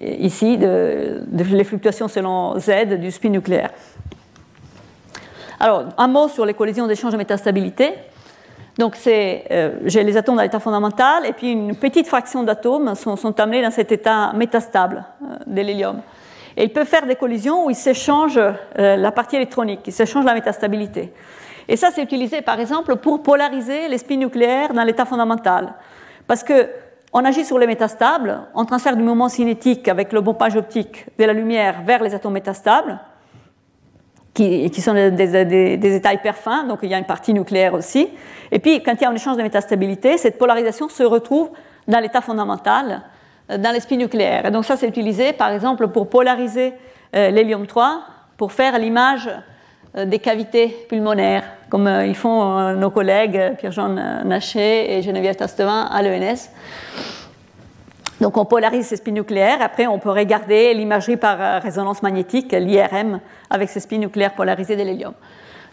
ici, 0.00 0.58
les 0.58 1.64
fluctuations 1.64 2.08
selon 2.08 2.58
Z 2.58 2.98
du 2.98 3.10
spin 3.10 3.28
nucléaire. 3.28 3.70
Alors, 5.58 5.84
un 5.98 6.08
mot 6.08 6.28
sur 6.28 6.46
les 6.46 6.54
collisions 6.54 6.86
d'échange 6.86 7.12
de 7.12 7.18
métastabilité. 7.18 7.92
Donc, 8.78 8.96
euh, 9.06 9.72
j'ai 9.84 10.02
les 10.02 10.16
atomes 10.16 10.36
dans 10.36 10.42
l'état 10.42 10.58
fondamental, 10.58 11.26
et 11.26 11.34
puis 11.34 11.52
une 11.52 11.76
petite 11.76 12.06
fraction 12.06 12.42
d'atomes 12.42 12.94
sont, 12.94 13.38
amenés 13.38 13.62
dans 13.62 13.70
cet 13.70 13.92
état 13.92 14.32
métastable 14.32 15.04
euh, 15.22 15.36
de 15.46 15.60
l'hélium. 15.60 16.00
Et 16.56 16.64
il 16.64 16.72
peut 16.72 16.84
faire 16.84 17.04
des 17.04 17.16
collisions 17.16 17.66
où 17.66 17.70
il 17.70 17.76
s'échange 17.76 18.38
euh, 18.38 18.96
la 18.96 19.12
partie 19.12 19.36
électronique, 19.36 19.80
il 19.86 19.92
s'échange 19.92 20.24
la 20.24 20.32
métastabilité. 20.32 21.12
Et 21.68 21.76
ça, 21.76 21.90
c'est 21.94 22.02
utilisé 22.02 22.40
par 22.40 22.58
exemple 22.58 22.96
pour 22.96 23.22
polariser 23.22 23.86
les 23.88 23.98
spins 23.98 24.16
nucléaires 24.16 24.72
dans 24.72 24.82
l'état 24.82 25.04
fondamental. 25.04 25.74
Parce 26.26 26.42
que 26.42 26.70
on 27.12 27.24
agit 27.24 27.44
sur 27.44 27.58
les 27.58 27.66
métastables, 27.66 28.40
on 28.54 28.64
transfère 28.64 28.96
du 28.96 29.02
moment 29.02 29.28
cinétique 29.28 29.88
avec 29.88 30.12
le 30.12 30.20
bombage 30.20 30.56
optique 30.56 31.06
de 31.18 31.24
la 31.24 31.32
lumière 31.32 31.82
vers 31.84 32.02
les 32.02 32.14
atomes 32.14 32.34
métastables, 32.34 33.00
qui, 34.32 34.70
qui 34.70 34.80
sont 34.80 34.94
des, 34.94 35.10
des, 35.10 35.94
états 35.96 36.14
hyper 36.14 36.36
fins, 36.36 36.64
donc 36.64 36.78
il 36.82 36.88
y 36.88 36.94
a 36.94 36.98
une 36.98 37.04
partie 37.04 37.34
nucléaire 37.34 37.74
aussi. 37.74 38.08
Et 38.52 38.60
puis, 38.60 38.80
quand 38.82 38.92
il 38.92 39.02
y 39.02 39.04
a 39.04 39.10
un 39.10 39.14
échange 39.14 39.36
de 39.36 39.42
métastabilité, 39.42 40.18
cette 40.18 40.38
polarisation 40.38 40.88
se 40.88 41.02
retrouve 41.02 41.50
dans 41.88 41.98
l'état 41.98 42.20
fondamental, 42.20 43.02
dans 43.48 43.72
les 43.72 43.80
spins 43.80 43.96
nucléaires. 43.96 44.46
Et 44.46 44.50
donc 44.50 44.64
ça, 44.64 44.76
c'est 44.76 44.86
utilisé 44.86 45.32
par 45.32 45.50
exemple 45.50 45.88
pour 45.88 46.08
polariser 46.08 46.74
euh, 47.16 47.30
l'hélium 47.30 47.66
3 47.66 48.02
pour 48.36 48.52
faire 48.52 48.78
l'image 48.78 49.28
euh, 49.96 50.04
des 50.04 50.20
cavités 50.20 50.86
pulmonaires, 50.88 51.44
comme 51.70 51.86
euh, 51.86 52.06
ils 52.06 52.16
font 52.16 52.74
nos 52.74 52.90
collègues 52.90 53.56
Pierre-Jean 53.58 53.88
Naché 54.24 54.98
et 54.98 55.02
Geneviève 55.02 55.36
Tastevin 55.36 55.88
à 55.90 56.02
l'ENS. 56.02 56.50
Donc 58.20 58.36
on 58.36 58.44
polarise 58.44 58.86
ces 58.86 58.96
spins 58.96 59.12
nucléaires, 59.12 59.62
après 59.62 59.86
on 59.86 59.98
peut 59.98 60.10
regarder 60.10 60.74
l'imagerie 60.74 61.16
par 61.16 61.62
résonance 61.62 62.02
magnétique, 62.02 62.52
l'IRM, 62.52 63.20
avec 63.48 63.70
ces 63.70 63.80
spins 63.80 63.96
nucléaires 63.96 64.34
polarisés 64.34 64.76
de 64.76 64.82
l'hélium. 64.82 65.14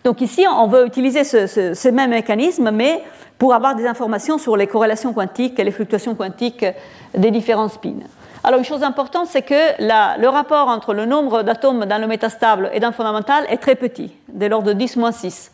Donc 0.07 0.21
ici, 0.21 0.45
on 0.49 0.67
veut 0.67 0.85
utiliser 0.85 1.25
ce, 1.25 1.89
même 1.89 2.11
mécanisme, 2.11 2.71
mais 2.71 3.03
pour 3.37 3.53
avoir 3.53 3.75
des 3.75 3.85
informations 3.85 4.37
sur 4.37 4.55
les 4.55 4.65
corrélations 4.65 5.11
quantiques 5.11 5.59
et 5.59 5.65
les 5.65 5.71
fluctuations 5.71 6.15
quantiques 6.15 6.65
des 7.13 7.29
différents 7.29 7.67
spins. 7.67 7.99
Alors 8.43 8.59
une 8.59 8.65
chose 8.65 8.83
importante, 8.83 9.27
c'est 9.27 9.41
que 9.41 9.75
le 9.79 10.27
rapport 10.27 10.69
entre 10.69 10.93
le 10.93 11.05
nombre 11.05 11.43
d'atomes 11.43 11.85
dans 11.85 11.99
le 11.99 12.07
métastable 12.07 12.69
et 12.71 12.79
dans 12.79 12.87
le 12.87 12.93
fondamental 12.93 13.45
est 13.49 13.57
très 13.57 13.75
petit, 13.75 14.13
de 14.29 14.45
l'ordre 14.45 14.73
de 14.73 14.79
10-6. 14.79 15.49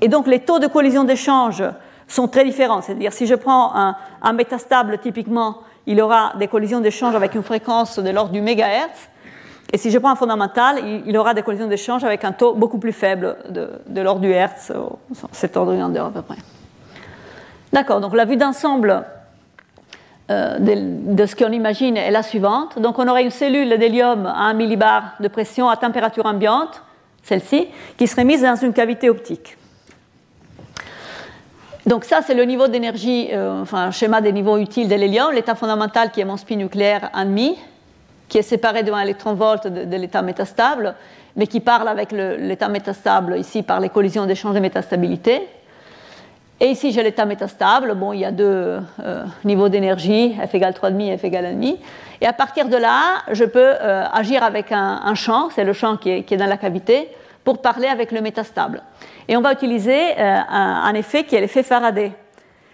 Et 0.00 0.08
donc 0.08 0.26
les 0.26 0.40
taux 0.40 0.58
de 0.58 0.66
collision 0.66 1.04
d'échange 1.04 1.62
sont 2.06 2.28
très 2.28 2.44
différents. 2.44 2.80
C'est-à-dire 2.80 3.12
si 3.12 3.26
je 3.26 3.34
prends 3.34 3.72
un, 3.74 4.32
métastable, 4.32 4.98
typiquement, 4.98 5.58
il 5.86 6.00
aura 6.00 6.32
des 6.38 6.48
collisions 6.48 6.80
d'échange 6.80 7.14
avec 7.14 7.34
une 7.34 7.42
fréquence 7.42 7.98
de 7.98 8.10
l'ordre 8.10 8.32
du 8.32 8.40
mégahertz. 8.40 9.08
Et 9.72 9.76
si 9.76 9.90
je 9.90 9.98
prends 9.98 10.10
un 10.10 10.16
fondamental, 10.16 10.78
il, 11.06 11.16
aura 11.18 11.34
des 11.34 11.42
collisions 11.42 11.66
d'échange 11.66 12.02
avec 12.02 12.24
un 12.24 12.32
taux 12.32 12.54
beaucoup 12.54 12.78
plus 12.78 12.92
faible 12.92 13.36
de, 13.50 14.00
l'ordre 14.00 14.22
du 14.22 14.30
Hertz, 14.30 14.72
cet 15.32 15.58
ordre 15.58 15.72
de 15.72 15.76
grandeur 15.76 16.06
à 16.06 16.10
peu 16.10 16.22
près. 16.22 16.38
D'accord, 17.70 18.00
donc 18.00 18.14
la 18.14 18.24
vue 18.24 18.38
d'ensemble 18.38 19.04
euh, 20.30 20.58
de, 20.58 21.26
ce 21.26 21.36
qu'on 21.36 21.52
imagine 21.52 21.98
est 21.98 22.10
la 22.10 22.22
suivante. 22.22 22.78
Donc 22.78 22.98
on 22.98 23.06
aurait 23.08 23.24
une 23.24 23.30
cellule 23.30 23.78
d'hélium 23.78 24.24
à 24.24 24.44
1 24.44 24.54
millibar 24.54 25.14
de 25.20 25.28
pression 25.28 25.68
à 25.68 25.76
température 25.76 26.24
ambiante, 26.24 26.82
celle-ci, 27.22 27.68
qui 27.98 28.06
serait 28.06 28.24
mise 28.24 28.42
dans 28.42 28.56
une 28.56 28.72
cavité 28.72 29.10
optique. 29.10 29.58
Donc 31.88 32.04
ça, 32.04 32.20
c'est 32.20 32.34
le 32.34 32.44
niveau 32.44 32.68
d'énergie, 32.68 33.30
euh, 33.32 33.62
enfin 33.62 33.86
un 33.86 33.90
schéma 33.90 34.20
des 34.20 34.30
niveaux 34.30 34.58
utiles 34.58 34.88
de 34.88 34.94
l'hélium, 34.94 35.32
l'état 35.32 35.54
fondamental 35.54 36.10
qui 36.10 36.20
est 36.20 36.24
mon 36.26 36.36
spin 36.36 36.56
nucléaire 36.56 37.10
1,5 37.14 37.56
qui 38.28 38.36
est 38.36 38.42
séparé 38.42 38.82
de 38.82 38.92
1 38.92 39.00
électron-volt 39.00 39.66
de, 39.66 39.96
l'état 39.96 40.20
métastable, 40.20 40.94
mais 41.34 41.46
qui 41.46 41.60
parle 41.60 41.88
avec 41.88 42.12
l'état 42.12 42.68
métastable 42.68 43.38
ici 43.38 43.62
par 43.62 43.80
les 43.80 43.88
collisions 43.88 44.26
d'échange 44.26 44.54
de 44.54 44.60
métastabilité. 44.60 45.48
Et 46.60 46.66
ici, 46.66 46.92
j'ai 46.92 47.02
l'état 47.02 47.24
métastable. 47.24 47.94
Bon, 47.94 48.12
il 48.12 48.20
y 48.20 48.26
a 48.26 48.32
deux 48.32 48.80
euh, 49.00 49.24
niveaux 49.46 49.70
d'énergie, 49.70 50.36
F 50.46 50.54
égale 50.54 50.74
3,5 50.74 51.14
et 51.14 51.16
F 51.16 51.24
égale 51.24 51.46
1,5. 51.56 51.78
Et 52.20 52.26
à 52.26 52.34
partir 52.34 52.68
de 52.68 52.76
là, 52.76 53.22
je 53.32 53.44
peux 53.46 53.60
euh, 53.80 54.04
agir 54.12 54.42
avec 54.42 54.72
un, 54.72 55.14
champ, 55.14 55.48
c'est 55.54 55.64
le 55.64 55.72
champ 55.72 55.96
qui 55.96 56.10
est, 56.10 56.36
dans 56.36 56.44
la 56.44 56.58
cavité, 56.58 57.08
pour 57.48 57.62
parler 57.62 57.88
avec 57.88 58.12
le 58.12 58.20
métastable. 58.20 58.82
Et 59.26 59.34
on 59.34 59.40
va 59.40 59.54
utiliser 59.54 60.12
euh, 60.18 60.38
un, 60.50 60.92
effet 60.92 61.24
qui 61.24 61.34
est 61.34 61.40
l'effet 61.40 61.62
Faraday. 61.62 62.12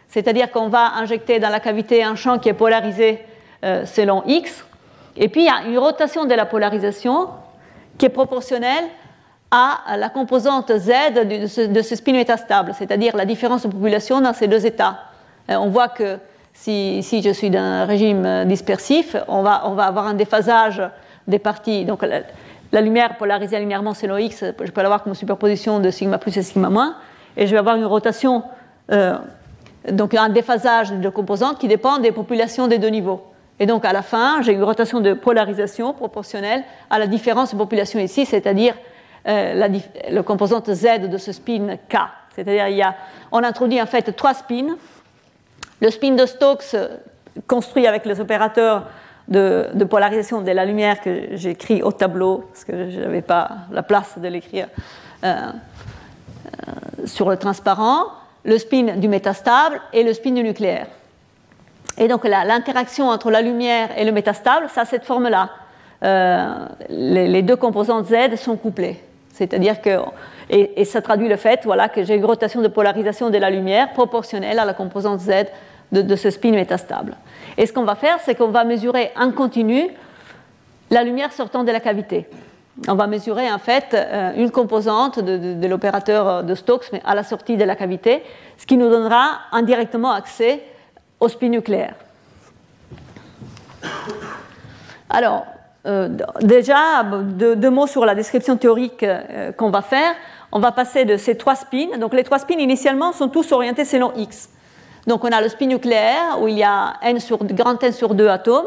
C'est-à-dire 0.09 0.51
qu'on 0.51 0.67
va 0.67 0.95
injecter 0.97 1.39
dans 1.39 1.49
la 1.49 1.61
cavité 1.61 2.03
un 2.03 2.17
champ 2.17 2.41
qui 2.41 2.49
est 2.49 2.55
polarisé 2.55 3.25
selon 3.87 4.23
X, 4.27 4.65
et 5.17 5.29
puis 5.29 5.43
il 5.43 5.47
y 5.47 5.49
a 5.49 5.69
une 5.69 5.79
rotation 5.79 6.25
de 6.25 6.35
la 6.35 6.45
polarisation 6.45 7.29
qui 7.99 8.07
est 8.07 8.11
proportionnelle 8.11 8.85
à 9.51 9.97
la 9.97 10.09
composante 10.09 10.77
Z 10.77 10.91
de 11.25 11.47
ce, 11.47 11.95
spin 11.95 12.13
métastable, 12.13 12.75
c'est-à-dire 12.77 13.17
la 13.17 13.25
différence 13.25 13.63
de 13.63 13.69
population 13.69 14.21
dans 14.21 14.33
ces 14.33 14.49
deux 14.49 14.67
états. 14.67 14.99
Euh, 15.51 15.55
on 15.55 15.69
voit 15.69 15.89
que 15.89 16.19
si, 16.53 17.03
je 17.23 17.31
suis 17.31 17.51
d'un 17.51 17.85
régime 17.85 18.45
dispersif, 18.47 19.15
on 19.29 19.43
va, 19.43 19.55
avoir 19.55 20.07
un 20.09 20.15
déphasage 20.15 20.83
des 21.29 21.39
parties. 21.39 21.87
La, 22.75 22.81
lumière 22.81 23.17
polarisée 23.17 23.59
linéairement 23.59 23.95
selon 23.95 24.19
X, 24.19 24.45
je 24.61 24.71
peux 24.71 24.83
l'avoir 24.83 25.03
comme 25.03 25.15
superposition 25.15 25.79
de 25.79 25.91
sigma 25.91 26.19
plus 26.19 26.37
et 26.37 26.43
sigma 26.43 26.71
moins, 26.71 26.97
et 27.37 27.47
je 27.47 27.53
vais 27.53 27.59
avoir 27.59 27.77
une 27.77 27.85
rotation, 27.85 28.43
euh, 28.91 29.17
donc 29.91 30.15
un 30.15 30.29
déphasage 30.29 30.93
de 30.93 31.09
composantes 31.09 31.59
qui 31.59 31.69
dépend 31.69 31.99
des 31.99 32.13
populations 32.13 32.69
des 32.69 32.79
deux 32.79 32.89
niveaux. 32.89 33.23
Et 33.61 33.67
donc 33.67 33.85
à 33.85 33.93
la 33.93 34.03
fin, 34.03 34.43
j'ai 34.43 34.53
une 34.53 34.65
rotation 34.65 35.01
de 35.01 35.15
polarisation 35.15 35.93
proportionnelle 35.93 36.65
à 36.91 36.99
la 36.99 37.07
différence 37.07 37.53
de 37.53 37.59
population 37.59 38.01
ici, 38.01 38.27
c'est-à-dire 38.27 38.75
euh, 39.29 39.55
la, 39.55 39.69
le 40.11 40.23
composante 40.23 40.73
Z 40.73 41.09
de 41.09 41.19
ce 41.19 41.33
spin 41.33 41.77
K. 41.89 41.97
C'est-à-dire 42.35 42.93
on 43.31 43.43
introduit 43.45 43.81
en 43.81 43.87
fait 43.87 44.15
trois 44.17 44.35
spins. 44.35 44.77
Le 45.81 45.91
spin 45.91 46.13
de 46.13 46.27
Stokes 46.27 46.75
construit 47.47 47.87
avec 47.87 48.05
les 48.07 48.21
opérateurs 48.21 48.85
de, 49.29 49.85
polarisation 49.85 50.43
de 50.43 50.51
la 50.51 50.65
lumière 50.65 51.01
que 51.01 51.29
j'ai 51.33 51.51
écrit 51.51 51.83
au 51.83 51.93
tableau, 51.93 52.45
parce 52.53 52.65
que 52.65 52.91
je 52.91 53.01
n'avais 53.01 53.23
pas 53.23 53.51
la 53.71 53.83
place 53.83 54.19
de 54.19 54.29
l'écrire 54.29 54.69
euh, 55.25 55.35
euh, 56.47 57.07
sur 57.07 57.31
le 57.31 57.37
transparent, 57.37 58.07
le 58.45 58.59
spin 58.59 58.97
du 58.97 59.09
métastable 59.09 59.81
et 59.93 60.03
le 60.03 60.13
spin 60.13 60.33
du 60.33 60.43
nucléaire. 60.43 60.87
Et 61.97 62.09
donc 62.09 62.25
l'interaction 62.25 63.09
entre 63.09 63.31
la 63.31 63.41
lumière 63.41 63.91
et 63.97 64.05
le 64.05 64.13
métastable, 64.13 64.67
ça 64.69 64.83
a 64.83 64.85
cette 64.85 65.05
forme-là. 65.05 65.51
Euh, 66.03 66.67
les, 66.91 67.43
deux 67.43 67.57
composantes 67.57 68.07
Z 68.07 68.37
sont 68.37 68.57
couplées. 68.57 69.01
C'est-à-dire 69.33 69.81
que, 69.81 70.01
et, 70.51 70.85
ça 70.85 71.01
traduit 71.01 71.29
le 71.29 71.37
fait 71.37 71.61
voilà, 71.65 71.89
que 71.89 72.05
j'ai 72.05 72.17
une 72.17 72.25
rotation 72.25 72.61
de 72.61 72.69
polarisation 72.69 73.31
de 73.31 73.39
la 73.39 73.49
lumière 73.49 73.93
proportionnelle 73.93 74.59
à 74.59 74.65
la 74.65 74.75
composante 74.75 75.21
Z 75.21 75.47
de, 75.93 76.03
de 76.03 76.17
ce 76.17 76.31
spin 76.31 76.51
métastable. 76.51 77.17
Et 77.57 77.67
ce 77.67 77.73
qu'on 77.73 77.85
va 77.85 77.95
faire, 77.95 78.19
c'est 78.21 78.35
qu'on 78.35 78.49
va 78.49 78.65
mesurer 78.65 79.13
en 79.17 79.31
continu 79.31 79.89
la 80.91 81.03
lumière 81.05 81.33
sortant 81.33 81.65
de 81.65 81.73
la 81.73 81.81
cavité. 81.81 82.27
On 82.89 82.95
va 82.95 83.07
mesurer 83.07 83.51
en 83.53 83.59
fait 83.59 83.95
euh, 83.95 84.33
une 84.37 84.51
composante 84.51 85.21
de, 85.21 85.67
l'opérateur 85.67 86.43
de 86.43 86.55
Stokes 86.55 86.87
mais 86.93 87.01
à 87.05 87.15
la 87.15 87.23
sortie 87.23 87.57
de 87.57 87.65
la 87.65 87.77
cavité, 87.77 88.23
ce 88.59 88.67
qui 88.67 88.77
nous 88.77 88.89
donnera 88.89 89.39
indirectement 89.53 90.11
accès 90.11 90.63
au 91.21 91.29
spin 91.29 91.49
nucléaire. 91.49 91.95
Alors, 95.09 95.47
euh, 95.87 96.09
déjà, 96.41 97.05
deux, 97.05 97.71
mots 97.71 97.87
sur 97.87 98.05
la 98.05 98.15
description 98.15 98.57
théorique 98.57 99.03
euh, 99.03 99.53
qu'on 99.53 99.71
va 99.71 99.83
faire. 99.83 100.15
On 100.51 100.59
va 100.59 100.73
passer 100.73 101.05
de 101.05 101.17
ces 101.17 101.37
trois 101.37 101.55
spins. 101.55 101.99
Donc, 101.99 102.15
les 102.15 102.25
trois 102.25 102.39
spins 102.39 102.59
initialement 102.59 103.13
sont 103.13 103.29
tous 103.29 103.53
orientés 103.53 103.85
selon 103.85 104.13
X. 104.17 104.49
Donc, 105.07 105.25
on 105.25 105.29
a 105.29 105.41
le 105.41 105.49
spin 105.49 105.67
nucléaire 105.67 106.41
où 106.41 106.49
il 106.49 106.57
y 106.57 106.63
a 106.63 106.95
n 107.03 107.21
sur, 107.21 107.39
grand 107.45 107.83
N 107.83 107.93
sur 107.93 108.15
2 108.15 108.29
atomes. 108.29 108.67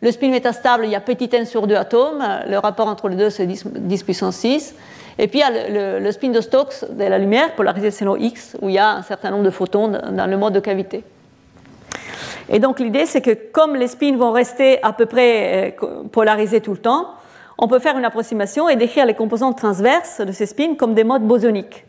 Le 0.00 0.10
spin 0.10 0.30
métastable, 0.30 0.84
il 0.84 0.90
y 0.90 0.94
a 0.94 1.00
petit 1.00 1.28
n 1.32 1.44
sur 1.44 1.66
2 1.66 1.74
atomes. 1.74 2.24
Le 2.48 2.58
rapport 2.58 2.88
entre 2.88 3.08
les 3.08 3.16
deux, 3.16 3.30
c'est 3.30 3.46
10, 3.46 4.02
puissance 4.02 4.36
6. 4.36 4.74
Et 5.18 5.28
puis, 5.28 5.40
il 5.40 5.42
y 5.42 5.44
a 5.44 5.98
le, 5.98 6.12
spin 6.12 6.28
de 6.30 6.40
Stokes 6.40 6.84
de 6.90 7.04
la 7.04 7.18
lumière, 7.18 7.54
polarisé 7.54 7.90
selon 7.90 8.16
X, 8.16 8.56
où 8.60 8.68
il 8.68 8.74
y 8.74 8.78
a 8.78 8.92
un 8.92 9.02
certain 9.02 9.30
nombre 9.30 9.44
de 9.44 9.50
photons 9.50 9.88
dans 9.88 10.30
le 10.30 10.36
mode 10.36 10.52
de 10.52 10.60
cavité. 10.60 11.04
Et 12.48 12.58
donc, 12.58 12.78
l'idée, 12.78 13.06
c'est 13.06 13.22
que 13.22 13.30
comme 13.30 13.74
les 13.74 13.88
spins 13.88 14.16
vont 14.16 14.32
rester 14.32 14.82
à 14.82 14.92
peu 14.92 15.06
près 15.06 15.74
euh, 15.82 16.04
polarisés 16.12 16.60
tout 16.60 16.72
le 16.72 16.78
temps, 16.78 17.08
on 17.58 17.68
peut 17.68 17.78
faire 17.78 17.96
une 17.98 18.04
approximation 18.04 18.68
et 18.68 18.76
décrire 18.76 19.06
les 19.06 19.14
composantes 19.14 19.56
transverses 19.56 20.20
de 20.20 20.32
ces 20.32 20.46
spins 20.46 20.74
comme 20.74 20.94
des 20.94 21.04
modes 21.04 21.26
bosoniques. 21.26 21.84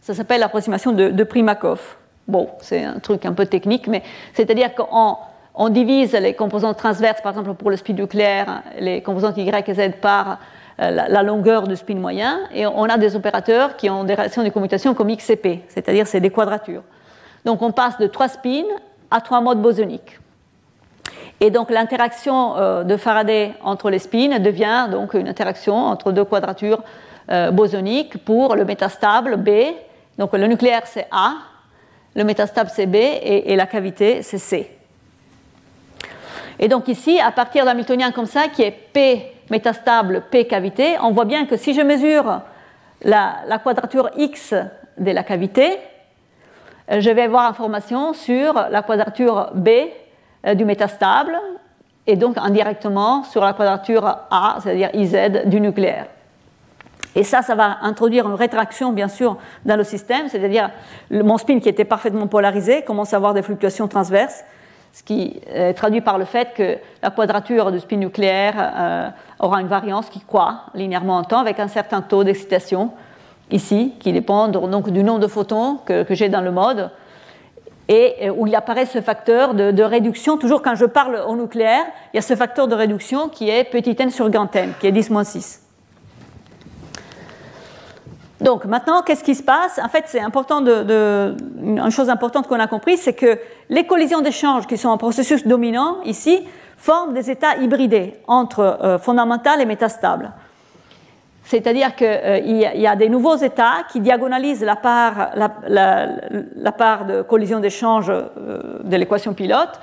Ça 0.00 0.14
s'appelle 0.14 0.40
l'approximation 0.40 0.92
de, 0.92 1.10
de 1.10 1.24
Primakov. 1.24 1.80
Bon, 2.28 2.50
c'est 2.60 2.84
un 2.84 2.98
truc 3.00 3.26
un 3.26 3.32
peu 3.32 3.46
technique, 3.46 3.88
mais 3.88 4.02
c'est-à-dire 4.32 4.74
qu'on 4.74 5.16
on 5.54 5.68
divise 5.68 6.12
les 6.12 6.34
composantes 6.34 6.78
transverses, 6.78 7.20
par 7.20 7.32
exemple 7.32 7.54
pour 7.54 7.70
le 7.70 7.76
spin 7.76 7.94
nucléaire, 7.94 8.62
les 8.78 9.02
composantes 9.02 9.36
Y 9.36 9.68
et 9.68 9.74
Z 9.74 9.92
par 10.00 10.38
euh, 10.80 10.90
la, 10.90 11.22
longueur 11.22 11.68
du 11.68 11.76
spin 11.76 11.96
moyen, 11.96 12.40
et 12.54 12.66
on 12.66 12.84
a 12.84 12.96
des 12.96 13.16
opérateurs 13.16 13.76
qui 13.76 13.90
ont 13.90 14.04
des 14.04 14.14
relations 14.14 14.42
de 14.42 14.48
commutation 14.48 14.94
comme 14.94 15.10
X 15.10 15.30
et 15.30 15.36
P, 15.36 15.62
c'est-à-dire 15.68 16.06
c'est 16.06 16.20
des 16.20 16.30
quadratures. 16.30 16.82
Donc 17.44 17.60
on 17.60 17.72
passe 17.72 17.98
de 17.98 18.06
trois 18.06 18.28
spins 18.28 18.64
à 19.10 19.20
trois 19.20 19.40
modes 19.40 19.60
bosoniques. 19.60 20.18
Et 21.40 21.50
donc 21.50 21.70
l'interaction 21.70 22.56
euh, 22.56 22.84
de 22.84 22.96
Faraday 22.96 23.52
entre 23.62 23.90
les 23.90 23.98
spins 23.98 24.38
devient 24.38 24.88
donc 24.90 25.14
une 25.14 25.28
interaction 25.28 25.74
entre 25.74 26.12
deux 26.12 26.24
quadratures 26.24 26.82
euh, 27.30 27.50
bosoniques 27.50 28.24
pour 28.24 28.54
le 28.54 28.64
métastable 28.64 29.36
B. 29.36 29.50
Donc 30.18 30.32
le 30.32 30.46
nucléaire 30.46 30.82
c'est 30.86 31.08
A, 31.10 31.32
le 32.14 32.24
métastable 32.24 32.70
c'est 32.74 32.86
B 32.86 32.96
et 32.96 33.56
la 33.56 33.66
cavité 33.66 34.22
c'est 34.22 34.38
C. 34.38 34.70
Et 36.58 36.68
donc 36.68 36.88
ici, 36.88 37.18
à 37.18 37.32
partir 37.32 37.64
d'un 37.64 37.72
Hamiltonien 37.72 38.12
comme 38.12 38.26
ça, 38.26 38.48
qui 38.48 38.62
est 38.62 38.70
P 38.70 39.32
métastable, 39.50 40.22
P 40.30 40.46
cavité, 40.46 40.96
on 41.02 41.10
voit 41.10 41.24
bien 41.24 41.44
que 41.44 41.56
si 41.56 41.74
je 41.74 41.80
mesure 41.80 42.40
la, 43.02 43.58
quadrature 43.62 44.10
X 44.16 44.54
de 44.96 45.10
la 45.10 45.24
cavité, 45.24 45.78
euh, 46.90 47.00
je 47.00 47.10
vais 47.10 47.22
avoir 47.22 47.48
information 47.48 48.12
sur 48.12 48.54
la 48.54 48.82
quadrature 48.82 49.50
B 49.54 49.68
euh, 50.46 50.54
du 50.54 50.64
métastable 50.64 51.36
et 52.06 52.16
donc 52.16 52.38
indirectement 52.38 53.24
sur 53.24 53.44
la 53.44 53.52
quadrature 53.54 54.06
A, 54.06 54.58
c'est-à-dire 54.62 54.90
IZ 54.94 55.44
du 55.46 55.60
nucléaire. 55.60 56.06
Et 57.14 57.24
ça, 57.24 57.42
ça 57.42 57.54
va 57.54 57.78
introduire 57.82 58.28
une 58.28 58.34
rétraction, 58.34 58.92
bien 58.92 59.08
sûr, 59.08 59.36
dans 59.64 59.76
le 59.76 59.84
système, 59.84 60.28
c'est-à-dire 60.28 60.70
mon 61.10 61.36
spin 61.36 61.60
qui 61.60 61.68
était 61.68 61.84
parfaitement 61.84 62.26
polarisé 62.26 62.82
commence 62.82 63.12
à 63.12 63.16
avoir 63.16 63.34
des 63.34 63.42
fluctuations 63.42 63.88
transverses 63.88 64.44
ce 64.92 65.02
qui 65.02 65.40
est 65.46 65.74
traduit 65.74 66.02
par 66.02 66.18
le 66.18 66.24
fait 66.24 66.52
que 66.54 66.76
la 67.02 67.10
quadrature 67.10 67.72
du 67.72 67.80
spin 67.80 67.96
nucléaire 67.96 68.54
euh, 68.58 69.08
aura 69.40 69.60
une 69.60 69.66
variance 69.66 70.08
qui 70.10 70.20
croît 70.20 70.66
linéairement 70.74 71.16
en 71.16 71.24
temps 71.24 71.40
avec 71.40 71.58
un 71.60 71.68
certain 71.68 72.02
taux 72.02 72.24
d'excitation 72.24 72.90
ici, 73.50 73.94
qui 74.00 74.12
dépend 74.12 74.48
donc 74.48 74.90
du 74.90 75.02
nombre 75.02 75.20
de 75.20 75.26
photons 75.26 75.78
que, 75.84 76.06
j'ai 76.10 76.28
dans 76.28 76.40
le 76.40 76.50
mode, 76.50 76.90
et 77.88 78.30
où 78.30 78.46
il 78.46 78.54
apparaît 78.54 78.86
ce 78.86 79.00
facteur 79.02 79.52
de, 79.54 79.82
réduction. 79.82 80.38
Toujours 80.38 80.62
quand 80.62 80.74
je 80.74 80.86
parle 80.86 81.22
au 81.26 81.36
nucléaire, 81.36 81.84
il 82.12 82.16
y 82.16 82.18
a 82.18 82.22
ce 82.22 82.34
facteur 82.34 82.68
de 82.68 82.74
réduction 82.74 83.28
qui 83.28 83.50
est 83.50 83.64
petit 83.64 83.96
n 83.98 84.10
sur 84.10 84.30
grand 84.30 84.54
n, 84.56 84.72
qui 84.80 84.86
est 84.86 84.92
10-6. 84.92 85.60
Donc 88.42 88.64
maintenant, 88.64 89.02
qu'est-ce 89.02 89.22
qui 89.22 89.36
se 89.36 89.42
passe? 89.42 89.78
En 89.82 89.88
fait, 89.88 90.04
c'est 90.06 90.20
une 90.20 91.90
chose 91.90 92.10
importante 92.10 92.48
qu'on 92.48 92.58
a 92.58 92.66
compris, 92.66 92.96
c'est 92.96 93.12
que 93.12 93.38
les 93.70 93.86
collisions 93.86 94.20
d'échange 94.20 94.66
qui 94.66 94.76
sont 94.76 94.88
en 94.88 94.98
processus 94.98 95.46
dominant 95.46 95.98
ici 96.04 96.40
forment 96.76 97.14
des 97.14 97.30
états 97.30 97.56
hybridés 97.58 98.14
entre 98.26 98.60
euh, 98.60 98.98
fondamental 98.98 99.60
et 99.60 99.64
métastable. 99.64 100.32
C'est-à-dire 101.44 101.94
qu'il 101.94 102.06
euh, 102.06 102.38
y, 102.38 102.86
a 102.86 102.96
des 102.96 103.08
nouveaux 103.08 103.36
états 103.36 103.84
qui 103.90 104.00
diagonalisent 104.00 104.64
la 104.64 104.76
part, 104.76 105.30
la, 105.36 106.72
part 106.72 107.04
de 107.04 107.22
collision 107.22 107.60
d'échange 107.60 108.10
euh, 108.10 108.80
de 108.82 108.96
l'équation 108.96 109.34
pilote 109.34 109.80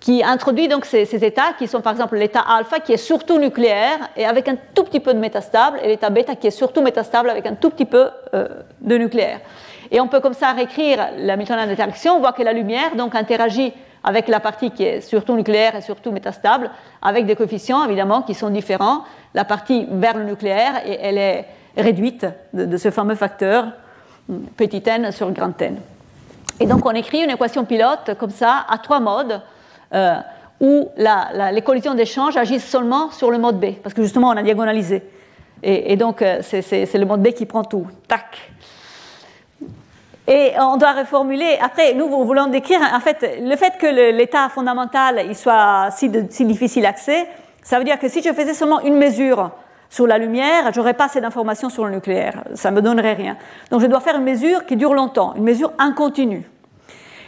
qui 0.00 0.24
introduit 0.24 0.66
donc 0.66 0.86
ces, 0.86 1.04
états 1.24 1.52
qui 1.58 1.68
sont 1.68 1.82
par 1.82 1.92
exemple 1.92 2.16
l'état 2.16 2.40
alpha 2.40 2.80
qui 2.80 2.94
est 2.94 2.96
surtout 2.96 3.38
nucléaire 3.38 3.98
et 4.16 4.24
avec 4.24 4.48
un 4.48 4.56
tout 4.74 4.84
petit 4.84 4.98
peu 4.98 5.12
de 5.12 5.18
métastable 5.18 5.78
et 5.82 5.88
l'état 5.88 6.08
bêta 6.08 6.34
qui 6.34 6.46
est 6.46 6.50
surtout 6.50 6.80
métastable 6.80 7.28
avec 7.28 7.46
un 7.46 7.54
tout 7.54 7.68
petit 7.68 7.84
peu 7.84 8.08
euh, 8.32 8.48
de 8.80 8.96
nucléaire. 8.96 9.40
Et 9.90 10.00
on 10.00 10.08
peut 10.08 10.20
comme 10.20 10.34
ça 10.34 10.52
réécrire 10.52 11.10
la 11.18 11.34
Hamiltonienne 11.34 11.68
d'interaction, 11.68 12.16
on 12.16 12.20
voit 12.20 12.32
que 12.32 12.42
la 12.42 12.54
lumière 12.54 12.96
donc 12.96 13.14
interagit 13.14 13.74
avec 14.02 14.28
la 14.28 14.40
partie 14.40 14.70
qui 14.70 14.84
est 14.84 15.02
surtout 15.02 15.36
nucléaire 15.36 15.76
et 15.76 15.82
surtout 15.82 16.10
métastable, 16.10 16.70
avec 17.02 17.26
des 17.26 17.36
coefficients 17.36 17.84
évidemment 17.84 18.22
qui 18.22 18.32
sont 18.32 18.48
différents. 18.48 19.04
La 19.34 19.44
partie 19.44 19.86
vers 19.90 20.16
le 20.16 20.24
nucléaire, 20.24 20.80
et 20.86 20.98
elle 21.02 21.18
est 21.18 21.44
réduite 21.76 22.26
de 22.54 22.76
ce 22.76 22.90
fameux 22.90 23.14
facteur 23.14 23.66
petit 24.56 24.82
n 24.86 25.12
sur 25.12 25.30
grand 25.32 25.60
n. 25.60 25.78
Et 26.58 26.66
donc 26.66 26.84
on 26.86 26.92
écrit 26.92 27.22
une 27.22 27.30
équation 27.30 27.64
pilote 27.64 28.12
comme 28.18 28.30
ça 28.30 28.64
à 28.68 28.78
trois 28.78 29.00
modes 29.00 29.40
euh, 29.94 30.16
où 30.60 30.88
les 30.96 31.62
collisions 31.62 31.94
d'échange 31.94 32.36
agissent 32.36 32.68
seulement 32.68 33.10
sur 33.10 33.30
le 33.30 33.38
mode 33.38 33.58
B, 33.58 33.74
parce 33.82 33.94
que 33.94 34.02
justement 34.02 34.28
on 34.28 34.36
a 34.36 34.42
diagonalisé. 34.42 35.02
Et, 35.62 35.96
donc 35.96 36.22
euh, 36.22 36.40
c'est 36.42 36.94
le 36.94 37.04
mode 37.04 37.22
B 37.22 37.28
qui 37.28 37.46
prend 37.46 37.64
tout. 37.64 37.86
Tac. 38.08 38.52
Et 40.26 40.52
on 40.60 40.76
doit 40.76 40.92
reformuler. 40.92 41.58
Après, 41.60 41.92
nous 41.94 42.08
voulons 42.08 42.46
décrire, 42.46 42.80
en 42.94 43.00
fait, 43.00 43.40
le 43.42 43.56
fait 43.56 43.76
que 43.78 44.12
l'état 44.12 44.48
fondamental 44.48 45.22
il 45.26 45.34
soit 45.34 45.88
si, 45.90 46.08
difficile 46.08 46.82
d'accès, 46.82 47.26
ça 47.62 47.78
veut 47.78 47.84
dire 47.84 47.98
que 47.98 48.08
si 48.08 48.22
je 48.22 48.32
faisais 48.32 48.54
seulement 48.54 48.80
une 48.80 48.96
mesure 48.96 49.50
sur 49.88 50.06
la 50.06 50.18
lumière, 50.18 50.70
j'aurais 50.72 50.94
pas 50.94 51.06
assez 51.06 51.20
d'informations 51.20 51.68
sur 51.68 51.84
le 51.84 51.90
nucléaire. 51.90 52.44
Ça 52.54 52.70
me 52.70 52.80
donnerait 52.80 53.14
rien. 53.14 53.36
Donc 53.70 53.80
je 53.80 53.86
dois 53.86 54.00
faire 54.00 54.16
une 54.16 54.24
mesure 54.24 54.64
qui 54.66 54.76
dure 54.76 54.94
longtemps, 54.94 55.34
une 55.34 55.42
mesure 55.42 55.72
incontinue. 55.78 56.48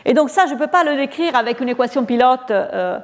Et 0.04 0.14
donc 0.14 0.30
ça, 0.30 0.46
je 0.46 0.54
ne 0.54 0.58
peux 0.58 0.66
pas 0.66 0.84
le 0.84 0.96
décrire 0.96 1.36
avec 1.36 1.60
une 1.60 1.68
équation 1.68 2.04
pilote 2.04 2.50
euh, 2.50 2.98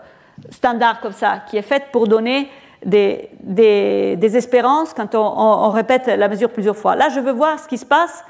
standard 0.51 1.01
comme 1.01 1.13
ça, 1.13 1.43
qui 1.49 1.57
est 1.57 1.63
faite 1.63 1.87
pour 1.93 2.09
donner 2.09 2.49
des, 2.85 4.37
espérances 4.37 4.95
quand 4.95 5.15
on, 5.15 5.71
répète 5.71 6.07
la 6.07 6.29
mesure 6.29 6.51
plusieurs 6.51 6.77
fois. 6.77 6.97
Là, 6.97 7.09
je 7.09 7.21
veux 7.21 7.33
voir 7.33 7.59
ce 7.59 7.69
qui 7.69 7.79
se 7.79 7.87
passe 7.87 8.25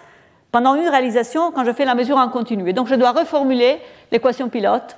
pendant 0.50 0.74
une 0.74 0.88
réalisation 0.88 1.52
quand 1.52 1.64
je 1.64 1.72
fais 1.72 1.84
la 1.84 1.94
mesure 1.94 2.16
en 2.16 2.28
continu. 2.28 2.68
Et 2.68 2.72
donc 2.72 2.86
je 2.86 2.94
dois 2.94 3.12
reformuler 3.12 3.78
l'équation 4.10 4.48
pilote 4.48 4.96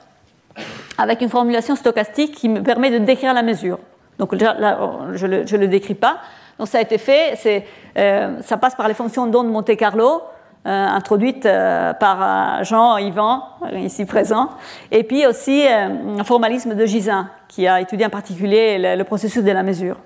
avec 0.99 1.21
une 1.21 1.29
formulation 1.29 1.75
stochastique 1.75 2.35
qui 2.35 2.49
me 2.49 2.63
permet 2.63 2.91
de 2.91 2.99
décrire 2.99 3.35
la 3.35 3.43
mesure. 3.43 3.79
Donc 4.19 4.35
là, 4.41 4.79
je 5.15 5.27
ne 5.27 5.57
le, 5.57 5.69
décris 5.69 5.95
pas. 5.95 6.19
Donc 6.59 6.69
ça 6.69 6.79
a 6.79 6.81
été 6.83 6.99
fait, 6.99 7.65
euh, 7.97 8.41
ça 8.43 8.59
passe 8.59 8.75
par 8.75 8.87
les 8.87 8.95
fonctions 8.95 9.27
d'onde 9.27 9.51
Monte 9.51 9.75
Carlo. 9.77 10.07
Euh, 10.07 10.19
introduite 10.65 11.47
euh, 11.47 11.95
par 11.95 12.19
euh, 12.21 12.65
Jean 12.65 12.99
Yvan, 12.99 13.43
ici 13.77 14.05
présent, 14.05 14.51
et 14.91 15.05
puis 15.05 15.27
aussi 15.27 15.67
un 15.67 16.23
formalisme 16.25 16.75
de 16.75 16.87
Gisin, 16.87 17.31
qui 17.49 17.67
a 17.67 17.81
étudié 17.81 18.07
en 18.07 18.11
particulier 18.11 18.97
le, 18.97 19.03
processus 19.05 19.43
de 19.43 19.51
la 19.51 19.63
mesure. 19.63 19.97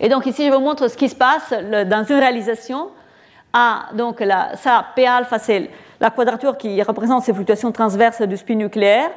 Et 0.00 0.08
donc 0.08 0.26
ici, 0.26 0.46
je 0.46 0.52
vous 0.52 0.60
montre 0.60 0.88
ce 0.88 0.96
qui 0.96 1.08
se 1.08 1.14
passe 1.14 1.50
dans 1.50 2.04
une 2.04 2.16
réalisation. 2.16 2.88
Ah, 3.52 3.86
donc 3.94 4.18
la, 4.18 4.56
ça, 4.56 4.84
P 4.96 5.06
alpha, 5.06 5.38
c'est 5.38 5.70
la 6.00 6.10
quadrature 6.10 6.58
qui 6.58 6.82
représente 6.82 7.22
ces 7.22 7.32
fluctuations 7.32 7.70
transverses 7.70 8.22
du 8.22 8.36
spin 8.36 8.56
nucléaire, 8.56 9.10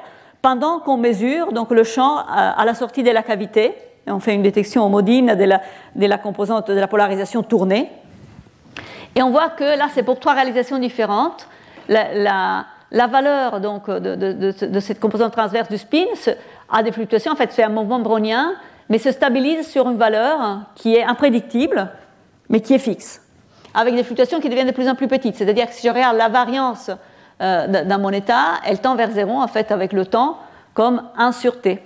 pendant 0.44 0.80
qu'on 0.80 0.98
mesure 0.98 1.52
donc, 1.52 1.72
le 1.72 1.84
champ 1.84 2.18
à, 2.18 2.64
la 2.64 2.76
sortie 2.76 3.02
de 3.02 3.10
la 3.10 3.24
cavité. 3.24 3.74
Et 4.06 4.12
on 4.12 4.20
fait 4.20 4.36
une 4.36 4.44
détection 4.44 4.86
homodine 4.86 5.36
de 5.36 5.44
la, 5.44 5.62
de 5.96 6.06
la 6.06 6.18
composante 6.20 6.70
de 6.70 6.80
la 6.80 6.88
polarisation 6.88 7.42
tournée. 7.42 7.92
Et 9.18 9.24
on 9.24 9.32
voit 9.32 9.50
que 9.50 9.64
là, 9.64 9.88
c'est 9.92 10.04
pour 10.04 10.20
trois 10.20 10.34
réalisations 10.34 10.78
différentes. 10.78 11.48
La, 11.90 12.66
valeur 12.92 13.60
donc, 13.60 13.90
de, 13.90 14.80
cette 14.80 15.00
composante 15.00 15.32
transverse 15.32 15.70
du 15.70 15.80
spin 15.80 16.06
a 16.70 16.84
des 16.84 16.92
fluctuations, 16.92 17.32
en 17.32 17.36
fait 17.36 17.52
fait 17.52 17.64
un 17.64 17.70
mouvement 17.70 17.98
brownien, 17.98 18.54
mais 18.90 19.00
se 19.00 19.12
stabilise 19.12 19.68
sur 19.68 19.90
une 19.90 19.98
valeur 19.98 20.60
qui 20.76 20.94
est 20.94 21.04
imprédictible, 21.04 21.90
mais 22.50 22.62
qui 22.62 22.76
est 22.76 22.80
fixe, 22.80 23.24
avec 23.74 23.96
des 23.96 24.04
fluctuations 24.04 24.40
qui 24.40 24.50
deviennent 24.50 24.68
de 24.68 24.72
plus 24.72 24.88
en 24.88 24.94
plus 24.94 25.08
petites. 25.08 25.36
C'est-à-dire 25.36 25.66
que 25.66 25.74
si 25.74 25.88
je 25.88 25.92
regarde 25.92 26.16
la 26.16 26.30
variance 26.30 26.92
euh, 27.42 27.86
dans 27.86 28.00
mon 28.00 28.12
état, 28.12 28.60
elle 28.68 28.80
tend 28.80 28.96
vers 28.96 29.10
zéro 29.10 29.32
en 29.32 29.48
fait 29.48 29.72
avec 29.72 29.94
le 29.94 30.06
temps 30.06 30.38
comme 30.76 31.02
1 31.18 31.32
sur 31.32 31.60
t. 31.60 31.82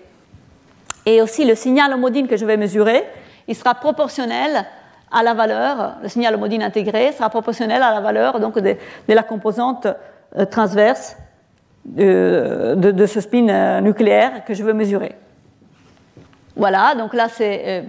Et 1.06 1.22
aussi 1.22 1.46
le 1.46 1.56
signal 1.56 1.94
homodine 1.94 2.28
que 2.28 2.36
je 2.36 2.46
vais 2.46 2.58
mesurer, 2.58 3.06
il 3.48 3.56
sera 3.56 3.74
proportionnel 3.74 4.66
à 5.12 5.24
la 5.24 5.34
valeur, 5.34 5.96
le 6.02 6.10
signal 6.10 6.36
homodine 6.36 6.64
intégré 6.64 7.12
sera 7.12 7.30
proportionnel 7.30 7.82
à 7.82 7.92
la 7.92 8.00
valeur 8.00 8.40
donc, 8.40 8.58
de, 8.60 8.76
la 9.08 9.24
composante 9.24 9.88
euh, 10.38 10.46
transverse 10.46 11.18
de, 11.86 12.76
de, 12.78 13.06
ce 13.06 13.20
spin 13.20 13.50
euh, 13.50 13.82
nucléaire 13.82 14.46
que 14.46 14.54
je 14.54 14.64
veux 14.64 14.74
mesurer. 14.74 15.16
Voilà, 16.56 16.96
donc 16.96 17.14
là 17.14 17.28
c'est 17.30 17.86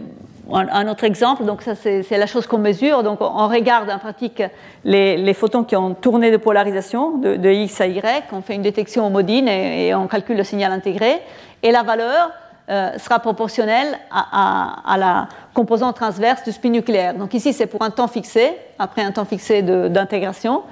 un 0.51 0.89
autre 0.89 1.05
exemple, 1.05 1.45
donc 1.45 1.62
ça 1.62 1.75
c'est 1.75 2.16
la 2.16 2.27
chose 2.27 2.47
qu'on 2.47 2.59
mesure. 2.59 3.03
Donc 3.03 3.20
on 3.20 3.49
regarde 3.49 3.91
en 3.91 3.99
pratique 3.99 4.43
les, 4.85 5.35
photons 5.35 5.64
qui 5.64 5.77
ont 5.77 5.95
tourné 5.95 6.31
de 6.31 6.37
polarisation 6.37 7.18
de, 7.18 7.51
X 7.51 7.81
à 7.81 7.87
Y, 7.87 8.25
on 8.33 8.41
fait 8.41 8.55
une 8.55 8.62
détection 8.62 9.07
homodine 9.07 9.49
et, 9.49 9.89
et, 9.89 9.95
on 9.95 10.07
calcule 10.07 10.37
le 10.37 10.45
signal 10.45 10.73
intégré. 10.73 11.20
Et 11.62 11.70
la 11.70 11.83
valeur 11.83 12.31
euh, 12.70 12.96
sera 12.98 13.18
proportionnelle 13.18 13.98
à, 14.10 14.96
la 14.96 15.28
composante 15.52 15.96
transverse 15.96 16.44
du 16.44 16.52
spin 16.52 16.70
nucléaire. 16.70 17.14
Donc 17.14 17.34
ici 17.34 17.52
c'est 17.52 17.66
pour 17.66 17.82
un 17.82 17.90
temps 17.90 18.08
fixé, 18.08 18.52
après 18.78 19.02
un 19.02 19.10
temps 19.10 19.24
fixé 19.24 19.62
d'intégration. 19.62 20.62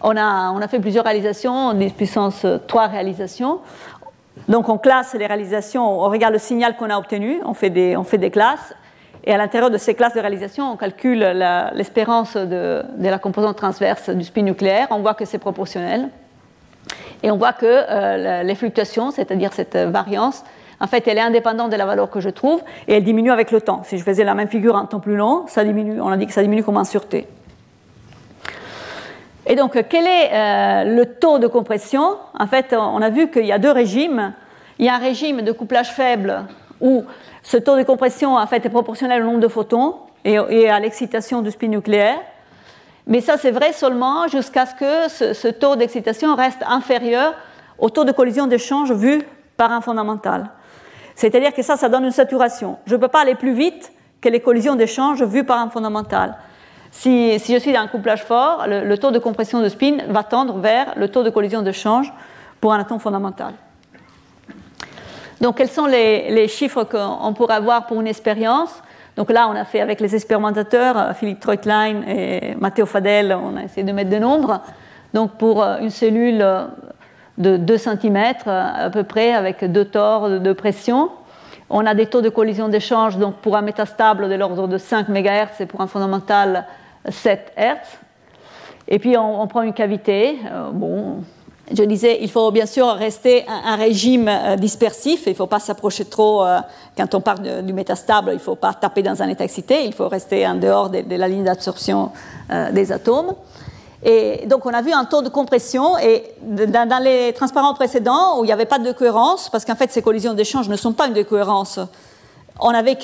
On 0.00 0.16
a, 0.16 0.50
on 0.50 0.60
a, 0.60 0.68
fait 0.68 0.78
plusieurs 0.78 1.04
réalisations, 1.04 1.72
des 1.74 1.90
puissances 1.90 2.46
3 2.68 2.86
réalisations. 2.86 3.60
Donc 4.48 4.68
on 4.68 4.78
classe 4.78 5.14
les 5.14 5.26
réalisations, 5.26 5.84
on 5.84 6.08
regarde 6.08 6.32
le 6.32 6.38
signal 6.38 6.76
qu'on 6.76 6.90
a 6.90 6.98
obtenu, 6.98 7.40
on 7.44 7.54
fait, 7.54 7.70
des, 7.70 7.96
on 7.96 8.04
fait 8.04 8.18
des 8.18 8.30
classes, 8.30 8.74
et 9.24 9.32
à 9.32 9.38
l'intérieur 9.38 9.70
de 9.70 9.78
ces 9.78 9.94
classes 9.94 10.14
de 10.14 10.20
réalisation, 10.20 10.70
on 10.70 10.76
calcule 10.76 11.20
l'espérance 11.74 12.36
de, 12.36 12.84
la 13.00 13.18
composante 13.18 13.56
transverse 13.56 14.10
du 14.10 14.24
spin 14.24 14.42
nucléaire, 14.42 14.88
on 14.90 15.00
voit 15.00 15.14
que 15.14 15.24
c'est 15.24 15.38
proportionnel, 15.38 16.08
et 17.22 17.30
on 17.30 17.36
voit 17.36 17.54
que 17.54 17.64
euh, 17.66 18.42
les 18.42 18.54
fluctuations, 18.54 19.10
c'est-à-dire 19.10 19.52
cette 19.54 19.76
variance, 19.76 20.44
en 20.80 20.86
fait, 20.86 21.06
elle 21.06 21.18
est 21.18 21.22
indépendante 21.22 21.70
de 21.70 21.76
la 21.76 21.86
valeur 21.86 22.10
que 22.10 22.20
je 22.20 22.30
trouve, 22.30 22.62
et 22.88 22.94
elle 22.94 23.04
diminue 23.04 23.30
avec 23.30 23.50
le 23.50 23.60
temps. 23.60 23.82
Si 23.84 23.98
je 23.98 24.04
faisais 24.04 24.24
la 24.24 24.34
même 24.34 24.48
figure 24.48 24.74
en 24.74 24.86
temps 24.86 25.00
plus 25.00 25.16
long, 25.16 25.44
ça 25.46 25.64
diminue, 25.64 26.00
on 26.00 26.08
a 26.08 26.16
dit 26.16 26.26
que 26.26 26.32
ça 26.32 26.42
diminue 26.42 26.64
comme 26.64 26.76
en 26.76 26.84
sûreté. 26.84 27.26
Et 29.46 29.56
donc, 29.56 29.78
quel 29.88 30.06
est 30.06 30.32
euh, 30.32 30.96
le 30.96 31.06
taux 31.06 31.38
de 31.38 31.46
compression? 31.46 32.16
En 32.38 32.46
fait, 32.46 32.74
on 32.78 33.02
a 33.02 33.10
vu 33.10 33.30
qu'il 33.30 33.44
y 33.44 33.52
a 33.52 33.58
deux 33.58 33.70
régimes. 33.70 34.32
Il 34.78 34.86
y 34.86 34.88
a 34.88 34.94
un 34.94 34.98
régime 34.98 35.42
de 35.42 35.52
couplage 35.52 35.92
faible 35.92 36.44
où 36.80 37.04
ce 37.42 37.56
taux 37.56 37.76
de 37.76 37.82
compression 37.82 38.36
en 38.36 38.46
fait, 38.46 38.64
est 38.64 38.70
proportionnel 38.70 39.22
au 39.22 39.26
nombre 39.26 39.40
de 39.40 39.48
photons 39.48 39.96
et, 40.24 40.68
à 40.68 40.80
l'excitation 40.80 41.42
du 41.42 41.50
spin 41.50 41.68
nucléaire. 41.68 42.18
Mais 43.06 43.20
ça, 43.20 43.36
c'est 43.36 43.50
vrai 43.50 43.72
seulement 43.72 44.28
jusqu'à 44.28 44.64
ce 44.66 44.74
que 44.74 45.34
ce, 45.34 45.48
taux 45.48 45.76
d'excitation 45.76 46.34
reste 46.34 46.62
inférieur 46.66 47.34
au 47.78 47.90
taux 47.90 48.04
de 48.04 48.12
collision 48.12 48.46
d'échange 48.46 48.92
vu 48.92 49.22
par 49.56 49.72
un 49.72 49.82
fondamental. 49.82 50.50
C'est-à-dire 51.14 51.52
que 51.52 51.62
ça, 51.62 51.76
ça 51.76 51.88
donne 51.88 52.04
une 52.04 52.10
saturation. 52.10 52.78
Je 52.86 52.94
ne 52.94 53.00
peux 53.00 53.08
pas 53.08 53.22
aller 53.22 53.34
plus 53.34 53.54
vite 53.54 53.92
que 54.20 54.28
les 54.28 54.40
collisions 54.40 54.74
d'échange 54.74 55.22
vues 55.22 55.44
par 55.44 55.58
un 55.58 55.70
fondamental. 55.70 56.36
Si, 56.90 57.38
je 57.38 57.58
suis 57.58 57.72
dans 57.72 57.80
un 57.80 57.88
couplage 57.88 58.22
fort, 58.22 58.66
le, 58.68 58.96
taux 58.96 59.10
de 59.10 59.18
compression 59.18 59.60
de 59.60 59.68
spin 59.68 59.98
va 60.08 60.22
tendre 60.22 60.58
vers 60.58 60.94
le 60.96 61.08
taux 61.08 61.24
de 61.24 61.30
collision 61.30 61.60
de 61.60 61.72
change 61.72 62.12
pour 62.60 62.72
un 62.72 62.78
atome 62.78 63.00
fondamental. 63.00 63.52
Donc, 65.40 65.56
quels 65.56 65.68
sont 65.68 65.86
les, 65.86 66.48
chiffres 66.48 66.84
qu'on 66.84 67.34
pourrait 67.34 67.56
avoir 67.56 67.86
pour 67.86 68.00
une 68.00 68.06
expérience? 68.06 68.70
Donc 69.16 69.30
là, 69.30 69.48
on 69.48 69.56
a 69.56 69.64
fait 69.64 69.80
avec 69.80 70.00
les 70.00 70.14
expérimentateurs, 70.14 70.98
euh, 70.98 71.12
Philippe 71.12 71.38
Treutlein 71.38 72.02
et 72.08 72.56
Matteo 72.58 72.84
Fadel, 72.84 73.32
on 73.32 73.56
a 73.56 73.62
essayé 73.62 73.84
de 73.84 73.92
mettre 73.92 74.10
des 74.10 74.18
nombres. 74.18 74.60
Donc, 75.12 75.36
pour 75.36 75.62
euh, 75.62 75.78
une 75.78 75.90
cellule 75.90 76.40
euh, 76.42 76.66
de 77.38 77.56
2 77.56 77.78
cm 77.78 78.16
à 78.46 78.90
peu 78.90 79.02
près, 79.02 79.32
avec 79.32 79.64
deux 79.70 79.84
tors 79.84 80.28
de 80.28 80.52
pression, 80.52 81.10
on 81.70 81.86
a 81.86 81.94
des 81.94 82.06
taux 82.06 82.20
de 82.20 82.28
collision 82.28 82.68
d'échange, 82.68 83.16
donc 83.16 83.36
pour 83.36 83.56
un 83.56 83.62
métastable 83.62 84.28
de 84.28 84.34
l'ordre 84.34 84.68
de 84.68 84.78
5 84.78 85.08
MHz 85.08 85.60
et 85.60 85.66
pour 85.66 85.80
un 85.80 85.86
fondamental 85.86 86.66
7 87.08 87.52
Hertz. 87.56 87.98
Et 88.86 88.98
puis 88.98 89.16
on, 89.16 89.46
prend 89.46 89.62
une 89.62 89.72
cavité. 89.72 90.38
Euh, 90.44 90.70
bon, 90.70 91.24
je 91.72 91.82
disais, 91.84 92.18
il 92.20 92.30
faut 92.30 92.50
bien 92.50 92.66
sûr 92.66 92.86
rester 92.88 93.46
un, 93.48 93.76
régime 93.76 94.28
euh, 94.28 94.56
dispersif. 94.56 95.22
Il 95.26 95.30
ne 95.30 95.34
faut 95.34 95.46
pas 95.46 95.58
s'approcher 95.58 96.04
trop. 96.04 96.44
Euh, 96.44 96.58
quand 96.96 97.14
on 97.14 97.22
parle 97.22 97.62
du 97.62 97.72
métastable, 97.72 98.32
il 98.32 98.34
ne 98.34 98.40
faut 98.40 98.56
pas 98.56 98.74
taper 98.74 99.02
dans 99.02 99.22
un 99.22 99.28
état 99.28 99.44
excité. 99.44 99.86
Il 99.86 99.94
faut 99.94 100.08
rester 100.08 100.46
en 100.46 100.56
dehors 100.56 100.90
de, 100.90 101.02
la 101.16 101.28
ligne 101.28 101.44
d'absorption 101.44 102.10
des 102.72 102.92
atomes. 102.92 103.34
Et 104.04 104.46
donc, 104.46 104.66
on 104.66 104.74
a 104.74 104.82
vu 104.82 104.92
un 104.92 105.06
taux 105.06 105.22
de 105.22 105.30
compression. 105.30 105.96
Et 105.98 106.24
dans, 106.42 107.02
les 107.02 107.32
transparents 107.32 107.74
précédents, 107.74 108.38
où 108.38 108.44
il 108.44 108.46
n'y 108.46 108.52
avait 108.52 108.66
pas 108.66 108.78
de 108.78 108.92
cohérence, 108.92 109.48
parce 109.48 109.64
qu'en 109.64 109.76
fait, 109.76 109.90
ces 109.90 110.02
collisions 110.02 110.34
d'échange 110.34 110.68
ne 110.68 110.76
sont 110.76 110.92
pas 110.92 111.06
une 111.06 111.14
décohérence 111.14 111.80
on, 112.60 112.68
avait 112.68 112.96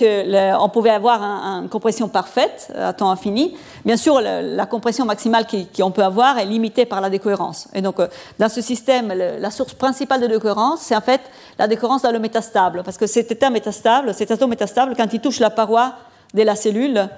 on 0.60 0.68
pouvait 0.68 0.90
avoir 0.90 1.22
une 1.22 1.68
compression 1.68 2.08
parfaite 2.08 2.72
à 2.76 2.92
temps 2.92 3.10
infini. 3.10 3.56
Bien 3.84 3.96
sûr, 3.96 4.20
la 4.20 4.66
compression 4.66 5.04
maximale 5.04 5.44
qu'on 5.76 5.90
peut 5.90 6.04
avoir 6.04 6.38
est 6.38 6.44
limitée 6.44 6.86
par 6.86 7.00
la 7.00 7.10
décohérence. 7.10 7.68
Et 7.74 7.82
donc, 7.82 7.98
euh, 7.98 8.06
dans 8.38 8.48
ce 8.48 8.60
système, 8.60 9.08
la 9.12 9.50
source 9.50 9.74
principale 9.74 10.20
de 10.20 10.26
décohérence, 10.28 10.80
c'est 10.82 10.96
en 10.96 11.00
fait 11.00 11.20
la 11.58 11.66
décohérence 11.66 12.02
dans 12.02 12.12
le 12.12 12.20
métastable. 12.20 12.82
Parce 12.84 12.96
que 12.96 13.06
cet 13.06 13.32
état 13.32 13.50
métastable, 13.50 14.14
cet 14.14 14.30
atome 14.30 14.50
métastable, 14.50 14.94
quand 14.96 15.12
il 15.12 15.20
touche 15.20 15.40
la 15.40 15.50
paroi 15.50 15.94
de 16.32 16.42
la 16.42 16.54
cellule, 16.54 17.08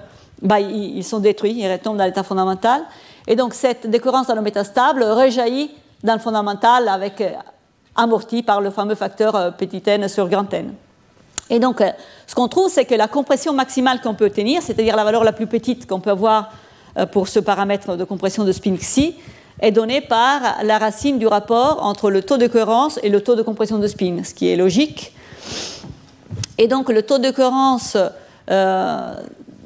bah, 0.41 0.59
ils, 0.59 1.03
sont 1.03 1.19
détruits, 1.19 1.55
ils 1.57 1.71
retombent 1.71 1.97
dans 1.97 2.05
l'état 2.05 2.23
fondamental. 2.23 2.81
Et 3.27 3.35
donc, 3.35 3.53
cette 3.53 3.89
décohérence 3.89 4.27
dans 4.27 4.35
le 4.35 4.41
métastable 4.41 5.03
rejaillit 5.03 5.71
dans 6.03 6.13
le 6.13 6.19
fondamental 6.19 6.87
avec 6.89 7.21
euh, 7.21 7.31
amorti 7.95 8.43
par 8.43 8.61
le 8.61 8.69
fameux 8.69 8.95
facteur 8.95 9.35
euh, 9.35 9.51
petit 9.51 9.81
n 9.85 10.07
sur 10.07 10.27
grand 10.27 10.51
n. 10.53 10.73
Et 11.49 11.59
donc, 11.59 11.81
euh, 11.81 11.89
ce 12.27 12.35
qu'on 12.35 12.47
trouve, 12.47 12.69
c'est 12.69 12.85
que 12.85 12.95
la 12.95 13.07
compression 13.07 13.53
maximale 13.53 14.01
qu'on 14.01 14.13
peut 14.13 14.25
obtenir, 14.25 14.61
c'est-à-dire 14.61 14.95
la 14.95 15.03
valeur 15.03 15.23
la 15.23 15.31
plus 15.31 15.47
petite 15.47 15.87
qu'on 15.87 15.99
peut 15.99 16.11
avoir 16.11 16.51
pour 17.11 17.27
ce 17.27 17.39
paramètre 17.39 17.97
de 17.97 18.03
compression 18.03 18.43
de 18.43 18.51
spin 18.51 18.75
xi, 18.75 19.15
est 19.59 19.71
donnée 19.71 19.99
par 19.99 20.57
la 20.61 20.77
racine 20.77 21.17
du 21.17 21.25
rapport 21.25 21.83
entre 21.83 22.11
le 22.11 22.21
taux 22.21 22.37
de 22.37 22.45
cohérence 22.45 22.99
et 23.01 23.09
le 23.09 23.21
taux 23.21 23.33
de 23.33 23.41
compression 23.41 23.79
de 23.79 23.87
spin, 23.87 24.23
ce 24.23 24.35
qui 24.35 24.47
est 24.49 24.55
logique. 24.55 25.11
Et 26.59 26.67
donc, 26.67 26.89
le 26.89 27.01
taux 27.01 27.17
de 27.17 27.31
cohérence 27.31 27.97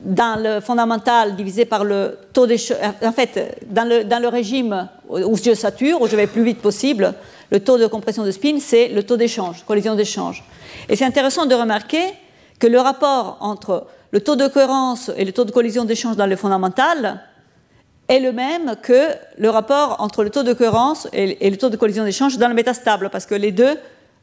dans 0.03 0.41
le 0.41 0.59
fondamental 0.59 1.35
divisé 1.35 1.65
par 1.65 1.83
le 1.83 2.17
taux 2.33 2.47
d'échange, 2.47 2.77
en 3.01 3.11
fait, 3.11 3.59
dans 3.67 3.87
le, 3.87 4.03
dans 4.03 4.21
le 4.21 4.27
régime 4.27 4.87
où 5.09 5.35
je 5.37 5.53
sature, 5.53 6.01
où 6.01 6.07
je 6.07 6.15
vais 6.15 6.27
plus 6.27 6.43
vite 6.43 6.61
possible, 6.61 7.13
le 7.51 7.59
taux 7.59 7.77
de 7.77 7.87
compression 7.87 8.23
de 8.23 8.31
spin, 8.31 8.57
c'est 8.59 8.89
le 8.89 9.03
taux 9.03 9.17
d'échange, 9.17 9.63
collision 9.65 9.95
d'échange. 9.95 10.43
Et 10.89 10.95
c'est 10.95 11.05
intéressant 11.05 11.45
de 11.45 11.55
remarquer 11.55 12.03
que 12.59 12.67
le 12.67 12.79
rapport 12.79 13.37
entre 13.39 13.87
le 14.11 14.21
taux 14.21 14.35
de 14.35 14.47
cohérence 14.47 15.11
et 15.17 15.25
le 15.25 15.31
taux 15.31 15.45
de 15.45 15.51
collision 15.51 15.85
d'échange 15.85 16.15
dans 16.15 16.25
le 16.25 16.35
fondamental 16.35 17.21
est 18.07 18.19
le 18.19 18.31
même 18.31 18.75
que 18.81 19.09
le 19.37 19.49
rapport 19.49 19.97
entre 19.99 20.23
le 20.23 20.29
taux 20.29 20.43
de 20.43 20.53
cohérence 20.53 21.07
et 21.11 21.49
le 21.49 21.57
taux 21.57 21.69
de 21.69 21.75
collision 21.75 22.03
d'échange 22.03 22.37
dans 22.37 22.47
le 22.47 22.53
métastable, 22.53 23.09
parce 23.09 23.25
que 23.25 23.35
les 23.35 23.51
deux 23.51 23.77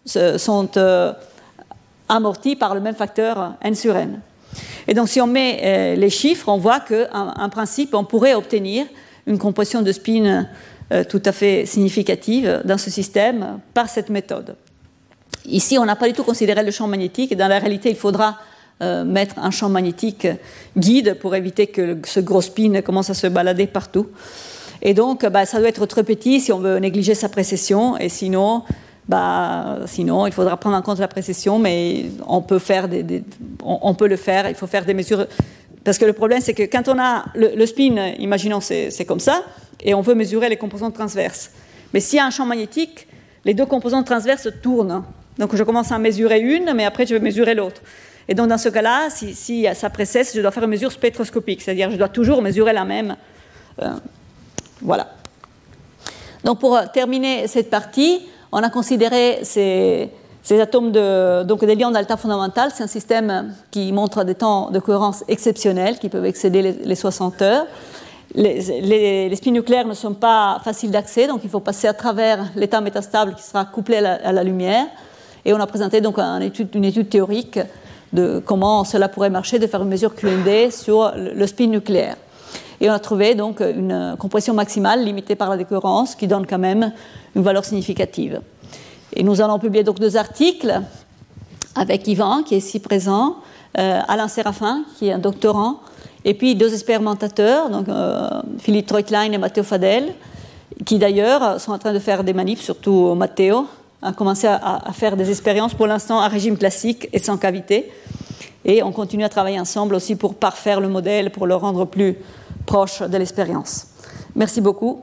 sont 0.06 0.70
euh, 0.76 1.12
amortis 2.08 2.56
par 2.56 2.74
le 2.74 2.80
même 2.80 2.94
facteur 2.94 3.54
n 3.62 3.74
sur 3.74 3.96
n. 3.96 4.20
Et 4.88 4.94
donc 4.94 5.08
si 5.08 5.20
on 5.20 5.26
met 5.26 5.60
euh, 5.62 5.96
les 5.96 6.10
chiffres, 6.10 6.48
on 6.48 6.58
voit 6.58 6.80
qu'en 6.80 7.48
principe, 7.50 7.94
on 7.94 8.04
pourrait 8.04 8.34
obtenir 8.34 8.86
une 9.26 9.38
compression 9.38 9.82
de 9.82 9.92
spin 9.92 10.46
euh, 10.92 11.04
tout 11.04 11.22
à 11.24 11.32
fait 11.32 11.66
significative 11.66 12.62
dans 12.64 12.78
ce 12.78 12.90
système 12.90 13.60
par 13.72 13.88
cette 13.88 14.10
méthode. 14.10 14.56
Ici, 15.46 15.78
on 15.78 15.84
n'a 15.84 15.96
pas 15.96 16.06
du 16.06 16.14
tout 16.14 16.24
considéré 16.24 16.62
le 16.62 16.70
champ 16.70 16.86
magnétique. 16.86 17.36
Dans 17.36 17.48
la 17.48 17.58
réalité, 17.58 17.90
il 17.90 17.96
faudra 17.96 18.38
euh, 18.82 19.04
mettre 19.04 19.38
un 19.38 19.50
champ 19.50 19.68
magnétique 19.68 20.26
guide 20.76 21.14
pour 21.20 21.34
éviter 21.34 21.66
que 21.66 21.98
ce 22.04 22.20
gros 22.20 22.42
spin 22.42 22.80
commence 22.82 23.10
à 23.10 23.14
se 23.14 23.26
balader 23.26 23.66
partout. 23.66 24.08
Et 24.82 24.94
donc, 24.94 25.24
bah, 25.26 25.46
ça 25.46 25.58
doit 25.58 25.68
être 25.68 25.86
très 25.86 26.02
petit 26.02 26.40
si 26.40 26.52
on 26.52 26.58
veut 26.58 26.78
négliger 26.78 27.14
sa 27.14 27.28
précession. 27.28 27.96
Et 27.98 28.08
sinon, 28.08 28.62
bah, 29.08 29.80
sinon, 29.86 30.26
il 30.26 30.32
faudra 30.32 30.56
prendre 30.56 30.76
en 30.76 30.82
compte 30.82 30.98
la 30.98 31.08
précession, 31.08 31.58
mais 31.58 32.06
on 32.26 32.40
peut, 32.40 32.54
le 32.54 32.58
faire. 34.16 34.48
Il 34.48 34.54
faut 34.54 34.66
faire 34.66 34.84
des 34.84 34.94
mesures. 34.94 35.26
Parce 35.84 35.98
que 35.98 36.06
le 36.06 36.14
problème, 36.14 36.40
c'est 36.40 36.54
que 36.54 36.62
quand 36.62 36.88
on 36.88 36.98
a 36.98 37.26
le, 37.34 37.66
spin, 37.66 38.14
imaginons 38.18 38.60
c'est 38.60 39.04
comme 39.06 39.20
ça, 39.20 39.42
et 39.82 39.92
on 39.94 40.00
veut 40.00 40.14
mesurer 40.14 40.48
les 40.48 40.56
composantes 40.56 40.94
transverses. 40.94 41.50
Mais 41.92 42.00
s'il 42.00 42.16
y 42.16 42.20
a 42.20 42.24
un 42.24 42.30
champ 42.30 42.46
magnétique, 42.46 43.06
les 43.44 43.52
deux 43.52 43.66
composantes 43.66 44.06
transverses 44.06 44.48
tournent. 44.62 45.04
Donc 45.38 45.54
je 45.54 45.62
commence 45.62 45.92
à 45.92 45.98
mesurer 45.98 46.40
une, 46.40 46.72
mais 46.74 46.86
après 46.86 47.06
je 47.06 47.14
vais 47.14 47.20
mesurer 47.20 47.54
l'autre. 47.54 47.82
Et 48.26 48.34
donc 48.34 48.48
dans 48.48 48.56
ce 48.56 48.70
cas-là, 48.70 49.08
si, 49.10 49.66
ça 49.74 49.90
précède, 49.90 50.26
je 50.34 50.40
dois 50.40 50.50
faire 50.50 50.64
une 50.64 50.70
mesure 50.70 50.90
spectroscopique, 50.90 51.60
c'est-à-dire 51.60 51.90
je 51.90 51.96
dois 51.96 52.08
toujours 52.08 52.40
mesurer 52.40 52.72
la 52.72 52.86
même. 52.86 53.16
Euh, 53.82 53.90
voilà. 54.80 55.10
Donc 56.42 56.60
pour 56.60 56.80
terminer 56.92 57.46
cette 57.48 57.68
partie, 57.68 58.22
on 58.54 58.62
a 58.62 58.70
considéré 58.70 59.40
ces, 59.42 60.10
atomes 60.48 60.92
donc 60.92 61.64
des 61.64 61.74
lions 61.74 61.90
d'alta 61.90 62.16
fondamental. 62.16 62.70
C'est 62.72 62.84
un 62.84 62.88
système 62.88 63.52
qui 63.72 63.92
montre 63.92 64.22
des 64.22 64.36
temps 64.36 64.70
de 64.70 64.78
cohérence 64.78 65.24
exceptionnels 65.26 65.98
qui 65.98 66.08
peuvent 66.08 66.24
excéder 66.24 66.62
les, 66.62 66.94
60 66.94 67.42
heures. 67.42 67.66
Les, 68.36 69.34
spins 69.34 69.50
nucléaires 69.50 69.88
ne 69.88 69.94
sont 69.94 70.14
pas 70.14 70.60
faciles 70.62 70.92
d'accès, 70.92 71.26
donc 71.26 71.40
il 71.42 71.50
faut 71.50 71.58
passer 71.58 71.88
à 71.88 71.94
travers 71.94 72.46
l'état 72.54 72.80
métastable 72.80 73.34
qui 73.34 73.42
sera 73.42 73.64
couplé 73.64 73.96
à 73.96 74.32
la, 74.32 74.44
lumière. 74.44 74.86
Et 75.44 75.52
on 75.52 75.58
a 75.58 75.66
présenté 75.66 76.00
donc 76.00 76.20
une 76.20 76.42
étude, 76.84 77.08
théorique 77.08 77.58
de 78.12 78.40
comment 78.46 78.84
cela 78.84 79.08
pourrait 79.08 79.30
marcher, 79.30 79.58
de 79.58 79.66
faire 79.66 79.82
une 79.82 79.88
mesure 79.88 80.14
QND 80.14 80.70
sur 80.70 81.12
le 81.16 81.46
spin 81.48 81.66
nucléaire. 81.66 82.16
Et 82.84 82.90
on 82.90 82.92
a 82.92 82.98
trouvé 82.98 83.34
donc 83.34 83.60
une 83.60 84.14
compression 84.18 84.52
maximale 84.52 85.02
limitée 85.02 85.36
par 85.36 85.48
la 85.48 85.56
décohérence 85.56 86.14
qui 86.14 86.26
donne 86.26 86.46
quand 86.46 86.58
même 86.58 86.92
une 87.34 87.40
valeur 87.40 87.64
significative. 87.64 88.42
Et 89.14 89.22
nous 89.22 89.40
allons 89.40 89.58
publier 89.58 89.84
donc 89.84 89.98
deux 89.98 90.18
articles 90.18 90.82
avec 91.74 92.06
Yvan, 92.06 92.42
qui 92.42 92.54
est 92.54 92.58
ici 92.58 92.80
présent, 92.80 93.36
euh, 93.78 94.00
Alain 94.06 94.28
Séraphin, 94.28 94.84
qui 94.98 95.08
est 95.08 95.12
un 95.12 95.18
doctorant, 95.18 95.80
et 96.26 96.34
puis 96.34 96.56
deux 96.56 96.74
expérimentateurs, 96.74 97.70
donc 97.70 97.88
euh, 97.88 98.28
Philippe 98.58 98.88
Treutlein 98.88 99.32
et 99.32 99.38
Matteo 99.38 99.62
Fadel, 99.62 100.14
qui 100.84 100.98
d'ailleurs 100.98 101.58
sont 101.62 101.72
en 101.72 101.78
train 101.78 101.94
de 101.94 101.98
faire 101.98 102.22
des 102.22 102.34
manips, 102.34 102.60
surtout 102.60 103.14
Matteo, 103.14 103.66
a 104.02 104.12
commencé 104.12 104.46
à 104.46 104.82
faire 104.92 105.16
des 105.16 105.30
expériences 105.30 105.72
pour 105.72 105.86
l'instant 105.86 106.20
à 106.20 106.28
régime 106.28 106.58
classique 106.58 107.08
et 107.14 107.18
sans 107.18 107.38
cavité. 107.38 107.90
Et 108.64 108.82
on 108.82 108.92
continue 108.92 109.24
à 109.24 109.28
travailler 109.28 109.60
ensemble 109.60 109.94
aussi 109.94 110.16
pour 110.16 110.34
parfaire 110.34 110.80
le 110.80 110.88
modèle, 110.88 111.30
pour 111.30 111.46
le 111.46 111.54
rendre 111.54 111.84
plus 111.84 112.16
proche 112.66 113.02
de 113.02 113.16
l'expérience. 113.16 113.86
Merci 114.34 114.60
beaucoup. 114.60 115.02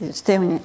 C'est 0.00 0.24
terminé. 0.24 0.58